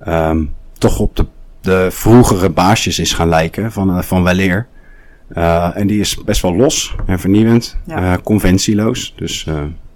ehm, 0.03 0.43
toch 0.77 0.99
op 0.99 1.15
de, 1.15 1.25
de 1.61 1.87
vroegere 1.91 2.49
baasjes 2.49 2.99
is 2.99 3.13
gaan 3.13 3.29
lijken 3.29 3.71
van, 3.71 4.03
van 4.03 4.23
weleer. 4.23 4.67
En 5.73 5.87
die 5.87 5.99
is 5.99 6.23
best 6.25 6.41
wel 6.41 6.55
los 6.55 6.95
en 7.05 7.19
vernieuwend, 7.19 7.77
Ja. 7.85 8.17
conventieloos. 8.23 9.13
Dus 9.15 9.47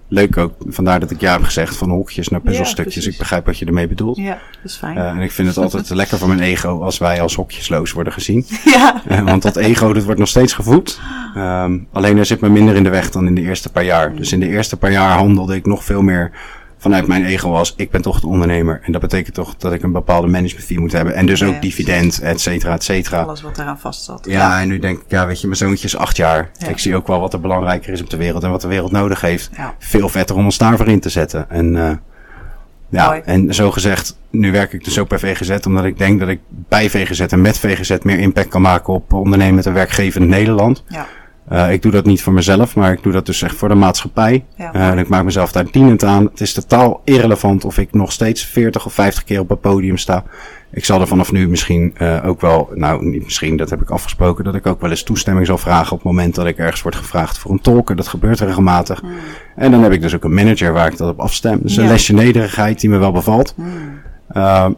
leuk 0.08 0.36
ook, 0.36 0.52
vandaar 0.66 1.00
dat 1.00 1.10
ik 1.10 1.20
ja 1.20 1.32
heb 1.32 1.42
gezegd 1.42 1.76
van 1.76 1.90
hokjes 1.90 2.28
naar 2.28 2.40
puzzelstukjes. 2.40 3.06
ik 3.06 3.18
begrijp 3.18 3.46
wat 3.46 3.58
je 3.58 3.66
ermee 3.66 3.88
bedoelt. 3.88 4.16
ja, 4.16 4.38
dat 4.62 4.70
is 4.70 4.76
fijn. 4.76 4.96
Eh, 4.96 5.08
en 5.08 5.20
ik 5.20 5.32
vind 5.32 5.48
het 5.48 5.56
altijd 5.56 5.90
lekker 6.00 6.18
voor 6.18 6.28
mijn 6.28 6.40
ego 6.40 6.82
als 6.82 6.98
wij 6.98 7.22
als 7.22 7.34
hokjesloos 7.34 7.92
worden 7.92 8.12
gezien. 8.12 8.44
ja. 8.64 9.02
Eh, 9.08 9.22
want 9.22 9.42
dat 9.42 9.56
ego, 9.56 9.92
dat 9.92 10.04
wordt 10.04 10.18
nog 10.18 10.28
steeds 10.28 10.52
gevoed. 10.52 11.00
Ehm, 11.34 11.78
alleen 11.92 12.18
er 12.18 12.26
zit 12.26 12.40
me 12.40 12.48
minder 12.48 12.74
in 12.74 12.82
de 12.82 12.90
weg 12.90 13.10
dan 13.10 13.26
in 13.26 13.34
de 13.34 13.40
eerste 13.40 13.72
paar 13.72 13.84
jaar. 13.84 14.14
Dus 14.14 14.32
in 14.32 14.40
de 14.40 14.48
eerste 14.48 14.76
paar 14.76 14.92
jaar 14.92 15.16
handelde 15.16 15.54
ik 15.54 15.66
nog 15.66 15.84
veel 15.84 16.02
meer 16.02 16.30
vanuit 16.78 17.06
mijn 17.06 17.24
ego 17.24 17.54
als 17.54 17.74
ik 17.76 17.90
ben 17.90 18.02
toch 18.02 18.20
de 18.20 18.26
ondernemer. 18.26 18.80
En 18.82 18.92
dat 18.92 19.00
betekent 19.00 19.34
toch 19.34 19.56
dat 19.56 19.72
ik 19.72 19.82
een 19.82 19.92
bepaalde 19.92 20.26
management 20.26 20.66
fee 20.66 20.80
moet 20.80 20.92
hebben. 20.92 21.14
En 21.14 21.26
dus 21.26 21.42
ook 21.42 21.54
ja, 21.54 21.60
dividend, 21.60 22.20
et 22.20 22.40
cetera, 22.40 22.72
et 22.72 22.84
cetera. 22.84 23.22
Alles 23.22 23.42
wat 23.42 23.58
eraan 23.58 23.78
vast 23.78 24.04
zat. 24.04 24.26
Ja, 24.28 24.60
en 24.60 24.68
nu 24.68 24.78
denk 24.78 24.98
ik, 24.98 25.04
ja, 25.08 25.26
weet 25.26 25.40
je, 25.40 25.46
mijn 25.46 25.58
zoontje 25.58 25.86
is 25.86 25.96
acht 25.96 26.16
jaar. 26.16 26.50
Ja. 26.58 26.68
Ik 26.68 26.78
zie 26.78 26.96
ook 26.96 27.06
wel 27.06 27.20
wat 27.20 27.32
er 27.32 27.40
belangrijker 27.40 27.92
is 27.92 28.00
op 28.00 28.10
de 28.10 28.16
wereld 28.16 28.42
en 28.42 28.50
wat 28.50 28.60
de 28.60 28.68
wereld 28.68 28.92
nodig 28.92 29.20
heeft. 29.20 29.50
Veel 29.78 30.08
vetter 30.08 30.36
om 30.36 30.44
ons 30.44 30.58
daarvoor 30.58 30.88
in 30.88 31.00
te 31.00 31.08
zetten. 31.08 31.50
En, 31.50 31.76
eh 31.76 31.92
ja, 32.90 33.06
Mooi. 33.06 33.20
en 33.24 33.54
zo 33.54 33.70
gezegd, 33.70 34.18
nu 34.30 34.52
werk 34.52 34.72
ik 34.72 34.84
dus 34.84 34.98
ook 34.98 35.08
bij 35.08 35.18
VGZ, 35.18 35.66
omdat 35.66 35.84
ik 35.84 35.98
denk 35.98 36.20
dat 36.20 36.28
ik 36.28 36.40
bij 36.48 36.90
VGZ 36.90 37.20
en 37.20 37.40
met 37.40 37.58
VGZ 37.58 37.96
meer 38.02 38.18
impact 38.18 38.48
kan 38.48 38.62
maken 38.62 38.94
op 38.94 39.12
ondernemend 39.12 39.66
en 39.66 39.72
werkgevend 39.72 40.28
Nederland. 40.28 40.84
Ja. 40.88 41.06
Eh, 41.48 41.72
ik 41.72 41.82
doe 41.82 41.92
dat 41.92 42.04
niet 42.04 42.22
voor 42.22 42.32
mezelf, 42.32 42.76
maar 42.76 42.92
ik 42.92 43.02
doe 43.02 43.12
dat 43.12 43.26
dus 43.26 43.42
echt 43.42 43.54
voor 43.56 43.68
de 43.68 43.74
maatschappij. 43.74 44.44
Ja. 44.56 44.72
Eh, 44.72 44.88
en 44.88 44.98
ik 44.98 45.08
maak 45.08 45.24
mezelf 45.24 45.52
daar 45.52 45.70
dienend 45.70 46.04
aan. 46.04 46.24
Het 46.24 46.40
is 46.40 46.52
totaal 46.52 47.00
irrelevant 47.04 47.64
of 47.64 47.78
ik 47.78 47.92
nog 47.92 48.12
steeds 48.12 48.44
40 48.44 48.86
of 48.86 48.92
50 48.92 49.24
keer 49.24 49.40
op 49.40 49.48
het 49.48 49.60
podium 49.60 49.96
sta. 49.96 50.24
Ik 50.70 50.84
zal 50.84 51.00
er 51.00 51.06
vanaf 51.06 51.32
nu 51.32 51.48
misschien 51.48 51.94
eh, 51.96 52.22
ook 52.24 52.40
wel, 52.40 52.70
nou 52.74 53.06
niet 53.06 53.24
misschien, 53.24 53.56
dat 53.56 53.70
heb 53.70 53.80
ik 53.80 53.90
afgesproken, 53.90 54.44
dat 54.44 54.54
ik 54.54 54.66
ook 54.66 54.80
wel 54.80 54.90
eens 54.90 55.02
toestemming 55.02 55.46
zal 55.46 55.58
vragen 55.58 55.92
op 55.92 55.98
het 55.98 56.06
moment 56.06 56.34
dat 56.34 56.46
ik 56.46 56.58
ergens 56.58 56.82
word 56.82 56.96
gevraagd 56.96 57.38
voor 57.38 57.50
een 57.50 57.60
tolk. 57.60 57.90
En 57.90 57.96
Dat 57.96 58.08
gebeurt 58.08 58.40
regelmatig. 58.40 59.02
En 59.56 59.70
dan 59.70 59.82
heb 59.82 59.92
ik 59.92 60.00
dus 60.00 60.14
ook 60.14 60.24
een 60.24 60.34
manager 60.34 60.72
waar 60.72 60.86
ik 60.86 60.96
dat 60.96 61.10
op 61.10 61.20
afstem. 61.20 61.58
Dus 61.62 61.76
een 61.76 61.88
lesje 61.88 62.12
nederigheid 62.12 62.80
die 62.80 62.90
me 62.90 62.98
wel 62.98 63.12
bevalt. 63.12 63.54
Mm. 63.56 64.76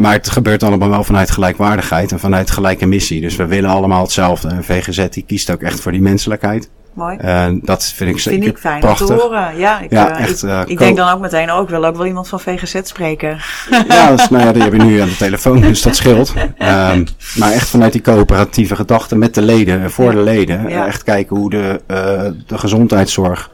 Uh, 0.00 0.06
maar 0.06 0.12
het 0.12 0.30
gebeurt 0.30 0.62
allemaal 0.62 0.88
wel 0.88 1.04
vanuit 1.04 1.30
gelijkwaardigheid 1.30 2.12
en 2.12 2.20
vanuit 2.20 2.50
gelijke 2.50 2.86
missie. 2.86 3.20
Dus 3.20 3.36
we 3.36 3.46
willen 3.46 3.70
allemaal 3.70 4.02
hetzelfde. 4.02 4.48
En 4.48 4.64
VGZ 4.64 5.08
die 5.08 5.24
kiest 5.26 5.50
ook 5.50 5.62
echt 5.62 5.80
voor 5.80 5.92
die 5.92 6.02
menselijkheid. 6.02 6.70
Mooi. 6.92 7.16
En 7.16 7.60
dat 7.62 7.84
vind 7.84 8.10
ik 8.10 8.18
zeker 8.18 8.42
Vind 8.42 8.54
ik 8.54 8.60
fijn 8.60 8.80
prachtig. 8.80 9.08
om 9.10 9.16
te 9.16 9.22
horen. 9.22 9.58
Ja, 9.58 9.80
ik, 9.80 9.90
Ja, 9.90 10.16
eh, 10.16 10.22
echt, 10.22 10.42
ik, 10.42 10.48
eh, 10.48 10.62
ik 10.66 10.78
denk 10.78 10.96
dan 10.96 11.08
ook 11.08 11.20
meteen, 11.20 11.52
oh, 11.52 11.62
ik 11.62 11.68
wil 11.68 11.84
ook 11.84 11.96
wel 11.96 12.06
iemand 12.06 12.28
van 12.28 12.40
VGZ 12.40 12.80
spreken. 12.82 13.38
Ja, 13.88 14.10
dus, 14.10 14.28
nou 14.28 14.44
ja, 14.44 14.52
die 14.52 14.62
hebben 14.62 14.80
we 14.80 14.86
nu 14.86 15.00
aan 15.00 15.08
de 15.08 15.16
telefoon, 15.16 15.60
dus 15.60 15.82
dat 15.82 15.96
scheelt. 15.96 16.34
Ehm, 16.58 17.04
maar 17.36 17.52
echt 17.52 17.68
vanuit 17.68 17.92
die 17.92 18.00
coöperatieve 18.00 18.76
gedachte 18.76 19.16
met 19.16 19.34
de 19.34 19.42
leden 19.42 19.80
en 19.80 19.90
voor 19.90 20.10
de 20.10 20.22
leden. 20.22 20.68
Ja. 20.68 20.86
Echt 20.86 21.02
kijken 21.02 21.36
hoe 21.36 21.50
de, 21.50 21.80
de 22.46 22.58
gezondheidszorg 22.58 23.50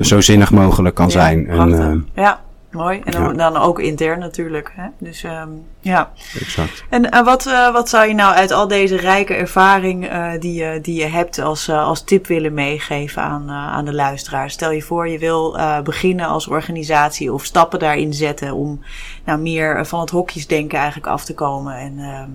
zo 0.00 0.20
zinnig 0.20 0.50
mogelijk 0.50 0.94
kan 0.94 1.10
zijn. 1.10 1.48
En, 1.48 2.06
ja, 2.14 2.40
mooi. 2.78 3.00
En 3.04 3.12
dan, 3.12 3.22
Ja. 3.22 3.32
dan 3.32 3.56
ook 3.56 3.80
intern 3.80 4.18
natuurlijk. 4.18 4.72
Hè? 4.76 4.88
Dus 4.98 5.22
ehm, 5.22 5.48
ja. 5.80 6.12
Exact. 6.40 6.84
En 6.90 7.10
eh, 7.10 7.24
wat, 7.24 7.46
eh, 7.46 7.72
wat 7.72 7.88
zou 7.88 8.08
je 8.08 8.14
nou 8.14 8.34
uit 8.34 8.50
al 8.50 8.68
deze 8.68 8.96
rijke 8.96 9.34
ervaring 9.34 10.08
eh, 10.08 10.30
die, 10.38 10.54
je, 10.54 10.80
die 10.80 11.00
je 11.00 11.06
hebt 11.06 11.38
als, 11.38 11.68
als 11.68 12.02
tip 12.02 12.26
willen 12.26 12.54
meegeven 12.54 13.22
aan, 13.22 13.50
aan 13.50 13.84
de 13.84 13.94
luisteraar? 13.94 14.50
Stel 14.50 14.70
je 14.70 14.82
voor 14.82 15.08
je 15.08 15.18
wil 15.18 15.58
beginnen 15.84 16.26
als 16.26 16.46
organisatie 16.46 17.32
of 17.32 17.44
stappen 17.44 17.78
daarin 17.78 18.14
zetten 18.14 18.52
om 18.54 18.80
nou, 19.24 19.40
meer 19.40 19.86
van 19.86 20.00
het 20.00 20.10
hokjesdenken 20.10 20.78
eigenlijk 20.78 21.06
af 21.06 21.24
te 21.24 21.34
komen. 21.34 21.76
En 21.76 21.98
ehm, 21.98 22.30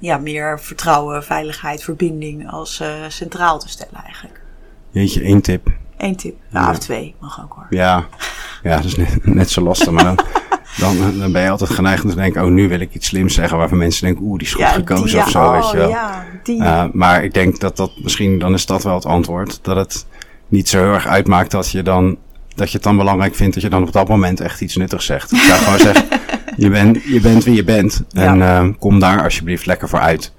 ja, 0.00 0.18
meer 0.18 0.60
vertrouwen, 0.60 1.24
veiligheid, 1.24 1.82
verbinding 1.82 2.50
als 2.50 2.82
centraal 3.08 3.58
te 3.58 3.68
stellen 3.68 4.02
eigenlijk. 4.04 4.40
Jeetje, 4.90 5.22
één 5.22 5.40
tip. 5.40 5.68
Eén 5.96 6.16
tip. 6.16 6.34
Ja. 6.48 6.70
Of 6.70 6.78
twee, 6.78 7.14
mag 7.20 7.42
ook 7.42 7.52
hoor. 7.52 7.66
Ja, 7.70 8.04
ja 8.62 8.76
dat 8.76 8.84
is 8.84 8.96
net, 8.96 9.26
net 9.26 9.50
zo 9.50 9.60
lastig. 9.60 9.90
Maar 9.90 10.04
dan, 10.04 10.16
dan, 10.98 11.18
dan 11.18 11.32
ben 11.32 11.42
je 11.42 11.50
altijd 11.50 11.70
geneigd 11.70 12.04
om 12.04 12.10
te 12.10 12.16
denken, 12.16 12.42
oh, 12.42 12.50
nu 12.50 12.68
wil 12.68 12.80
ik 12.80 12.94
iets 12.94 13.06
slims 13.06 13.34
zeggen. 13.34 13.58
Waarvan 13.58 13.78
mensen 13.78 14.04
denken, 14.04 14.24
oeh, 14.24 14.38
die 14.38 14.46
is 14.46 14.54
goed 14.54 14.64
gekozen 14.64 15.06
die, 15.06 15.18
of 15.18 15.30
zo, 15.30 15.52
weet 15.52 15.70
je 15.70 15.76
wel. 15.76 15.86
oh, 15.86 15.92
ja, 15.92 16.24
die. 16.42 16.60
Uh, 16.60 16.84
maar 16.92 17.24
ik 17.24 17.34
denk 17.34 17.60
dat 17.60 17.76
dat 17.76 17.92
misschien, 18.02 18.38
dan 18.38 18.54
is 18.54 18.66
dat 18.66 18.82
wel 18.82 18.94
het 18.94 19.06
antwoord. 19.06 19.58
Dat 19.62 19.76
het 19.76 20.06
niet 20.48 20.68
zo 20.68 20.78
heel 20.78 20.92
erg 20.92 21.06
uitmaakt 21.06 21.50
dat 21.50 21.70
je 21.70 21.82
dan, 21.82 22.16
dat 22.54 22.68
je 22.68 22.74
het 22.74 22.82
dan 22.82 22.96
belangrijk 22.96 23.34
vindt 23.34 23.54
dat 23.54 23.62
je 23.62 23.68
dan 23.68 23.82
op 23.82 23.92
dat 23.92 24.08
moment 24.08 24.40
echt 24.40 24.60
iets 24.60 24.76
nuttigs 24.76 25.06
zegt. 25.06 25.32
Ik 25.32 25.38
zou 25.38 25.58
gewoon 25.58 25.78
zeggen, 25.78 26.06
je, 26.56 26.70
bent 26.70 27.02
je 27.02 27.20
bent 27.20 27.44
wie 27.44 27.54
je 27.54 27.64
bent. 27.64 28.02
En 28.12 28.38
uh, 28.38 28.64
kom 28.78 28.98
daar 28.98 29.22
alsjeblieft 29.22 29.66
lekker 29.66 29.88
voor 29.88 29.98
uit. 30.00 30.32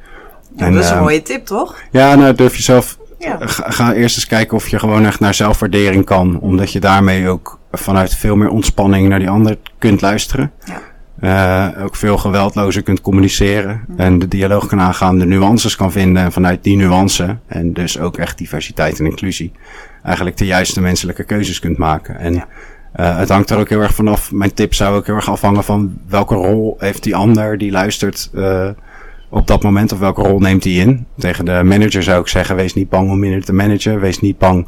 Ja, 0.56 0.66
en, 0.66 0.74
dat 0.74 0.84
is 0.84 0.90
een 0.90 0.96
uh, 0.96 1.02
mooie 1.02 1.22
tip, 1.22 1.46
toch? 1.46 1.76
Ja, 1.92 2.16
nou 2.16 2.36
durf 2.36 2.56
jezelf, 2.56 2.98
Ja. 3.20 3.38
ga, 3.40 3.70
ga 3.70 3.94
eerst 3.94 4.16
eens 4.16 4.28
kijken 4.28 4.58
of 4.58 4.68
je 4.68 4.80
gewoon 4.80 5.06
echt 5.06 5.20
naar 5.20 5.34
zelfwaardering 5.34 6.06
kan. 6.06 6.40
Omdat 6.40 6.72
je 6.72 6.80
daarmee 6.80 7.30
ook 7.30 7.60
vanuit 7.72 8.16
veel 8.16 8.36
meer 8.36 8.50
ontspanning 8.50 9.10
naar 9.10 9.20
die 9.20 9.30
ander 9.30 9.58
kunt 9.78 10.02
luisteren. 10.02 10.52
Ja. 10.64 10.82
Uh, 11.22 11.84
ook 11.84 11.96
veel 11.96 12.18
geweldlozer 12.18 12.82
kunt 12.82 13.02
communiceren. 13.02 13.86
En 13.98 14.20
de 14.20 14.28
dialoog 14.28 14.68
kan 14.68 14.80
aangaan, 14.80 15.20
de 15.20 15.26
nuances 15.26 15.76
kan 15.76 15.92
vinden. 15.92 16.24
En 16.24 16.32
vanuit 16.32 16.64
die 16.64 16.78
nuance, 16.78 17.38
en 17.48 17.74
dus 17.74 18.00
ook 18.00 18.18
echt 18.18 18.38
diversiteit 18.38 19.00
en 19.00 19.06
inclusie, 19.06 19.52
eigenlijk 20.04 20.38
de 20.38 20.46
juiste 20.46 20.82
menselijke 20.82 21.24
keuzes 21.24 21.60
kunt 21.60 21.78
maken. 21.78 22.20
En 22.20 22.34
uh, 22.34 23.18
het 23.18 23.30
hangt 23.30 23.50
er 23.50 23.58
ook 23.58 23.70
heel 23.70 23.82
erg 23.82 23.94
vanaf. 23.94 24.32
Mijn 24.32 24.54
tip 24.54 24.74
zou 24.74 24.96
ook 24.96 25.06
heel 25.06 25.16
erg 25.16 25.30
afhangen 25.30 25.64
van 25.64 25.98
welke 26.08 26.36
rol 26.36 26.76
heeft 26.80 27.04
die 27.04 27.16
ander 27.16 27.58
die 27.58 27.72
luistert 27.72 28.30
uh, 28.34 28.70
op 29.36 29.48
dat 29.48 29.64
moment. 29.64 29.92
Of 29.92 30.00
welke 30.00 30.22
rol 30.22 30.40
neemt 30.40 30.64
hij 30.64 30.74
in. 30.74 31.06
Tegen 31.18 31.46
de 31.46 31.62
manager 31.64 32.04
zou 32.04 32.22
ik 32.22 32.28
zeggen, 32.28 32.56
wees 32.56 32.74
niet 32.74 32.90
bang 32.90 33.10
om 33.10 33.20
minder 33.20 33.44
te 33.44 33.54
managen. 33.54 34.00
Wees 34.00 34.20
niet 34.20 34.38
bang 34.38 34.68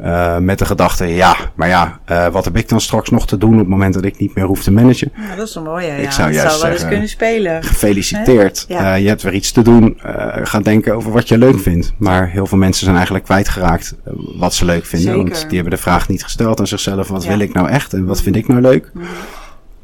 uh, 0.00 0.38
met 0.38 0.58
de 0.58 0.64
gedachte, 0.64 1.06
ja, 1.06 1.36
maar 1.54 1.68
ja, 1.68 2.00
uh, 2.10 2.26
wat 2.26 2.44
heb 2.44 2.56
ik 2.56 2.68
dan 2.68 2.80
straks 2.80 3.10
nog 3.10 3.26
te 3.26 3.38
doen 3.38 3.52
op 3.52 3.58
het 3.58 3.68
moment 3.68 3.94
dat 3.94 4.04
ik 4.04 4.18
niet 4.18 4.34
meer 4.34 4.44
hoef 4.44 4.62
te 4.62 4.72
managen? 4.72 5.12
Ja, 5.16 5.36
dat 5.36 5.48
is 5.48 5.54
een 5.54 5.62
mooie. 5.62 5.86
Ik 5.86 6.04
ja. 6.04 6.10
zou 6.10 6.26
dat 6.26 6.36
juist 6.36 6.50
zou 6.50 6.62
wel 6.62 6.70
eens 6.70 6.80
zeggen, 6.80 6.88
kunnen 6.88 7.08
spelen. 7.08 7.62
Gefeliciteerd. 7.62 8.64
Ja. 8.68 8.94
Uh, 8.94 9.02
je 9.02 9.08
hebt 9.08 9.22
weer 9.22 9.32
iets 9.32 9.52
te 9.52 9.62
doen. 9.62 9.98
ga 10.42 10.60
denken 10.60 10.94
over 10.94 11.12
wat 11.12 11.28
je 11.28 11.38
leuk 11.38 11.58
vindt. 11.58 11.92
Maar 11.98 12.28
heel 12.28 12.46
veel 12.46 12.58
mensen 12.58 12.84
zijn 12.84 12.96
eigenlijk 12.96 13.24
kwijtgeraakt 13.24 13.96
wat 14.38 14.54
ze 14.54 14.64
leuk 14.64 14.86
vinden. 14.86 15.12
Zeker. 15.12 15.30
Want 15.30 15.44
die 15.48 15.54
hebben 15.54 15.76
de 15.76 15.82
vraag 15.82 16.08
niet 16.08 16.22
gesteld 16.22 16.60
aan 16.60 16.66
zichzelf. 16.66 17.08
Wat 17.08 17.22
Ja. 17.22 17.28
wil 17.28 17.38
ik 17.38 17.54
nou 17.54 17.68
echt 17.68 17.92
en 17.92 18.06
wat 18.06 18.22
vind 18.22 18.36
ik 18.36 18.48
nou 18.48 18.60
leuk? 18.60 18.90
Mhm. 18.94 19.04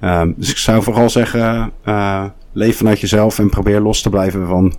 Um, 0.05 0.35
dus 0.37 0.51
ik 0.51 0.57
zou 0.57 0.83
vooral 0.83 1.11
zeggen, 1.11 1.73
leef 2.53 2.77
vanuit 2.77 3.01
jezelf 3.01 3.39
en 3.39 3.51
probeer 3.51 3.81
los 3.81 4.03
te 4.03 4.11
blijven 4.11 4.47
van 4.47 4.75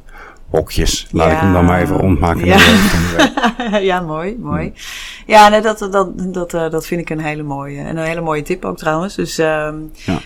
hokjes. 0.57 1.07
Laat 1.11 1.27
Ja. 1.27 1.33
ik 1.33 1.39
hem 1.39 1.53
dan 1.53 1.65
maar 1.65 1.81
even 1.81 1.97
rondmaken. 1.97 2.45
Ja. 3.81 3.99
mooi, 4.01 4.37
mooi. 4.39 4.73
Ja, 5.25 5.49
nee, 5.49 5.61
dat, 5.61 5.79
dat, 5.91 6.33
dat, 6.33 6.53
uh, 6.53 6.69
dat 6.69 6.85
vind 6.85 7.01
ik 7.01 7.09
een 7.09 7.19
hele 7.19 7.43
mooie. 7.43 7.79
En 7.81 7.97
een 7.97 8.05
hele 8.05 8.21
mooie 8.21 8.41
tip 8.41 8.65
ook 8.65 8.77
trouwens. 8.77 9.15
Dus 9.15 9.37
um, 9.37 9.91
Ja. 9.93 10.19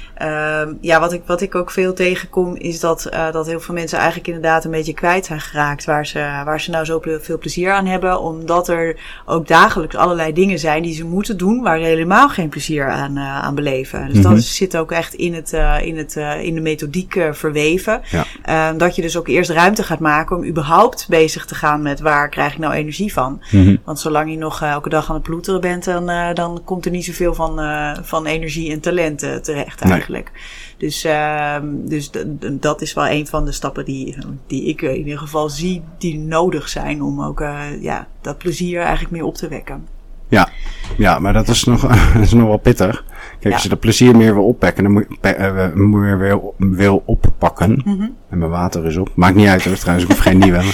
uh, 0.65 0.73
ja, 0.81 0.99
wat 0.99 1.13
ik, 1.13 1.21
wat 1.25 1.41
ik 1.41 1.55
ook 1.55 1.71
veel 1.71 1.93
tegenkom, 1.93 2.55
is 2.55 2.79
dat, 2.79 3.09
uh, 3.13 3.31
dat 3.31 3.45
heel 3.47 3.59
veel 3.59 3.73
mensen 3.73 3.97
eigenlijk 3.97 4.27
inderdaad 4.27 4.65
een 4.65 4.71
beetje 4.71 4.93
kwijt 4.93 5.25
zijn 5.25 5.41
geraakt 5.41 5.85
waar 5.85 6.05
ze, 6.05 6.19
waar 6.45 6.61
ze 6.61 6.69
nou 6.71 6.85
zo 6.85 7.01
veel 7.21 7.37
plezier 7.37 7.71
aan 7.71 7.85
hebben. 7.85 8.19
Omdat 8.21 8.67
er 8.67 8.95
ook 9.25 9.47
dagelijks 9.47 9.95
allerlei 9.95 10.33
dingen 10.33 10.59
zijn 10.59 10.81
die 10.83 10.93
ze 10.93 11.05
moeten 11.05 11.37
doen 11.37 11.61
waar 11.61 11.79
ze 11.79 11.85
helemaal 11.85 12.29
geen 12.29 12.49
plezier 12.49 12.89
aan, 12.89 13.17
uh, 13.17 13.39
aan 13.43 13.55
beleven. 13.55 14.07
Dus 14.07 14.17
Mhm. 14.23 14.33
dat 14.33 14.43
zit 14.43 14.77
ook 14.77 14.91
echt 14.91 15.13
in, 15.13 15.33
het, 15.33 15.53
uh, 15.53 15.75
in, 15.81 15.97
het, 15.97 16.15
in 16.41 16.55
de 16.55 16.61
methodiek 16.61 17.27
verweven. 17.31 18.01
Ja. 18.11 18.25
Uh, 18.73 18.77
dat 18.77 18.95
je 18.95 19.01
dus 19.01 19.17
ook 19.17 19.27
eerst 19.27 19.49
ruimte 19.49 19.83
gaat 19.83 19.99
maken 19.99 20.15
om 20.25 20.45
überhaupt 20.45 21.05
bezig 21.09 21.45
te 21.45 21.55
gaan 21.55 21.81
met 21.81 21.99
waar 21.99 22.29
krijg 22.29 22.53
ik 22.53 22.59
nou 22.59 22.73
energie 22.73 23.13
van. 23.13 23.41
Mhm. 23.51 23.75
Want 23.83 23.99
zolang 23.99 24.31
je 24.31 24.37
nog 24.37 24.63
uh, 24.63 24.69
elke 24.69 24.89
dag 24.89 25.09
aan 25.09 25.15
het 25.15 25.23
ploeteren 25.23 25.61
bent, 25.61 25.83
dan, 25.83 26.09
uh, 26.09 26.33
dan 26.33 26.61
komt 26.65 26.85
er 26.85 26.91
niet 26.91 27.05
zoveel 27.05 27.33
van, 27.33 27.59
uh, 27.59 27.97
van 28.01 28.25
energie 28.25 28.71
en 28.71 28.79
talent 28.79 29.23
uh, 29.23 29.35
terecht 29.35 29.83
Nee. 29.83 29.93
eigenlijk. 29.93 30.31
Dus, 30.77 31.05
uh, 31.05 31.55
dus 31.63 32.11
dat 32.51 32.81
is 32.81 32.93
wel 32.93 33.07
een 33.07 33.27
van 33.27 33.45
de 33.45 33.51
stappen 33.51 33.85
die, 33.85 34.17
die 34.47 34.65
ik 34.65 34.81
in 34.81 34.97
ieder 34.97 35.17
geval 35.17 35.49
zie 35.49 35.83
die 35.97 36.17
nodig 36.17 36.69
zijn 36.69 37.01
om 37.01 37.23
ook 37.23 37.39
ja, 37.81 38.07
dat 38.21 38.37
plezier 38.37 38.81
eigenlijk 38.81 39.11
meer 39.11 39.23
op 39.23 39.35
te 39.35 39.47
wekken. 39.47 39.87
Ja, 40.27 40.49
ja 40.97 41.19
maar 41.19 41.33
dat 41.33 41.47
is, 41.47 41.63
nog, 41.63 41.81
dat 42.13 42.21
is 42.21 42.33
nog 42.33 42.47
wel 42.47 42.57
pittig. 42.57 43.03
Kijk, 43.39 43.53
als 43.53 43.63
je 43.63 43.69
dat 43.69 43.79
plezier 43.79 44.15
meer 44.15 44.33
wil 44.33 44.45
opwekken, 44.45 44.83
dan 44.83 44.91
moet 44.93 45.05
je 45.21 45.27
eh, 45.29 45.73
meer 45.73 46.17
wil, 46.19 46.55
wil 46.57 47.03
oppakken. 47.05 47.81
Mhm. 47.85 48.01
En 48.29 48.37
mijn 48.37 48.51
water 48.51 48.85
is 48.85 48.97
op. 48.97 49.09
Maakt 49.15 49.35
niet 49.35 49.47
uit 49.47 49.63
hoor, 49.65 49.75
trouwens, 49.75 50.07
ik 50.09 50.11
hoef 50.15 50.23
geen 50.23 50.37
nieuwe. 50.37 50.61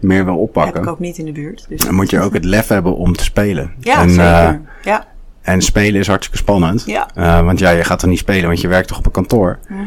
Meer 0.00 0.24
wil 0.24 0.32
Heb 0.34 0.42
ik 0.42 0.56
oppakken. 0.56 0.88
ook 0.88 0.98
niet 0.98 1.18
in 1.18 1.24
de 1.24 1.32
buurt. 1.32 1.66
Dus 1.68 1.80
Dan 1.80 1.94
moet 1.94 2.10
je 2.10 2.20
ook 2.20 2.32
het 2.34 2.44
lef 2.44 2.68
hebben 2.68 2.96
om 2.96 3.12
te 3.16 3.24
spelen. 3.24 3.72
Ja, 3.80 4.00
en, 4.02 4.10
zeker. 4.10 4.24
eh, 4.24 4.54
ja. 4.82 5.04
en 5.42 5.62
spelen 5.62 6.00
is 6.00 6.06
hartstikke 6.06 6.38
spannend. 6.38 6.82
Ja. 6.86 7.08
Eh, 7.14 7.44
want 7.44 7.58
ja, 7.58 7.70
je 7.70 7.84
gaat 7.84 8.02
er 8.02 8.08
niet 8.08 8.18
spelen, 8.18 8.46
want 8.46 8.60
je 8.60 8.68
werkt 8.68 8.88
toch 8.88 8.98
op 8.98 9.06
een 9.06 9.12
kantoor. 9.12 9.58
Mhm. 9.68 9.80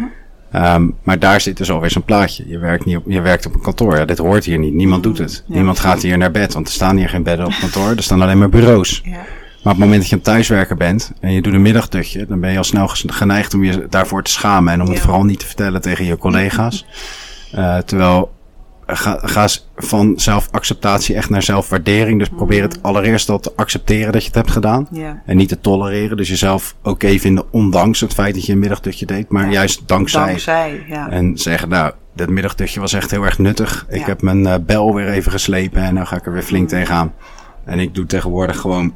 Ehm, 0.52 0.90
maar 1.04 1.20
daar 1.20 1.42
zit 1.42 1.58
dus 1.58 1.72
alweer 1.72 1.90
zo'n 1.92 2.04
plaatje. 2.04 2.44
Je 2.48 2.58
werkt, 2.58 2.86
niet 2.86 2.98
op, 2.98 3.04
je 3.08 3.22
werkt 3.22 3.46
op 3.46 3.54
een 3.54 3.62
kantoor. 3.62 3.98
Ja, 3.98 4.06
dit 4.06 4.18
hoort 4.18 4.46
hier 4.46 4.58
niet. 4.58 4.74
Niemand 4.74 5.04
doet 5.04 5.18
het. 5.18 5.44
Ja. 5.48 5.56
Niemand 5.56 5.80
gaat 5.80 6.02
hier 6.02 6.18
naar 6.18 6.32
bed, 6.32 6.54
want 6.54 6.68
er 6.68 6.74
staan 6.74 6.98
hier 6.98 7.10
geen 7.10 7.24
bedden 7.24 7.46
op 7.46 7.54
kantoor. 7.60 7.90
Er 7.96 8.04
staan 8.04 8.22
alleen 8.22 8.38
maar 8.38 8.50
bureaus. 8.50 9.02
Ja. 9.06 9.18
Maar 9.64 9.74
op 9.74 9.80
het 9.80 9.88
moment 9.90 10.00
dat 10.02 10.10
je 10.10 10.16
een 10.16 10.22
thuiswerker 10.22 10.76
bent 10.76 11.12
en 11.20 11.32
je 11.34 11.42
doet 11.42 11.54
een 11.54 11.62
middagdutje, 11.62 12.26
dan 12.26 12.40
ben 12.40 12.52
je 12.52 12.58
al 12.58 12.64
snel 12.64 12.88
geneigd 12.88 13.54
om 13.54 13.64
je 13.64 13.88
daarvoor 13.90 14.24
te 14.24 14.32
schamen 14.32 14.74
en 14.74 14.82
om 14.82 14.90
het 14.90 15.00
vooral 15.00 15.24
niet 15.24 15.40
te 15.40 15.46
vertellen 15.46 15.82
tegen 15.82 16.06
je 16.06 16.18
collega's. 16.18 16.86
Uh, 17.56 17.78
terwijl 17.90 18.32
eh, 18.86 18.96
ga, 18.98 19.20
ga 19.22 19.48
van 19.76 20.14
zelfacceptatie 20.16 21.16
echt 21.16 21.30
naar 21.30 21.44
zelfwaardering. 21.44 22.20
Dus 22.20 22.30
probeer 22.30 22.62
het 22.62 22.84
allereerst 22.84 23.30
al 23.30 23.40
te 23.40 23.52
accepteren 23.56 24.12
dat 24.12 24.22
je 24.22 24.28
het 24.28 24.38
hebt 24.38 24.52
gedaan. 24.52 24.88
Ja. 24.92 25.22
En 25.26 25.38
niet 25.38 25.50
te 25.50 25.60
tolereren. 25.60 26.18
Dus 26.18 26.30
jezelf 26.30 26.76
oké 26.84 27.18
vinden 27.20 27.44
ondanks 27.52 28.00
het 28.00 28.14
feit 28.14 28.34
dat 28.34 28.46
je 28.46 28.52
een 28.52 28.60
middagdutje 28.60 29.06
deed, 29.06 29.30
maar 29.30 29.46
Ja. 29.46 29.52
juist 29.52 29.88
dankzij. 29.88 30.26
Dankzij, 30.26 30.84
ja. 30.88 31.10
En 31.10 31.38
zeggen, 31.38 31.70
nou, 31.70 31.94
dat 32.16 32.30
middagdutje 32.30 32.80
was 32.80 32.94
echt 32.94 33.12
heel 33.12 33.24
erg 33.24 33.38
nuttig. 33.38 33.86
Ik 33.90 34.06
heb 34.06 34.22
mijn 34.22 34.40
uh, 34.40 34.56
bel 34.66 34.94
weer 34.96 35.10
even 35.10 35.32
geslepen 35.32 35.82
en 35.84 35.94
nou 35.94 36.06
ga 36.08 36.16
ik 36.16 36.26
er 36.26 36.34
weer 36.34 36.42
flink 36.44 36.64
Mm. 36.64 36.78
tegenaan. 36.80 37.14
En 37.66 37.80
ik 37.80 37.96
doe 37.96 38.06
tegenwoordig 38.06 38.58
gewoon 38.60 38.94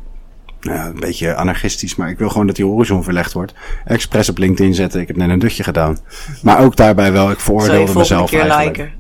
ja, 0.63 0.86
een 0.86 0.99
beetje 0.99 1.36
anarchistisch, 1.36 1.95
maar 1.95 2.10
ik 2.10 2.17
wil 2.17 2.30
gewoon 2.30 2.47
dat 2.47 2.56
die 2.56 2.65
horizon 2.65 3.04
verlegd 3.04 3.34
wordt. 3.34 3.54
Expres 3.86 4.30
op 4.30 4.38
LinkedIn 4.38 4.73
zetten, 4.73 5.02
ik 5.02 5.08
heb 5.08 5.15
net 5.15 5.30
een 5.30 5.39
dutje 5.39 5.63
gedaan. 5.63 5.97
Maar 6.41 6.60
ook 6.60 6.76
daarbij 6.76 7.12
wel, 7.12 7.32
ik 7.32 7.39
veroordeelde 7.39 7.93
mezelf 7.97 8.30
keer 8.30 8.39
eigenlijk. 8.49 8.78
liken? 8.78 8.91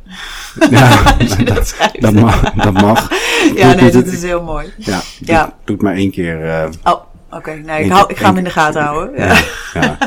Ja, 0.71 1.03
dat 1.45 1.45
dat, 1.45 1.75
dat 1.99 2.13
mag. 2.13 2.53
Dat 2.53 2.73
mag. 2.73 3.09
Ja, 3.55 3.71
Doet- 3.71 3.81
nee, 3.81 3.91
dat 3.91 4.05
is 4.05 4.21
heel 4.23 4.43
mooi. 4.43 4.65
Ja, 4.77 5.01
Ja. 5.19 5.45
Doet, 5.45 5.53
doet 5.65 5.81
maar 5.81 5.93
één 5.93 6.11
keer. 6.11 6.45
eh, 6.49 6.69
Oh, 6.83 7.01
oké. 7.35 7.51
Nee, 7.51 7.83
ik, 7.83 7.91
hou, 7.91 8.05
ik 8.07 8.17
ga 8.17 8.25
hem 8.25 8.37
in 8.37 8.43
de 8.43 8.49
gaten 8.49 8.81
houden. 8.81 9.17
Ja. 9.17 9.25
ja, 9.25 9.33
ja. 9.81 9.97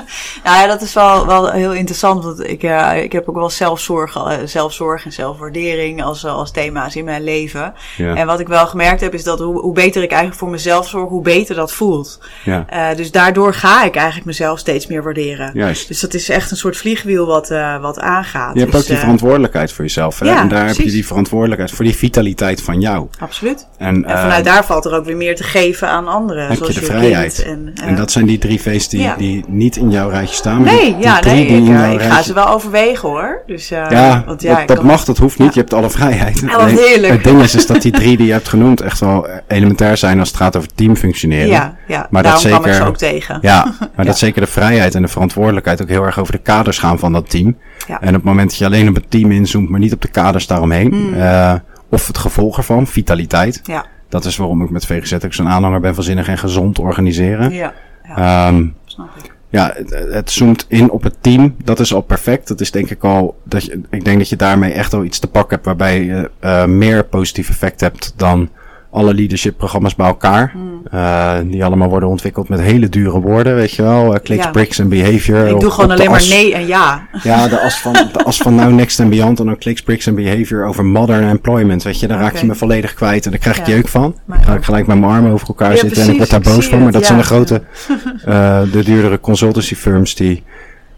Nou 0.45 0.61
ja, 0.61 0.67
dat 0.67 0.83
is 0.83 0.93
wel, 0.95 1.27
wel 1.27 1.51
heel 1.51 1.73
interessant. 1.73 2.25
Want 2.25 2.49
ik, 2.49 2.63
uh, 2.63 3.03
ik 3.03 3.13
heb 3.13 3.29
ook 3.29 3.35
wel 3.35 3.51
zelfzorg, 3.51 4.17
uh, 4.17 4.33
zelfzorg 4.45 5.05
en 5.05 5.13
zelfwaardering 5.13 6.03
als, 6.03 6.25
uh, 6.25 6.33
als 6.33 6.51
thema's 6.51 6.97
in 6.97 7.05
mijn 7.05 7.25
leven. 7.25 7.75
Ja. 7.97 8.15
En 8.15 8.27
wat 8.27 8.41
ik 8.41 8.49
wel 8.49 8.67
gemerkt 8.67 9.01
heb, 9.01 9.15
is 9.15 9.25
dat 9.25 9.39
hoe, 9.39 9.61
hoe 9.61 9.75
beter 9.75 10.03
ik 10.03 10.11
eigenlijk 10.11 10.41
voor 10.41 10.51
mezelf 10.51 10.89
zorg, 10.89 11.09
hoe 11.09 11.23
beter 11.23 11.55
dat 11.55 11.73
voelt. 11.73 12.21
ja, 12.45 12.65
Uh, 12.73 12.97
dus 12.97 13.11
daardoor 13.11 13.55
ga 13.55 13.85
ik 13.85 13.97
eigenlijk 13.97 14.27
mezelf 14.27 14.59
steeds 14.59 14.87
meer 14.87 15.03
waarderen. 15.03 15.51
juist. 15.55 15.89
Dus 15.89 16.01
dat 16.01 16.15
is 16.15 16.29
echt 16.29 16.51
een 16.51 16.57
soort 16.57 16.77
vliegwiel 16.77 17.27
wat, 17.27 17.49
wat 17.81 18.01
aangaat. 18.01 18.55
Je 18.55 18.61
hebt 18.61 18.73
dus, 18.73 18.81
ook 18.81 18.87
die 18.87 18.97
verantwoordelijkheid 18.97 19.73
voor 19.73 19.85
jezelf. 19.85 20.19
Hè? 20.19 20.27
Ja, 20.27 20.41
en 20.41 20.49
daar 20.49 20.67
heb 20.67 20.77
je 20.77 20.91
die 20.91 21.07
verantwoordelijkheid 21.07 21.71
voor 21.71 21.85
die 21.85 21.97
vitaliteit 21.97 22.63
van 22.63 22.81
jou. 22.81 23.09
Absoluut. 23.19 23.67
En, 23.79 24.05
En 24.05 24.19
vanuit 24.19 24.47
eh, 24.47 24.53
daar 24.53 24.65
valt 24.65 24.85
er 24.85 24.95
ook 24.95 25.05
weer 25.05 25.17
meer 25.17 25.37
te 25.37 25.43
geven 25.43 25.89
aan 25.89 26.09
anderen. 26.09 26.47
heb 26.47 26.57
zoals 26.57 26.75
je 26.75 26.81
de 26.81 26.87
je 26.87 27.16
vrijheid. 27.17 27.45
En, 27.45 27.73
uh, 27.83 27.89
En 27.89 27.97
dat 27.97 28.11
zijn 28.11 28.27
die 28.27 28.39
drie 28.39 28.61
V's 28.61 28.89
die, 28.89 29.01
Ja. 29.01 29.15
die 29.17 29.45
niet 29.49 29.77
in 29.77 29.91
jouw 29.91 30.09
rijtje 30.09 30.35
staan. 30.35 30.63
maar 30.63 30.73
Nee, 30.73 30.95
die, 30.95 31.03
ja, 31.05 31.21
die 31.21 31.31
drie 31.31 31.35
nee, 31.51 31.61
die 31.61 31.95
ik, 31.95 32.01
uh, 32.01 32.11
ga 32.15 32.23
ze 32.23 32.33
wel 32.35 32.49
overwegen 32.49 33.09
hoor. 33.09 33.43
Dus, 33.47 33.73
uh, 33.73 33.87
Ja, 33.91 34.23
want, 34.27 34.43
ja 34.43 34.59
dat, 34.59 34.69
dat 34.77 34.83
mag, 34.83 35.05
dat 35.05 35.19
hoeft 35.19 35.39
niet. 35.39 35.55
Je 35.55 35.61
hebt 35.61 35.75
alle 35.75 35.91
vrijheid. 35.91 36.41
Wat 36.41 36.71
heerlijk. 36.71 37.13
Het 37.13 37.25
ding 37.25 37.43
is, 37.43 37.55
is 37.55 37.67
dat 37.67 37.83
die 37.83 37.93
drie 37.93 38.17
die 38.17 38.27
je 38.27 38.33
hebt 38.33 38.49
genoemd 38.49 38.81
echt 38.81 39.01
wel 39.01 39.27
elementair 39.49 39.97
zijn 39.97 40.19
als 40.19 40.29
het 40.29 40.37
gaat 40.37 40.57
over 40.57 40.69
teamfunctioneren. 40.75 41.47
Ja, 41.49 41.77
ja. 41.87 42.07
Maar 42.11 42.23
dat 42.23 42.33
daarom 42.33 42.51
kwam 42.51 42.65
ik 42.65 42.67
zeker- 42.73 42.83
ze 42.83 42.89
ook 42.89 42.97
tegen. 42.97 43.39
Ja, 43.41 43.75
maar 43.97 44.05
dat 44.05 44.19
zeker 44.19 44.41
de 44.41 44.47
vrijheid 44.47 44.95
en 44.95 45.03
de 45.03 45.09
verantwoordelijkheid 45.09 45.83
ook 45.83 45.89
heel 45.89 46.05
erg 46.05 46.19
over 46.19 46.33
de 46.33 46.39
kaders 46.39 46.79
gaan 46.79 46.99
van 46.99 47.13
dat 47.13 47.31
team. 47.31 47.57
Ja. 47.89 48.01
En 48.01 48.09
op 48.09 48.15
het 48.15 48.25
moment 48.25 48.49
dat 48.49 48.59
je 48.59 48.65
alleen 48.65 48.89
op 48.89 48.95
het 48.95 49.11
team 49.11 49.31
inzoomt, 49.33 49.69
maar 49.69 49.81
niet 49.81 49.93
op 49.93 50.03
de 50.03 50.09
kaders 50.09 50.47
daaromheen. 50.47 50.89
Mm. 50.95 51.15
eh, 51.15 51.55
of 51.91 52.07
het 52.07 52.19
gevolg 52.19 52.57
ervan, 52.57 52.87
vitaliteit. 52.87 53.61
Ja, 53.63 53.85
Dat 54.09 54.25
is 54.25 54.37
waarom 54.37 54.63
ik 54.63 54.71
met 54.71 54.87
VGZ 54.87 55.13
ook 55.25 55.35
zo'n 55.35 55.49
aanhanger 55.49 55.81
ben 55.81 55.95
van 55.95 56.05
zinnig 56.05 56.29
en 56.29 56.39
gezond 56.39 56.79
organiseren. 56.79 57.53
ja, 57.53 57.75
ja 58.07 58.17
Ehm, 58.49 58.67
snap 58.85 59.09
ik. 59.17 59.35
ja, 59.49 59.73
het, 59.75 59.91
het 60.13 60.31
zoomt 60.31 60.65
in 60.69 60.91
op 60.91 61.03
het 61.03 61.17
team. 61.21 61.57
Dat 61.65 61.81
is 61.81 61.95
al 61.95 62.01
perfect. 62.01 62.49
Dat 62.49 62.61
is 62.61 62.71
denk 62.71 62.91
ik 62.91 63.05
al, 63.05 63.37
dat 63.45 63.65
je, 63.65 63.81
ik 63.91 64.05
denk 64.05 64.19
dat 64.19 64.29
je 64.29 64.37
daarmee 64.37 64.73
echt 64.73 64.95
al 64.95 65.05
iets 65.05 65.19
te 65.19 65.27
pakken 65.27 65.55
hebt 65.55 65.65
waarbij 65.67 66.05
je 66.05 66.31
uh, 66.41 66.65
meer 66.65 67.05
positief 67.05 67.49
effect 67.49 67.81
hebt 67.81 68.13
dan 68.17 68.49
alle 68.97 69.15
leadership 69.15 69.57
programma's 69.59 69.95
bij 69.95 70.07
elkaar. 70.07 70.51
Hmm. 70.53 70.75
Uh, 70.95 71.33
die 71.45 71.65
allemaal 71.65 71.89
worden 71.89 72.09
ontwikkeld 72.09 72.49
met 72.49 72.61
hele 72.61 72.89
dure 72.89 73.21
woorden, 73.21 73.55
weet 73.55 73.73
je 73.73 73.83
wel. 73.83 74.13
Uh, 74.15 74.19
clicks, 74.23 74.45
Ja. 74.45 74.51
bricks 74.51 74.79
en 74.79 74.89
behavior. 74.89 75.47
Ik 75.47 75.61
doe 75.61 75.71
gewoon 75.71 75.91
alleen 75.91 76.11
maar 76.11 76.19
as- 76.19 76.29
nee 76.29 76.55
en 76.55 76.67
ja. 76.67 77.07
Ja, 77.23 77.49
de 77.49 77.61
as 77.61 77.81
van, 77.81 77.93
de 77.93 78.25
as 78.25 78.37
van 78.37 78.55
Now, 78.55 78.73
Next 78.73 79.01
and 79.01 79.11
Beyond 79.11 79.41
en 79.41 79.47
dan 79.47 79.59
clicks, 79.59 79.83
bricks 79.83 80.07
en 80.07 80.15
behavior 80.15 80.65
over 80.67 80.85
modern 80.85 81.29
employment. 81.29 81.83
Weet 81.83 82.01
je, 82.01 82.07
daar 82.07 82.19
raak 82.21 82.37
je 82.37 82.47
me 82.47 82.55
volledig 82.55 82.95
kwijt 82.95 83.25
en 83.25 83.31
daar 83.31 83.41
krijg 83.41 83.59
ik 83.59 83.67
Ja. 83.67 83.73
jeuk 83.75 83.89
van. 83.89 84.15
Dan 84.27 84.45
ga 84.45 84.55
ik 84.55 84.65
gelijk 84.65 84.87
met 84.87 84.99
mijn 84.99 85.13
armen 85.13 85.33
over 85.33 85.49
elkaar 85.49 85.73
Ja, 85.73 85.79
zitten 85.79 86.03
en 86.03 86.11
ik 86.11 86.17
word 86.17 86.31
daar 86.31 86.41
boos 86.41 86.67
van. 86.67 86.83
Maar 86.83 86.93
dat 86.93 87.07
zijn 87.07 87.19
de 87.19 87.25
grote, 87.25 87.63
eh, 88.25 88.61
de 88.73 88.85
duurdere 88.85 89.21
consultancy 89.21 89.75
firms 89.75 90.15
die 90.15 90.43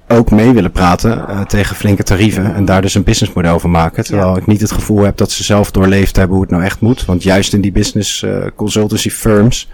ook 0.09 0.31
mee 0.31 0.53
willen 0.53 0.71
praten 0.71 1.29
eh, 1.29 1.41
tegen 1.41 1.77
flinke 1.77 2.03
tarieven 2.03 2.55
en 2.55 2.65
daar 2.65 2.83
dus 2.83 2.95
een 2.95 3.03
businessmodel 3.03 3.61
van 3.61 3.71
maken. 3.71 4.05
Terwijl 4.05 4.37
ik 4.37 4.47
niet 4.47 4.61
het 4.61 4.73
gevoel 4.73 5.03
heb 5.03 5.17
dat 5.17 5.31
ze 5.31 5.45
zelf 5.45 5.71
doorleefd 5.71 6.17
hebben 6.17 6.35
hoe 6.37 6.45
het 6.45 6.53
nou 6.53 6.65
echt 6.65 6.81
moet. 6.81 7.05
Want 7.05 7.23
juist 7.23 7.53
in 7.53 7.61
die 7.61 7.73
business 7.73 8.23
eh, 8.23 8.37
consultancy 8.57 9.11
firms 9.11 9.69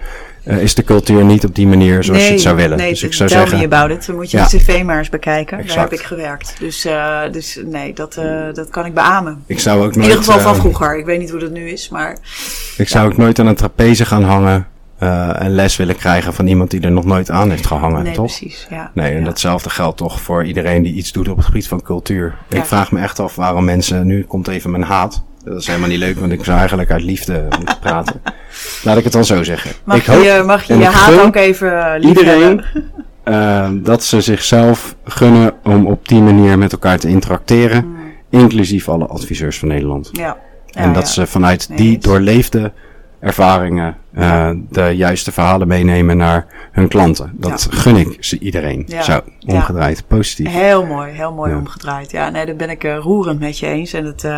eh, 0.44 0.62
is 0.62 0.74
de 0.74 0.84
cultuur 0.84 1.24
niet 1.24 1.44
op 1.44 1.54
die 1.54 1.66
manier 1.66 2.04
zoals 2.04 2.26
je 2.26 2.32
het 2.32 2.40
zou 2.40 2.56
willen. 2.56 2.78
Nee, 2.78 2.90
dus 2.90 3.02
ik 3.02 3.10
tell 3.10 3.28
zou 3.28 3.30
zeggen, 3.30 3.58
me 3.58 3.64
about 3.76 3.90
it. 3.90 4.06
Dan 4.06 4.16
moet 4.16 4.30
je 4.30 4.36
Ja. 4.36 4.46
de 4.48 4.56
cv 4.56 4.82
maar 4.84 4.98
eens 4.98 5.08
bekijken. 5.08 5.58
Exact. 5.58 5.74
Daar 5.74 5.84
heb 5.90 5.92
ik 5.98 6.06
gewerkt. 6.06 6.54
Dus, 6.58 6.86
dus 7.32 7.60
nee, 7.64 7.92
dat, 7.94 8.14
dat 8.52 8.68
kan 8.70 8.86
ik 8.86 8.94
beamen. 8.94 9.42
ik 9.46 9.60
zou 9.60 9.84
ook 9.84 9.92
In 9.92 9.98
nooit, 9.98 10.10
ieder 10.10 10.24
geval 10.24 10.40
van 10.40 10.54
vroeger. 10.54 10.98
Ik 10.98 11.04
weet 11.04 11.18
niet 11.18 11.30
hoe 11.30 11.40
dat 11.40 11.50
nu 11.50 11.68
is, 11.68 11.88
maar 11.88 12.18
Ik 12.76 12.88
zou 12.88 13.10
ook 13.10 13.16
nooit 13.16 13.38
aan 13.38 13.46
een 13.46 13.54
trapeze 13.54 14.04
gaan 14.04 14.22
hangen 14.24 14.66
eh, 14.98 15.42
en 15.42 15.50
les 15.54 15.76
willen 15.76 15.96
krijgen 15.96 16.34
van 16.34 16.46
iemand 16.46 16.70
die 16.70 16.80
er 16.80 16.90
nog 16.90 17.04
nooit 17.04 17.30
aan 17.30 17.50
heeft 17.50 17.66
gehangen, 17.66 18.02
nee, 18.02 18.14
toch? 18.14 18.24
precies. 18.24 18.66
Ja. 18.70 18.90
Nee, 18.94 19.12
en 19.12 19.18
Ja. 19.18 19.24
datzelfde 19.24 19.70
geldt 19.70 19.96
toch 19.96 20.20
voor 20.20 20.44
iedereen 20.44 20.82
die 20.82 20.94
iets 20.94 21.12
doet 21.12 21.28
op 21.28 21.36
het 21.36 21.46
gebied 21.46 21.68
van 21.68 21.82
cultuur. 21.82 22.34
Ja. 22.48 22.58
Ik 22.58 22.64
vraag 22.64 22.92
me 22.92 23.00
echt 23.00 23.20
af 23.20 23.34
waarom 23.34 23.64
mensen, 23.64 24.06
nu 24.06 24.24
komt 24.24 24.48
even 24.48 24.70
mijn 24.70 24.82
haat. 24.82 25.24
Dat 25.44 25.60
is 25.60 25.66
helemaal 25.66 25.88
niet 25.88 25.98
leuk, 25.98 26.18
want 26.18 26.32
ik 26.32 26.44
zou 26.44 26.58
eigenlijk 26.58 26.90
uit 26.90 27.02
liefde 27.02 27.46
moeten 27.58 27.78
praten. 27.78 28.22
Laat 28.82 28.96
ik 28.96 29.04
het 29.04 29.12
dan 29.12 29.24
zo 29.24 29.42
zeggen. 29.42 29.70
Mag 29.84 29.96
ik 29.96 30.04
je 30.04 30.30
hoop 30.30 30.46
mag 30.46 30.62
je, 30.62 30.76
je 30.78 30.84
haat 30.84 31.20
ook 31.20 31.36
even 31.36 31.94
eh, 31.94 32.08
iedereen 32.08 32.64
eh, 33.24 33.70
dat 33.74 34.04
ze 34.04 34.20
zichzelf 34.20 34.96
gunnen 35.04 35.52
om 35.62 35.86
op 35.86 36.08
die 36.08 36.20
manier 36.20 36.58
met 36.58 36.72
elkaar 36.72 36.98
te 36.98 37.08
interacteren. 37.08 37.96
Inclusief 38.30 38.88
alle 38.88 39.06
adviseurs 39.06 39.58
van 39.58 39.68
Nederland. 39.68 40.08
Ja. 40.12 40.36
En 40.72 40.92
dat 40.92 41.08
ze 41.08 41.26
vanuit 41.26 41.68
Nee, 41.68 41.78
die 41.78 41.98
doorleefde 41.98 42.72
ervaringen 43.20 43.96
eh, 44.14 44.50
de 44.70 44.82
juiste 44.96 45.32
verhalen 45.32 45.68
meenemen 45.68 46.16
naar 46.16 46.46
hun 46.72 46.88
klanten. 46.88 47.30
Dat 47.34 47.66
gun 47.70 47.96
ik 47.96 48.16
ze 48.20 48.38
iedereen. 48.38 48.82
Ja. 48.86 49.02
Zo, 49.02 49.20
Ja. 49.38 49.54
omgedraaid, 49.54 50.04
positief. 50.06 50.52
Heel 50.52 50.86
mooi, 50.86 51.12
heel 51.12 51.32
mooi 51.32 51.50
Ja. 51.50 51.56
omgedraaid. 51.58 52.10
Ja, 52.10 52.30
nee, 52.30 52.46
daar 52.46 52.56
ben 52.56 52.70
ik 52.70 52.84
eh, 52.84 52.96
roerend 52.96 53.40
met 53.40 53.58
je 53.58 53.66
eens. 53.66 53.92
En 53.92 54.04
het, 54.04 54.24
eh, 54.24 54.30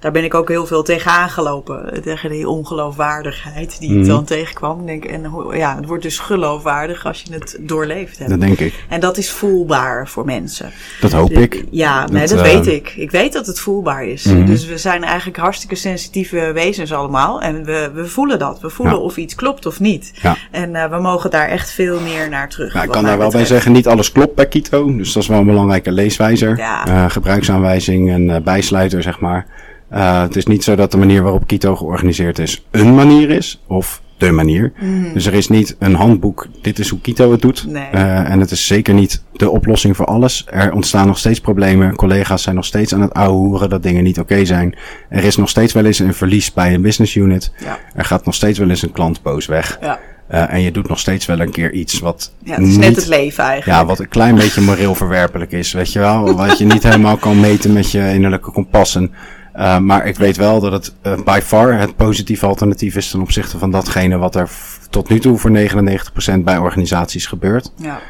daar 0.00 0.12
ben 0.12 0.24
ik 0.24 0.34
ook 0.34 0.48
heel 0.48 0.66
veel 0.66 0.82
tegen 0.82 1.10
aangelopen. 1.10 2.02
Tegen 2.02 2.30
die 2.30 2.48
ongeloofwaardigheid 2.48 3.80
die 3.80 3.90
ik 3.90 3.96
Mhm. 3.96 4.06
dan 4.06 4.24
tegenkwam. 4.24 4.86
Denk, 4.86 5.04
en 5.04 5.32
ja, 5.52 5.76
het 5.76 5.86
wordt 5.86 6.02
dus 6.02 6.18
geloofwaardig 6.18 7.06
als 7.06 7.22
je 7.26 7.32
het 7.34 7.56
doorleefd 7.60 8.18
hebt. 8.18 8.30
Dat 8.30 8.40
denk 8.40 8.58
ik. 8.58 8.84
En 8.88 9.00
dat 9.00 9.16
is 9.16 9.30
voelbaar 9.30 10.08
voor 10.08 10.24
mensen. 10.24 10.70
Dat 11.00 11.12
hoop 11.12 11.30
ik. 11.30 11.64
Ja, 11.70 12.06
nee, 12.08 12.20
Dat, 12.26 12.36
dat, 12.38 12.46
eh, 12.46 12.52
weet 12.52 12.66
ik. 12.66 12.94
Ik 12.96 13.10
weet 13.10 13.32
dat 13.32 13.46
het 13.46 13.58
voelbaar 13.58 14.04
is. 14.06 14.24
Mhm. 14.24 14.46
Dus 14.46 14.66
we 14.66 14.78
zijn 14.78 15.04
eigenlijk 15.04 15.38
hartstikke 15.38 15.74
sensitieve 15.74 16.50
wezens 16.54 16.92
allemaal. 16.92 17.40
En 17.40 17.64
we, 17.64 17.90
we 17.94 18.06
voelen 18.06 18.38
dat. 18.38 18.60
We 18.60 18.70
voelen 18.70 18.94
Ja. 18.96 19.00
Of 19.06 19.16
iets 19.16 19.34
klopt 19.34 19.66
of 19.66 19.80
niet. 19.80 20.12
Ja. 20.22 20.36
En 20.50 20.74
eh, 20.74 20.90
we 20.90 21.00
mogen 21.00 21.30
daar 21.30 21.48
echt 21.48 21.70
veel 21.70 22.00
meer 22.00 22.28
naar 22.28 22.48
terug. 22.48 22.72
Nou, 22.72 22.86
ik 22.86 22.92
kan 22.92 23.04
daar 23.04 23.18
wel 23.18 23.30
bij 23.30 23.44
zeggen, 23.44 23.72
niet 23.72 23.86
alles 23.86 24.12
klopt 24.12 24.34
bij 24.34 24.46
Kito. 24.46 24.96
Dus 24.96 25.12
dat 25.12 25.22
is 25.22 25.28
wel 25.28 25.38
een 25.38 25.46
belangrijke 25.46 25.92
leeswijzer. 25.92 26.56
Ja. 26.56 26.86
Eh, 26.86 27.10
gebruiksaanwijzing 27.10 28.10
en 28.10 28.30
eh, 28.30 28.40
bijsluiter, 28.42 29.02
zeg 29.02 29.20
maar. 29.20 29.46
Het 29.88 30.36
is 30.36 30.46
niet 30.46 30.64
zo 30.64 30.74
dat 30.74 30.90
de 30.90 30.96
manier 30.96 31.22
waarop 31.22 31.46
Kito 31.46 31.76
georganiseerd 31.76 32.38
is 32.38 32.64
een 32.70 32.94
manier 32.94 33.30
is. 33.30 33.62
Of 33.66 34.00
de 34.18 34.30
manier. 34.30 34.72
Dus 35.12 35.26
er 35.26 35.34
is 35.34 35.48
niet 35.48 35.76
een 35.78 35.94
handboek, 35.94 36.46
dit 36.62 36.78
is 36.78 36.88
hoe 36.88 37.00
Kito 37.00 37.30
het 37.30 37.40
doet. 37.40 37.64
Mhm. 37.64 37.72
Nee. 37.72 37.90
Eh, 37.90 38.30
en 38.30 38.40
het 38.40 38.50
is 38.50 38.66
zeker 38.66 38.94
niet 38.94 39.22
de 39.32 39.50
oplossing 39.50 39.96
voor 39.96 40.06
alles. 40.06 40.46
Er 40.50 40.72
ontstaan 40.72 41.06
nog 41.06 41.18
steeds 41.18 41.40
problemen. 41.40 41.96
Collega's 41.96 42.42
zijn 42.42 42.54
nog 42.54 42.64
steeds 42.64 42.94
aan 42.94 43.00
het 43.00 43.12
ouwehoeren 43.14 43.68
dat 43.68 43.82
dingen 43.82 44.04
niet 44.04 44.18
oké 44.18 44.44
zijn. 44.44 44.76
Er 45.08 45.24
is 45.24 45.36
nog 45.36 45.48
steeds 45.48 45.72
wel 45.72 45.84
eens 45.84 45.98
een 45.98 46.14
verlies 46.14 46.52
bij 46.52 46.74
een 46.74 46.82
business 46.82 47.14
unit. 47.14 47.52
Ja. 47.58 47.78
Er 47.94 48.04
gaat 48.04 48.24
nog 48.24 48.34
steeds 48.34 48.58
wel 48.58 48.68
eens 48.68 48.82
een 48.82 48.92
klant 48.92 49.22
boos 49.22 49.46
weg. 49.46 49.78
Ja. 49.80 49.98
Eh, 50.28 50.52
en 50.52 50.60
je 50.60 50.70
doet 50.70 50.88
nog 50.88 50.98
steeds 50.98 51.26
wel 51.26 51.40
een 51.40 51.50
keer 51.50 51.72
iets 51.72 51.98
wat 51.98 52.32
ja, 52.44 52.54
het 52.54 52.62
is 52.62 52.68
niet, 52.68 52.78
net 52.78 52.96
het 52.96 53.06
leven 53.06 53.44
eigenlijk. 53.44 53.80
ja, 53.80 53.86
wat 53.86 53.98
een 53.98 54.08
klein 54.08 54.34
beetje 54.34 54.60
moreel 54.60 54.94
verwerpelijk 54.94 55.52
is, 55.52 55.72
weet 55.72 55.92
je 55.92 55.98
wel. 55.98 56.34
Wat 56.34 56.58
je 56.58 56.64
niet 56.64 56.82
helemaal 56.82 57.16
kan 57.16 57.40
meten 57.40 57.72
met 57.72 57.90
je 57.90 58.12
innerlijke 58.12 58.50
kompassen. 58.50 59.12
Uh, 59.58 59.78
maar 59.78 60.06
ik 60.06 60.16
weet 60.16 60.36
wel 60.36 60.60
dat 60.60 60.72
het 60.72 60.94
uh, 61.02 61.12
by 61.24 61.40
far 61.42 61.78
het 61.78 61.96
positieve 61.96 62.46
alternatief 62.46 62.96
is 62.96 63.10
ten 63.10 63.20
opzichte 63.20 63.58
van 63.58 63.70
datgene 63.70 64.16
wat 64.16 64.34
er 64.34 64.50
tot 64.90 65.08
nu 65.08 65.18
toe 65.18 65.38
voor 65.38 65.50
99% 65.50 66.38
bij 66.38 66.58
organisaties 66.58 67.26
gebeurt. 67.26 67.72
Ja. 67.76 68.00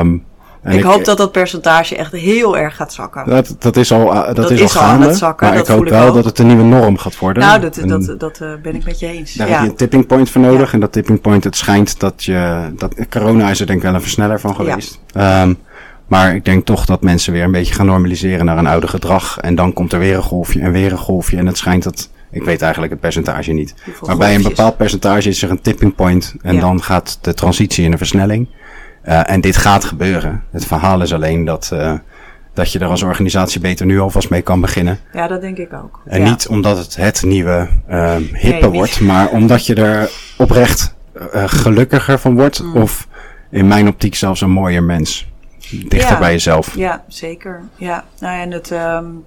Um, 0.00 0.26
en 0.62 0.78
ik, 0.78 0.84
hoop 0.84 1.04
dat 1.04 1.16
dat 1.16 1.32
percentage 1.32 1.96
echt 1.96 2.12
heel 2.12 2.58
erg 2.58 2.76
gaat 2.76 2.92
zakken. 2.92 3.26
Dat, 3.26 3.56
dat 3.58 3.76
is 3.76 3.92
al, 3.92 4.14
uh, 4.14 4.26
dat, 4.26 4.36
Dat 4.36 4.50
is 4.50 4.76
al 4.76 4.82
al 4.82 4.88
aan 4.88 5.00
gaande. 5.00 5.14
zakken, 5.14 5.48
maar 5.48 5.58
ik 5.58 5.66
hoop 5.66 5.88
wel 5.88 6.12
dat 6.12 6.24
het 6.24 6.38
een 6.38 6.46
nieuwe 6.46 6.62
norm 6.62 6.98
gaat 6.98 7.18
worden. 7.18 7.42
Nou, 7.42 7.60
dat, 7.60 7.76
En 7.76 7.88
dat, 7.88 8.14
dat 8.18 8.40
eh, 8.40 8.48
ben 8.62 8.74
ik 8.74 8.84
met 8.84 8.98
je 8.98 9.06
eens. 9.06 9.34
daar 9.34 9.48
ja. 9.48 9.54
heb 9.54 9.62
je 9.62 9.70
een 9.70 9.76
tipping 9.76 10.06
point 10.06 10.30
voor 10.30 10.40
nodig. 10.40 10.72
En 10.72 10.80
dat 10.80 10.92
tipping 10.92 11.20
point, 11.20 11.44
het 11.44 11.56
schijnt 11.56 12.00
dat 12.00 12.24
je... 12.24 12.70
Dat, 12.76 12.94
corona 13.08 13.50
is 13.50 13.60
er 13.60 13.66
denk 13.66 13.78
ik 13.78 13.84
wel 13.84 13.94
een 13.94 14.00
versneller 14.00 14.40
van 14.40 14.54
geweest. 14.54 15.00
Um, 15.16 15.58
maar 16.08 16.34
ik 16.34 16.44
denk 16.44 16.64
toch 16.66 16.84
dat 16.84 17.02
mensen 17.02 17.32
weer 17.32 17.44
een 17.44 17.50
beetje 17.50 17.74
gaan 17.74 17.86
normaliseren 17.86 18.44
naar 18.44 18.58
een 18.58 18.66
ouder 18.66 18.88
gedrag. 18.88 19.38
En 19.38 19.54
dan 19.54 19.72
komt 19.72 19.92
er 19.92 19.98
weer 19.98 20.16
een 20.16 20.22
golfje 20.22 20.60
en 20.60 20.72
weer 20.72 20.92
een 20.92 20.98
golfje. 20.98 21.36
En 21.36 21.46
het 21.46 21.58
schijnt 21.58 21.82
dat... 21.82 22.10
Ik 22.30 22.42
weet 22.42 22.62
eigenlijk 22.62 22.92
het 22.92 23.00
percentage 23.00 23.52
niet. 23.52 23.74
Maar 24.06 24.16
bij 24.16 24.34
een 24.34 24.42
bepaald 24.42 24.76
percentage 24.76 25.28
is 25.28 25.42
er 25.42 25.50
een 25.50 25.60
tipping 25.60 25.94
point. 25.94 26.34
En 26.42 26.54
Ja. 26.54 26.60
dan 26.60 26.82
gaat 26.82 27.18
de 27.20 27.34
transitie 27.34 27.84
in 27.84 27.92
een 27.92 27.98
versnelling. 27.98 28.48
Uh, 29.04 29.30
en 29.30 29.40
dit 29.40 29.56
gaat 29.56 29.84
gebeuren. 29.84 30.44
Het 30.50 30.66
verhaal 30.66 31.02
is 31.02 31.12
alleen 31.12 31.44
dat... 31.44 31.70
Uh, 31.72 31.92
dat 32.54 32.72
je 32.72 32.78
er 32.78 32.86
als 32.86 33.02
organisatie 33.02 33.60
beter 33.60 33.86
nu 33.86 34.00
alvast 34.00 34.30
mee 34.30 34.42
kan 34.42 34.60
beginnen. 34.60 34.98
Ja, 35.12 35.26
dat 35.28 35.40
denk 35.40 35.58
ik 35.58 35.72
ook. 35.72 36.00
En 36.06 36.20
ja. 36.20 36.30
niet 36.30 36.46
omdat 36.48 36.78
het 36.78 36.96
het 36.96 37.22
nieuwe 37.22 37.68
uh, 37.90 38.16
hippe 38.32 38.60
Nee, 38.60 38.70
wordt, 38.70 39.00
maar 39.00 39.28
omdat 39.28 39.66
je 39.66 39.74
er 39.74 40.10
oprecht 40.36 40.94
gelukkiger 41.32 42.18
van 42.18 42.34
wordt. 42.34 42.62
Mm. 42.62 42.76
Of 42.76 43.08
in 43.50 43.66
mijn 43.66 43.88
optiek 43.88 44.14
zelfs 44.14 44.40
een 44.40 44.50
mooier 44.50 44.82
mens. 44.82 45.27
Dichter 45.70 46.10
Ja. 46.12 46.18
bij 46.18 46.32
jezelf. 46.32 46.76
Ja, 46.76 47.04
zeker. 47.08 47.62
Ja, 47.76 48.04
nou 48.20 48.34
ja, 48.36 48.42
en 48.42 48.50
het... 48.50 48.70
Um, 48.70 49.24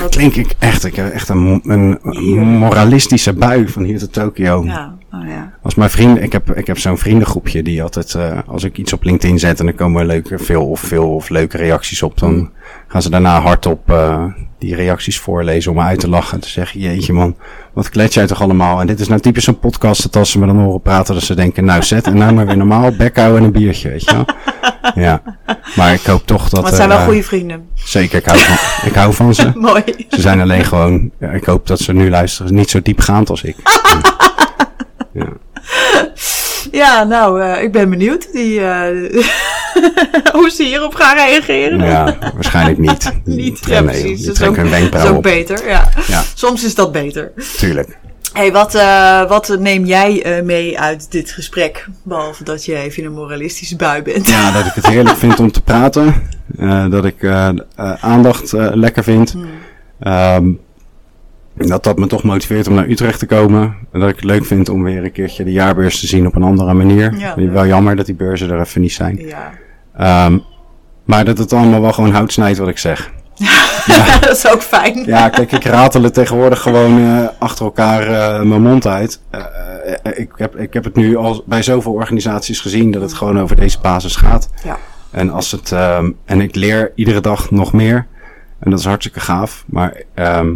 Dat 0.00 0.08
klink 0.08 0.34
ik 0.34 0.54
echt. 0.58 0.84
Ik 0.84 0.96
heb 0.96 1.12
echt 1.12 1.28
een, 1.28 1.60
een, 1.64 1.98
een 2.02 2.38
moralistische 2.46 3.32
bui 3.32 3.68
van 3.68 3.82
hier 3.82 3.98
tot 3.98 4.12
Tokio. 4.12 4.64
ja, 4.64 4.94
oh 5.22 5.28
ja. 5.28 5.52
Als 5.62 5.74
mijn 5.74 5.90
vrienden, 5.90 6.22
ik 6.22 6.32
heb, 6.32 6.50
ik 6.50 6.66
heb 6.66 6.78
zo'n 6.78 6.98
vriendengroepje 6.98 7.62
die 7.62 7.82
altijd, 7.82 8.14
uh, 8.14 8.38
als 8.46 8.64
ik 8.64 8.78
iets 8.78 8.92
op 8.92 9.04
LinkedIn 9.04 9.38
zet 9.38 9.60
en 9.60 9.66
er 9.66 9.74
komen 9.74 10.06
leuke, 10.06 10.38
veel 10.38 10.66
of 10.66 10.80
veel 10.80 11.14
of 11.14 11.28
leuke 11.28 11.56
reacties 11.56 12.02
op, 12.02 12.18
dan 12.18 12.50
gaan 12.88 13.02
ze 13.02 13.10
daarna 13.10 13.40
hardop 13.40 13.90
uh, 13.90 14.24
die 14.58 14.74
reacties 14.74 15.18
voorlezen 15.18 15.70
om 15.70 15.76
me 15.76 15.82
uit 15.82 16.00
te 16.00 16.08
lachen. 16.08 16.34
En 16.34 16.40
te 16.40 16.48
zeggen, 16.48 16.80
jeetje 16.80 17.12
man, 17.12 17.36
wat 17.72 17.88
klets 17.88 18.14
jij 18.14 18.26
toch 18.26 18.42
allemaal? 18.42 18.80
En 18.80 18.86
dit 18.86 19.00
is 19.00 19.08
nou 19.08 19.20
typisch 19.20 19.46
een 19.46 19.58
podcast 19.58 20.02
dat 20.02 20.16
als 20.16 20.30
ze 20.30 20.38
me 20.38 20.46
dan 20.46 20.58
horen 20.58 20.80
praten, 20.80 21.14
dat 21.14 21.22
ze 21.22 21.34
denken, 21.34 21.64
nou 21.64 21.82
zet 21.82 22.06
en 22.06 22.16
nou 22.16 22.32
maar 22.32 22.46
weer 22.46 22.56
normaal, 22.56 22.96
bek 22.96 23.16
houden 23.16 23.38
en 23.38 23.44
een 23.44 23.52
biertje, 23.52 23.88
weet 23.88 24.04
je 24.04 24.14
wel. 24.14 24.26
ja, 24.94 25.22
maar 25.76 25.92
ik 25.92 26.04
hoop 26.04 26.26
toch 26.26 26.48
dat... 26.48 26.60
Maar 26.60 26.70
het 26.70 26.78
zijn 26.78 26.88
wel 26.88 26.98
uh, 26.98 27.04
goede 27.04 27.22
vrienden. 27.22 27.68
Zeker, 27.74 28.18
ik 28.18 28.24
hou 28.24 28.38
van, 28.38 28.88
ik 28.88 28.94
hou 28.94 29.12
van 29.12 29.34
ze. 29.34 29.52
Mooi. 29.70 29.82
Ze 30.08 30.20
zijn 30.20 30.40
alleen 30.40 30.64
gewoon, 30.64 31.10
ja, 31.20 31.30
ik 31.30 31.44
hoop 31.44 31.66
dat 31.66 31.80
ze 31.80 31.92
nu 31.92 32.10
luisteren, 32.10 32.54
niet 32.54 32.70
zo 32.70 32.82
diepgaand 32.82 33.30
als 33.30 33.42
ik. 33.42 33.56
ja. 35.14 35.28
Ja, 36.72 37.04
nou, 37.04 37.42
uh, 37.42 37.62
ik 37.62 37.72
ben 37.72 37.90
benieuwd 37.90 38.32
die, 38.32 38.60
uh, 38.60 38.80
hoe 40.32 40.50
ze 40.50 40.62
hierop 40.62 40.94
gaan 40.94 41.16
reageren. 41.16 41.86
Ja, 41.86 42.16
waarschijnlijk 42.34 42.78
niet. 42.78 43.12
niet, 43.24 43.60
ja, 43.66 43.80
nee, 43.80 44.00
precies. 44.00 44.26
Dat 44.26 44.40
is 44.40 44.46
ook, 44.46 44.70
dat 44.90 45.02
is 45.02 45.08
ook 45.08 45.22
beter, 45.22 45.68
ja. 45.68 45.88
Ja. 46.06 46.22
Soms 46.34 46.64
is 46.64 46.74
dat 46.74 46.92
beter. 46.92 47.32
Tuurlijk. 47.56 47.98
hey, 48.32 48.52
wat, 48.52 48.74
uh, 48.74 49.28
wat 49.28 49.56
neem 49.58 49.84
jij 49.84 50.38
uh, 50.38 50.44
mee 50.44 50.80
uit 50.80 51.10
dit 51.10 51.30
gesprek? 51.30 51.86
Behalve 52.02 52.44
dat 52.44 52.64
je 52.64 52.76
even 52.76 53.02
in 53.02 53.08
een 53.08 53.14
moralistische 53.14 53.76
bui 53.76 54.02
bent. 54.02 54.28
Ja, 54.28 54.52
dat 54.52 54.66
ik 54.66 54.72
het 54.74 54.86
heerlijk 54.86 55.16
vind 55.16 55.40
om 55.40 55.52
te 55.52 55.62
praten. 55.62 56.14
Uh, 56.58 56.90
dat 56.90 57.04
ik 57.04 57.24
aandacht 58.00 58.52
lekker 58.52 59.02
vind. 59.02 59.32
Hmm. 59.32 59.48
Um, 60.12 60.60
dat 61.54 61.84
dat 61.84 61.98
me 61.98 62.06
toch 62.06 62.22
motiveert 62.22 62.68
om 62.68 62.74
naar 62.74 62.88
Utrecht 62.88 63.18
te 63.18 63.26
komen. 63.26 63.76
En 63.92 64.00
dat 64.00 64.08
ik 64.08 64.16
het 64.16 64.24
leuk 64.24 64.44
vind 64.44 64.68
om 64.68 64.82
weer 64.82 65.04
een 65.04 65.12
keertje 65.12 65.44
de 65.44 65.52
jaarbeurs 65.52 66.00
te 66.00 66.06
zien 66.06 66.26
op 66.26 66.34
een 66.34 66.42
andere 66.42 66.74
manier. 66.74 67.14
Ja. 67.18 67.34
Wel 67.36 67.66
jammer 67.66 67.96
dat 67.96 68.06
die 68.06 68.14
beurzen 68.14 68.50
er 68.50 68.60
even 68.60 68.80
niet 68.80 68.92
zijn. 68.92 69.20
Ja. 69.96 70.26
Um, 70.26 70.42
maar 71.04 71.24
dat 71.24 71.38
het 71.38 71.52
allemaal 71.52 71.80
wel 71.80 71.92
gewoon 71.92 72.12
hout 72.12 72.32
snijdt 72.32 72.58
wat 72.58 72.68
ik 72.68 72.78
zeg. 72.78 73.12
ja. 73.86 74.18
dat 74.18 74.36
is 74.36 74.48
ook 74.52 74.62
fijn. 74.62 75.04
Ja, 75.04 75.28
kijk, 75.28 75.52
ik 75.52 75.64
ratel 75.64 76.02
het 76.02 76.14
tegenwoordig 76.14 76.60
gewoon 76.60 76.98
uh, 76.98 77.28
achter 77.38 77.64
elkaar 77.64 78.08
uh, 78.10 78.42
mijn 78.42 78.62
mond 78.62 78.86
uit. 78.86 79.20
Uh, 79.34 79.40
ik, 80.14 80.30
heb, 80.36 80.56
ik 80.56 80.72
heb 80.72 80.84
het 80.84 80.94
nu 80.94 81.16
al 81.16 81.42
bij 81.46 81.62
zoveel 81.62 81.92
organisaties 81.92 82.60
gezien 82.60 82.90
dat 82.90 83.02
het 83.02 83.14
gewoon 83.14 83.40
over 83.40 83.56
deze 83.56 83.80
basis 83.80 84.16
gaat. 84.16 84.50
Ja. 84.64 84.78
En, 85.10 85.30
als 85.30 85.50
het, 85.50 85.72
ehm, 85.72 86.10
en 86.24 86.40
ik 86.40 86.54
leer 86.54 86.92
iedere 86.94 87.20
dag 87.20 87.50
nog 87.50 87.72
meer. 87.72 88.06
En 88.58 88.70
dat 88.70 88.78
is 88.78 88.84
hartstikke 88.84 89.20
gaaf. 89.20 89.64
Maar 89.66 90.02
ehm, 90.14 90.54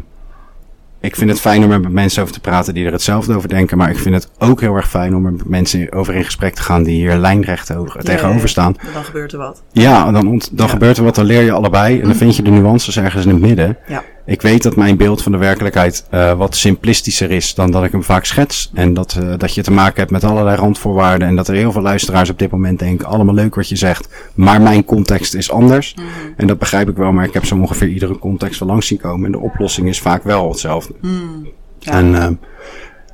ik 1.00 1.16
vind 1.16 1.30
het 1.30 1.40
fijn 1.40 1.64
om 1.64 1.70
er 1.70 1.80
met 1.80 1.92
mensen 1.92 2.22
over 2.22 2.34
te 2.34 2.40
praten 2.40 2.74
die 2.74 2.86
er 2.86 2.92
hetzelfde 2.92 3.34
over 3.34 3.48
denken. 3.48 3.78
Maar 3.78 3.90
ik 3.90 3.98
vind 3.98 4.14
het 4.14 4.28
ook 4.38 4.60
heel 4.60 4.74
erg 4.74 4.88
fijn 4.88 5.14
om 5.14 5.26
er 5.26 5.32
met 5.32 5.48
mensen 5.48 5.92
over 5.92 6.14
in 6.14 6.24
gesprek 6.24 6.54
te 6.54 6.62
gaan 6.62 6.82
die 6.82 6.94
hier 6.94 7.16
lijnrecht 7.16 7.74
over, 7.74 8.04
tegenover 8.04 8.48
staan. 8.48 8.76
Ja, 8.82 8.92
dan 8.92 9.04
gebeurt 9.04 9.32
er 9.32 9.38
wat. 9.38 9.62
Ja, 9.72 10.12
dan, 10.12 10.28
ont, 10.28 10.58
dan 10.58 10.68
gebeurt 10.68 10.96
er 10.96 11.04
wat, 11.04 11.14
dan 11.14 11.24
leer 11.24 11.42
je 11.42 11.52
allebei. 11.52 12.00
En 12.00 12.06
dan 12.06 12.16
vind 12.16 12.36
je 12.36 12.42
de 12.42 12.50
nuances 12.50 12.98
ergens 12.98 13.24
in 13.24 13.30
het 13.30 13.40
midden. 13.40 13.78
Ja. 13.86 14.02
Ik 14.28 14.42
weet 14.42 14.62
dat 14.62 14.76
mijn 14.76 14.96
beeld 14.96 15.22
van 15.22 15.32
de 15.32 15.38
werkelijkheid 15.38 16.06
uh, 16.10 16.32
wat 16.32 16.56
simplistischer 16.56 17.30
is 17.30 17.54
dan 17.54 17.70
dat 17.70 17.84
ik 17.84 17.92
hem 17.92 18.02
vaak 18.02 18.24
schets. 18.24 18.70
En 18.74 18.94
dat, 18.94 19.18
uh, 19.22 19.34
dat 19.36 19.54
je 19.54 19.62
te 19.62 19.70
maken 19.70 19.96
hebt 19.96 20.10
met 20.10 20.24
allerlei 20.24 20.56
randvoorwaarden. 20.56 21.28
En 21.28 21.36
dat 21.36 21.48
er 21.48 21.54
heel 21.54 21.72
veel 21.72 21.82
luisteraars 21.82 22.30
op 22.30 22.38
dit 22.38 22.50
moment 22.50 22.78
denken: 22.78 23.06
allemaal 23.06 23.34
leuk 23.34 23.54
wat 23.54 23.68
je 23.68 23.76
zegt. 23.76 24.30
Maar 24.34 24.60
mijn 24.60 24.84
context 24.84 25.34
is 25.34 25.50
anders. 25.50 25.94
Mm. 25.94 26.04
En 26.36 26.46
dat 26.46 26.58
begrijp 26.58 26.88
ik 26.88 26.96
wel, 26.96 27.12
maar 27.12 27.24
ik 27.24 27.32
heb 27.32 27.44
zo 27.44 27.56
ongeveer 27.56 27.88
iedere 27.88 28.18
context 28.18 28.60
wel 28.60 28.68
langs 28.68 28.86
zien 28.86 28.98
komen. 28.98 29.26
En 29.26 29.32
de 29.32 29.38
oplossing 29.38 29.88
is 29.88 30.00
vaak 30.00 30.22
wel 30.22 30.48
hetzelfde. 30.48 30.94
Mm. 31.00 31.48
Ja. 31.78 31.92
En 31.92 32.06
uh, 32.06 32.28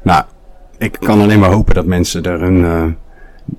nou, 0.03 0.25
ik 0.79 0.97
kan 1.01 1.21
alleen 1.21 1.39
maar 1.39 1.53
hopen 1.53 1.75
dat 1.75 1.87
mensen 1.87 2.23
er 2.23 2.43
een 2.43 2.97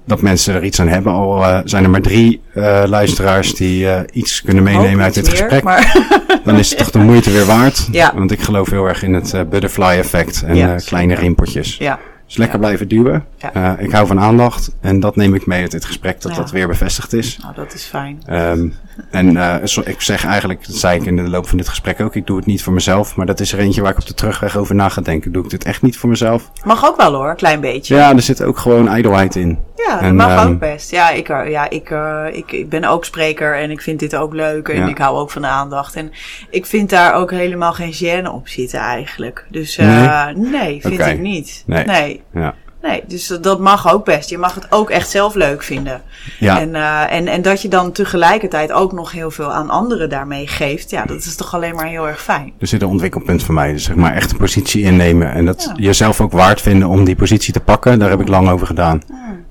dat 0.05 0.21
mensen 0.21 0.53
er 0.53 0.63
iets 0.63 0.79
aan 0.79 0.87
hebben. 0.87 1.11
Al 1.11 1.41
uh, 1.41 1.59
zijn 1.63 1.83
er 1.83 1.89
maar 1.89 2.01
drie 2.01 2.41
uh, 2.53 2.83
luisteraars 2.85 3.53
die 3.53 3.83
uh, 3.83 3.99
iets 4.11 4.41
kunnen 4.41 4.63
meenemen 4.63 5.03
uit 5.03 5.13
dit 5.13 5.29
gesprek. 5.29 5.63
Maar... 5.63 5.97
Dan 6.43 6.57
is 6.57 6.69
het 6.69 6.77
toch 6.77 6.91
de 6.91 6.99
moeite 6.99 7.31
weer 7.31 7.45
waard. 7.45 7.87
Ja. 7.91 8.11
Want 8.15 8.31
ik 8.31 8.39
geloof 8.39 8.69
heel 8.69 8.85
erg 8.85 9.03
in 9.03 9.13
het 9.13 9.49
butterfly 9.49 9.97
effect 9.97 10.43
en 10.43 10.55
Ja, 10.55 10.75
kleine 10.75 11.15
rimpeltjes. 11.15 11.77
Ja. 11.77 11.99
Dus 12.25 12.37
lekker 12.37 12.55
Ja. 12.59 12.65
blijven 12.65 12.87
duwen. 12.87 13.25
Ja. 13.53 13.77
ik 13.77 13.91
hou 13.91 14.07
van 14.07 14.19
aandacht 14.19 14.75
en 14.81 14.99
dat 14.99 15.15
neem 15.15 15.33
ik 15.35 15.45
mee 15.45 15.61
uit 15.61 15.71
dit 15.71 15.85
gesprek, 15.85 16.21
dat 16.21 16.31
Ja. 16.31 16.37
dat 16.37 16.51
weer 16.51 16.67
bevestigd 16.67 17.13
is. 17.13 17.37
Nou, 17.41 17.53
dat 17.55 17.73
is 17.73 17.83
fijn. 17.83 18.21
Ehm, 18.25 18.67
en 19.11 19.37
eh, 19.37 19.55
zo- 19.65 19.81
ik 19.85 20.01
zeg 20.01 20.25
eigenlijk, 20.25 20.67
dat 20.67 20.75
zei 20.75 20.99
ik 20.99 21.05
in 21.05 21.15
de 21.15 21.21
loop 21.29 21.47
van 21.47 21.57
dit 21.57 21.69
gesprek 21.69 22.01
ook, 22.01 22.15
ik 22.15 22.27
doe 22.27 22.37
het 22.37 22.45
niet 22.45 22.63
voor 22.63 22.73
mezelf. 22.73 23.15
Maar 23.15 23.25
dat 23.25 23.39
is 23.39 23.53
er 23.53 23.59
eentje 23.59 23.81
waar 23.81 23.91
ik 23.91 23.97
op 23.97 24.05
de 24.07 24.13
terugweg 24.13 24.57
over 24.57 24.75
na 24.75 24.89
ga 24.89 25.01
denken. 25.01 25.31
Doe 25.31 25.43
ik 25.43 25.49
dit 25.49 25.63
echt 25.63 25.81
niet 25.81 25.97
voor 25.97 26.09
mezelf? 26.09 26.51
Mag 26.63 26.85
ook 26.85 26.97
wel 26.97 27.13
hoor, 27.13 27.29
een 27.29 27.35
klein 27.35 27.61
beetje. 27.61 27.95
Ja, 27.95 28.13
er 28.15 28.21
zit 28.21 28.43
ook 28.43 28.57
gewoon 28.57 28.87
ijdelheid 28.87 29.35
in. 29.35 29.59
Ja, 29.75 29.93
dat 29.93 30.01
En, 30.01 30.15
mag 30.15 30.29
ehm, 30.29 30.47
ook 30.47 30.59
best. 30.59 30.91
Ja, 30.91 31.09
ik, 31.09 31.29
eh, 31.29 31.49
ja 31.51 31.69
ik, 31.69 31.89
eh, 31.89 32.23
ik, 32.31 32.51
ik 32.51 32.69
ben 32.69 32.83
ook 32.83 33.05
spreker 33.05 33.55
en 33.57 33.71
ik 33.71 33.81
vind 33.81 33.99
dit 33.99 34.15
ook 34.15 34.33
leuk. 34.33 34.67
En 34.67 34.87
ik 34.87 34.97
hou 34.97 35.17
ook 35.17 35.31
van 35.31 35.41
de 35.41 35.47
aandacht. 35.47 35.95
En 35.95 36.11
ik 36.49 36.65
vind 36.65 36.89
daar 36.89 37.13
ook 37.13 37.31
helemaal 37.31 37.73
geen 37.73 37.93
gêne 37.93 38.31
op 38.31 38.47
zitten 38.47 38.79
eigenlijk. 38.79 39.45
Dus 39.49 39.77
eh, 39.77 40.25
nee? 40.35 40.81
vind 40.81 40.99
ik 40.99 41.19
niet. 41.19 41.63
Nee. 41.65 41.85
nee. 41.85 42.23
Ja. 42.33 42.53
Nee, 42.81 43.03
dus 43.07 43.27
dat- 43.41 43.59
mag 43.59 43.93
ook 43.93 44.05
best. 44.05 44.29
Je 44.29 44.37
mag 44.37 44.55
het 44.55 44.67
ook 44.71 44.89
echt 44.89 45.09
zelf 45.09 45.33
leuk 45.33 45.63
vinden. 45.63 46.01
Ja. 46.39 46.59
En, 46.59 46.75
eh, 46.75 47.11
en, 47.17 47.27
en 47.27 47.41
dat 47.41 47.61
je 47.61 47.67
dan 47.67 47.91
tegelijkertijd 47.91 48.71
ook 48.71 48.91
nog 48.91 49.11
heel 49.11 49.31
veel 49.31 49.51
aan 49.53 49.69
anderen 49.69 50.09
daarmee 50.09 50.47
geeft. 50.47 50.89
Ja, 50.89 51.05
dat 51.05 51.17
is 51.17 51.35
toch 51.35 51.53
alleen 51.53 51.75
maar 51.75 51.85
heel 51.87 52.07
erg 52.07 52.21
fijn. 52.21 52.53
Er 52.59 52.67
zit 52.67 52.81
een 52.81 52.87
ontwikkelpunt 52.87 53.43
voor 53.43 53.53
mij. 53.53 53.71
Dus 53.71 53.83
zeg 53.83 53.95
maar 53.95 54.13
echt 54.13 54.31
een 54.31 54.37
positie 54.37 54.83
innemen. 54.83 55.31
En 55.33 55.45
dat 55.45 55.63
Ja. 55.75 55.83
jezelf 55.83 56.21
ook 56.21 56.31
waard 56.31 56.61
vinden 56.61 56.87
om 56.87 57.03
die 57.03 57.15
positie 57.15 57.53
te 57.53 57.59
pakken. 57.59 57.99
Daar 57.99 58.09
heb 58.09 58.21
ik 58.21 58.27
lang 58.27 58.49
over 58.49 58.67
gedaan. 58.67 59.01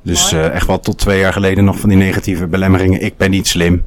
Dus 0.03 0.33
eh, 0.33 0.51
echt 0.55 0.67
wel 0.67 0.81
tot 0.81 0.99
twee 0.99 1.19
jaar 1.21 1.33
geleden 1.33 1.65
nog 1.65 1.79
van 1.79 1.89
die 1.89 1.99
negatieve 1.99 2.47
belemmeringen. 2.47 3.01
Ik 3.03 3.17
ben 3.17 3.31
niet 3.31 3.47
slim. 3.49 3.85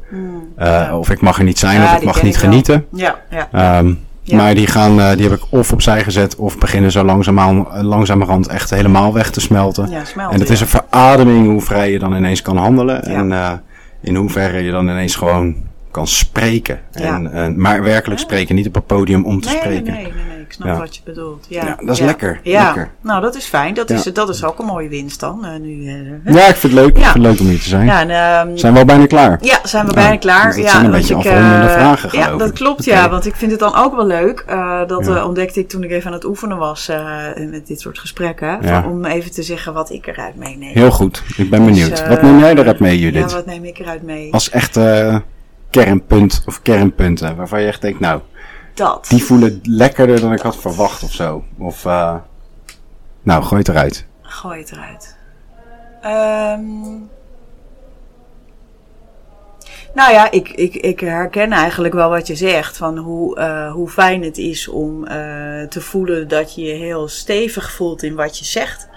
Eh, 0.56 0.66
Ja. 0.66 0.98
Of 0.98 1.10
ik 1.10 1.22
mag 1.22 1.38
er 1.38 1.44
niet 1.44 1.60
zijn. 1.60 1.84
Of 1.84 1.94
ik 1.96 2.04
mag 2.04 2.22
niet 2.22 2.40
wel. 2.42 2.50
genieten. 2.50 2.86
Ja, 2.94 3.16
ja. 3.30 3.48
Ehm, 3.52 3.94
Ja. 4.28 4.36
Maar 4.38 4.56
die, 4.56 4.68
gaan, 4.68 5.00
eh, 5.02 5.12
die 5.18 5.30
heb 5.30 5.40
ik 5.40 5.46
of 5.50 5.72
opzij 5.72 6.04
gezet. 6.04 6.36
Of 6.36 6.58
beginnen 6.58 6.92
zo 6.92 7.04
langzaamaan, 7.04 7.72
eh, 7.72 7.84
langzamerhand 7.84 8.48
echt 8.48 8.70
helemaal 8.70 9.14
weg 9.14 9.30
te 9.32 9.40
smelten. 9.42 9.90
Ja, 9.90 10.06
smelt, 10.06 10.34
en 10.34 10.40
het 10.40 10.50
is 10.50 10.62
een 10.62 10.68
verademing 10.68 11.48
hoe 11.48 11.62
vrij 11.62 11.92
je 11.92 12.00
dan 12.00 12.16
ineens 12.16 12.42
kan 12.42 12.58
handelen. 12.58 13.04
En 13.04 13.32
eh, 13.32 13.52
in 14.02 14.16
hoeverre 14.16 14.64
je 14.64 14.72
dan 14.72 14.90
ineens 14.90 15.16
gewoon 15.16 15.56
kan 15.92 16.08
spreken. 16.08 16.80
Ja. 16.92 17.16
En, 17.16 17.32
eh, 17.34 17.48
maar 17.56 17.84
werkelijk 17.84 18.20
spreken, 18.20 18.56
niet 18.56 18.68
op 18.68 18.76
een 18.76 18.84
podium 18.86 19.26
om 19.26 19.42
te 19.42 19.48
Nee, 19.50 19.58
spreken. 19.58 19.94
nee, 19.94 20.04
nee, 20.04 20.12
nee, 20.14 20.27
ik 20.48 20.54
snap 20.54 20.68
Ja. 20.68 20.78
wat 20.78 20.96
je 20.96 21.02
bedoelt. 21.06 21.46
Ja, 21.50 21.66
Ja, 21.66 21.76
dat 21.86 21.90
is 21.96 22.00
lekker, 22.00 22.40
Ja, 22.44 22.64
lekker. 22.64 22.90
nou 23.02 23.22
dat 23.22 23.36
is 23.36 23.46
fijn. 23.46 23.74
Dat, 23.74 23.90
is, 23.90 24.04
dat 24.04 24.30
is 24.30 24.44
ook 24.44 24.60
een 24.60 24.66
mooie 24.66 24.90
winst 24.90 25.20
dan. 25.20 25.46
eh, 25.46 25.60
nu, 25.60 25.88
eh, 25.88 26.34
Ja, 26.34 26.48
ik 26.48 26.56
vind 26.56 26.74
het 26.74 26.82
leuk. 26.82 26.88
Ik 26.98 27.04
vind 27.04 27.14
het 27.14 27.18
leuk 27.24 27.40
om 27.40 27.46
hier 27.48 27.58
te 27.62 27.70
zijn. 27.70 27.86
ja, 27.86 28.02
en, 28.02 28.10
ehm, 28.10 28.52
We 28.54 28.58
zijn 28.60 28.74
wel 28.74 28.86
bijna 28.86 29.06
klaar. 29.06 29.38
Ja, 29.42 29.60
zijn 29.64 29.86
we 29.88 29.94
bijna 29.94 30.18
klaar. 30.18 30.46
dus 30.46 30.56
dat 30.56 30.64
ja, 30.66 30.72
zijn 30.72 30.86
een 30.86 30.92
beetje 30.92 31.16
ik, 31.18 31.24
eh, 31.26 31.72
vragen, 31.72 32.10
Ja, 32.20 32.38
dat 32.38 32.52
klopt, 32.54 32.84
ja. 32.86 33.10
Want 33.10 33.26
ik 33.26 33.36
vind 33.36 33.52
het 33.52 33.60
dan 33.60 33.76
ook 33.76 33.96
wel 33.96 34.06
leuk. 34.08 34.46
dat 34.88 35.24
ontdekte 35.26 35.60
ik 35.60 35.70
toen 35.70 35.84
ik 35.84 35.92
even 35.92 36.08
aan 36.08 36.14
het 36.14 36.26
oefenen 36.26 36.58
was 36.58 36.92
met 37.52 37.68
dit 37.68 37.82
soort 37.82 38.00
gesprekken. 38.00 38.60
Van, 38.64 38.86
om 38.86 39.06
even 39.06 39.32
te 39.32 39.44
zeggen 39.44 39.74
wat 39.74 39.90
ik 39.90 40.08
eruit 40.08 40.36
meeneem. 40.36 40.72
Heel 40.74 40.92
goed. 40.92 41.24
Ik 41.38 41.50
ben 41.50 41.66
benieuwd. 41.66 41.90
Dus, 41.90 42.02
eh, 42.02 42.10
wat 42.10 42.22
neem 42.22 42.40
jij 42.40 42.56
eruit 42.56 42.80
mee, 42.80 43.00
Judith? 43.00 43.30
Ja, 43.30 43.36
wat 43.36 43.46
neem 43.46 43.64
ik 43.66 43.80
eruit 43.80 44.04
mee? 44.04 44.34
Als 44.34 44.50
echte 44.50 45.22
kernpunt 45.70 46.44
of 46.46 46.62
kernpunten 46.62 47.36
waarvan 47.36 47.62
je 47.62 47.68
echt 47.68 47.82
denkt, 47.82 48.00
nou, 48.00 48.22
Dat. 48.78 49.06
die 49.10 49.24
voelen 49.24 49.60
lekkerder 49.64 50.20
dan 50.22 50.34
ik 50.34 50.42
had 50.42 50.58
verwacht 50.58 51.04
of 51.04 51.12
zo. 51.12 51.44
Of, 51.58 51.86
eh 51.86 52.16
nou, 53.22 53.44
gooi 53.44 53.60
het 53.60 53.70
eruit. 53.70 54.06
Gooi 54.22 54.60
het 54.60 54.72
eruit. 54.72 55.18
Ehm, 56.02 56.70
nou 59.94 60.12
ja, 60.12 60.32
ik, 60.32 60.50
ik, 60.50 60.76
ik 60.76 61.00
herken 61.00 61.52
eigenlijk 61.52 61.94
wel 61.94 62.10
wat 62.10 62.28
je 62.28 62.36
zegt. 62.36 62.78
Van 62.78 62.98
hoe, 62.98 63.38
eh, 63.38 63.72
hoe 63.72 63.90
fijn 63.90 64.24
het 64.24 64.38
is 64.38 64.68
om 64.68 65.06
eh, 65.06 65.16
te 65.64 65.82
voelen 65.82 66.28
dat 66.28 66.56
je 66.56 66.62
je 66.62 66.74
heel 66.74 67.08
stevig 67.08 67.72
voelt 67.72 68.04
in 68.04 68.16
wat 68.16 68.40
je 68.40 68.46
zegt. 68.46 68.88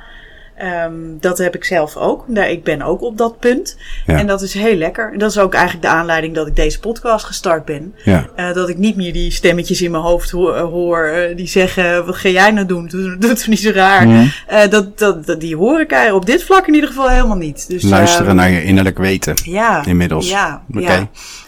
Ehm, 0.61 0.93
dat 1.21 1.39
heb 1.39 1.55
ik 1.55 1.65
zelf 1.65 1.97
ook. 1.97 2.25
Daar, 2.29 2.51
ik 2.51 2.65
ben 2.65 2.83
ook 2.83 3.03
op 3.03 3.19
dat 3.19 3.39
punt. 3.39 3.77
Ja. 4.07 4.19
En 4.19 4.27
dat 4.27 4.43
is 4.43 4.55
heel 4.55 4.77
lekker. 4.77 5.13
En 5.13 5.19
dat 5.19 5.31
is 5.31 5.39
ook 5.39 5.55
eigenlijk 5.55 5.85
de 5.85 5.91
aanleiding 5.91 6.35
dat 6.35 6.47
ik 6.47 6.57
deze 6.57 6.81
podcast 6.81 7.25
gestart 7.25 7.65
ben. 7.65 7.95
Ja. 8.05 8.29
Eh, 8.37 8.53
dat 8.53 8.69
ik 8.69 8.79
niet 8.79 8.97
meer 8.97 9.13
die 9.13 9.31
stemmetjes 9.31 9.83
in 9.83 9.91
mijn 9.91 10.03
hoofd 10.03 10.31
hoor, 10.31 10.57
hoor, 10.57 11.05
eh, 11.05 11.37
die 11.37 11.47
zeggen: 11.47 12.07
wat 12.07 12.17
ga 12.17 12.29
jij 12.29 12.51
nou 12.51 12.67
doen? 12.67 12.87
Doe, 12.87 13.19
doe 13.19 13.31
het 13.31 13.47
niet 13.47 13.59
zo 13.59 13.71
raar. 13.71 14.33
Eh, 14.47 14.69
dat, 14.71 14.99
dat, 14.99 15.27
dat, 15.27 15.41
die 15.41 15.57
hoor 15.57 15.81
ik 15.81 16.13
op 16.13 16.27
dit 16.27 16.45
vlak 16.45 16.67
in 16.67 16.75
ieder 16.75 16.89
geval 16.89 17.09
helemaal 17.09 17.37
niet. 17.37 17.69
Dus, 17.69 17.83
Luisteren 17.83 18.27
ehm, 18.27 18.37
naar 18.37 18.51
je 18.51 18.65
innerlijk 18.65 18.99
weten. 18.99 19.35
ja, 19.45 19.87
inmiddels. 19.87 20.31
Ja. 20.31 20.63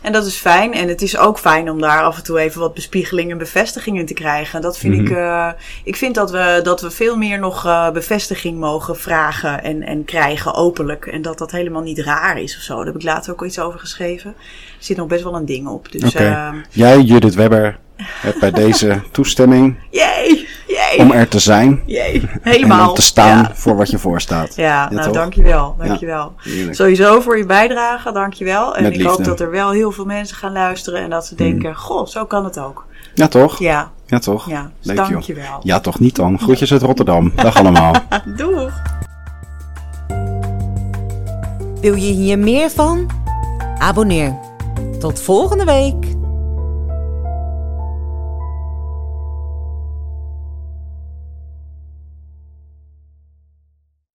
En 0.03 0.13
dat 0.13 0.27
is 0.27 0.37
fijn. 0.37 0.73
En 0.75 0.89
het 0.89 1.03
is 1.03 1.17
ook 1.19 1.39
fijn 1.39 1.71
om 1.71 1.81
daar 1.81 2.03
af 2.03 2.17
en 2.17 2.23
toe 2.25 2.39
even 2.39 2.61
wat 2.61 2.75
bespiegeling 2.75 3.31
en 3.31 3.39
bevestigingen 3.39 4.07
te 4.07 4.15
krijgen. 4.15 4.61
Dat 4.61 4.79
vind 4.79 4.95
Mhm. 4.95 5.03
ik. 5.07 5.11
eh, 5.17 5.49
ik 5.85 5.97
vind 5.97 6.15
dat 6.15 6.31
we, 6.31 6.61
dat 6.63 6.81
we 6.81 6.91
veel 6.91 7.17
meer 7.17 7.39
nog 7.39 7.67
eh, 7.67 7.91
bevestiging 7.91 8.59
mogen 8.59 8.97
vragen 8.97 9.63
en, 9.63 9.83
en 9.83 10.05
krijgen 10.05 10.55
openlijk. 10.55 11.07
En 11.07 11.23
dat 11.23 11.39
dat 11.39 11.51
helemaal 11.51 11.83
niet 11.83 11.99
raar 11.99 12.41
is 12.41 12.57
of 12.57 12.63
zo. 12.63 12.77
Daar 12.77 12.87
heb 12.87 12.95
ik 12.95 13.03
later 13.03 13.33
ook 13.33 13.45
iets 13.45 13.59
over 13.59 13.79
geschreven. 13.81 14.31
Er 14.39 14.85
zit 14.85 14.97
nog 14.97 15.07
best 15.07 15.23
wel 15.23 15.35
een 15.35 15.47
ding 15.47 15.69
op. 15.69 15.93
Dus 15.93 16.15
ehm, 16.15 16.57
Jij, 16.71 17.01
Judith 17.01 17.35
Webber, 17.35 17.79
bij 18.41 18.51
deze 18.51 19.03
toestemming 19.11 19.77
jee, 19.91 20.49
jee, 20.67 20.99
om 20.99 21.11
er 21.11 21.29
te 21.29 21.39
zijn. 21.39 21.83
jee. 21.87 22.21
En 22.43 22.53
Helemaal. 22.53 22.89
om 22.89 22.95
te 22.95 23.03
staan 23.03 23.39
Ja. 23.39 23.51
voor 23.55 23.77
wat 23.77 23.91
je 23.91 23.99
voorstaat. 23.99 24.55
Ja, 24.57 24.91
nou 24.91 25.05
toch? 25.05 25.15
dankjewel. 25.15 25.77
dankjewel. 25.79 26.33
Sowieso 26.71 27.21
voor 27.21 27.39
je 27.39 27.47
bijdrage, 27.47 28.13
dankjewel. 28.13 28.77
En 28.77 28.83
Met 28.83 28.93
ik 28.93 28.99
liefde. 28.99 29.13
Hoop 29.13 29.25
dat 29.25 29.41
er 29.41 29.51
wel 29.51 29.71
heel 29.71 29.93
veel 29.93 30.05
mensen 30.05 30.37
gaan 30.37 30.53
luisteren 30.53 31.01
en 31.01 31.11
dat 31.11 31.27
ze 31.27 31.35
denken, 31.35 31.77
goh, 31.77 32.07
zo 32.07 32.25
kan 32.25 32.45
het 32.45 32.59
ook. 32.59 32.87
Ja, 33.15 33.29
toch? 33.29 33.59
Ja, 33.59 33.91
Ja, 34.07 34.19
toch? 34.19 34.49
ja. 34.51 34.71
Dus 34.79 34.87
Leuk, 34.87 34.97
joh. 34.97 35.09
dankjewel. 35.09 35.61
Ja, 35.63 35.81
toch 35.81 35.99
niet 36.01 36.17
dan. 36.17 36.39
Groetjes 36.39 36.73
uit 36.73 36.83
Rotterdam. 36.83 37.33
Dag 37.37 37.57
allemaal. 37.57 37.95
Doeg! 38.37 38.73
Wil 41.81 41.95
je 41.95 42.13
hier 42.13 42.39
meer 42.39 42.71
van? 42.71 43.11
Abonneer. 43.79 44.35
Tot 44.99 45.21
volgende 45.23 45.65
week. 45.65 46.07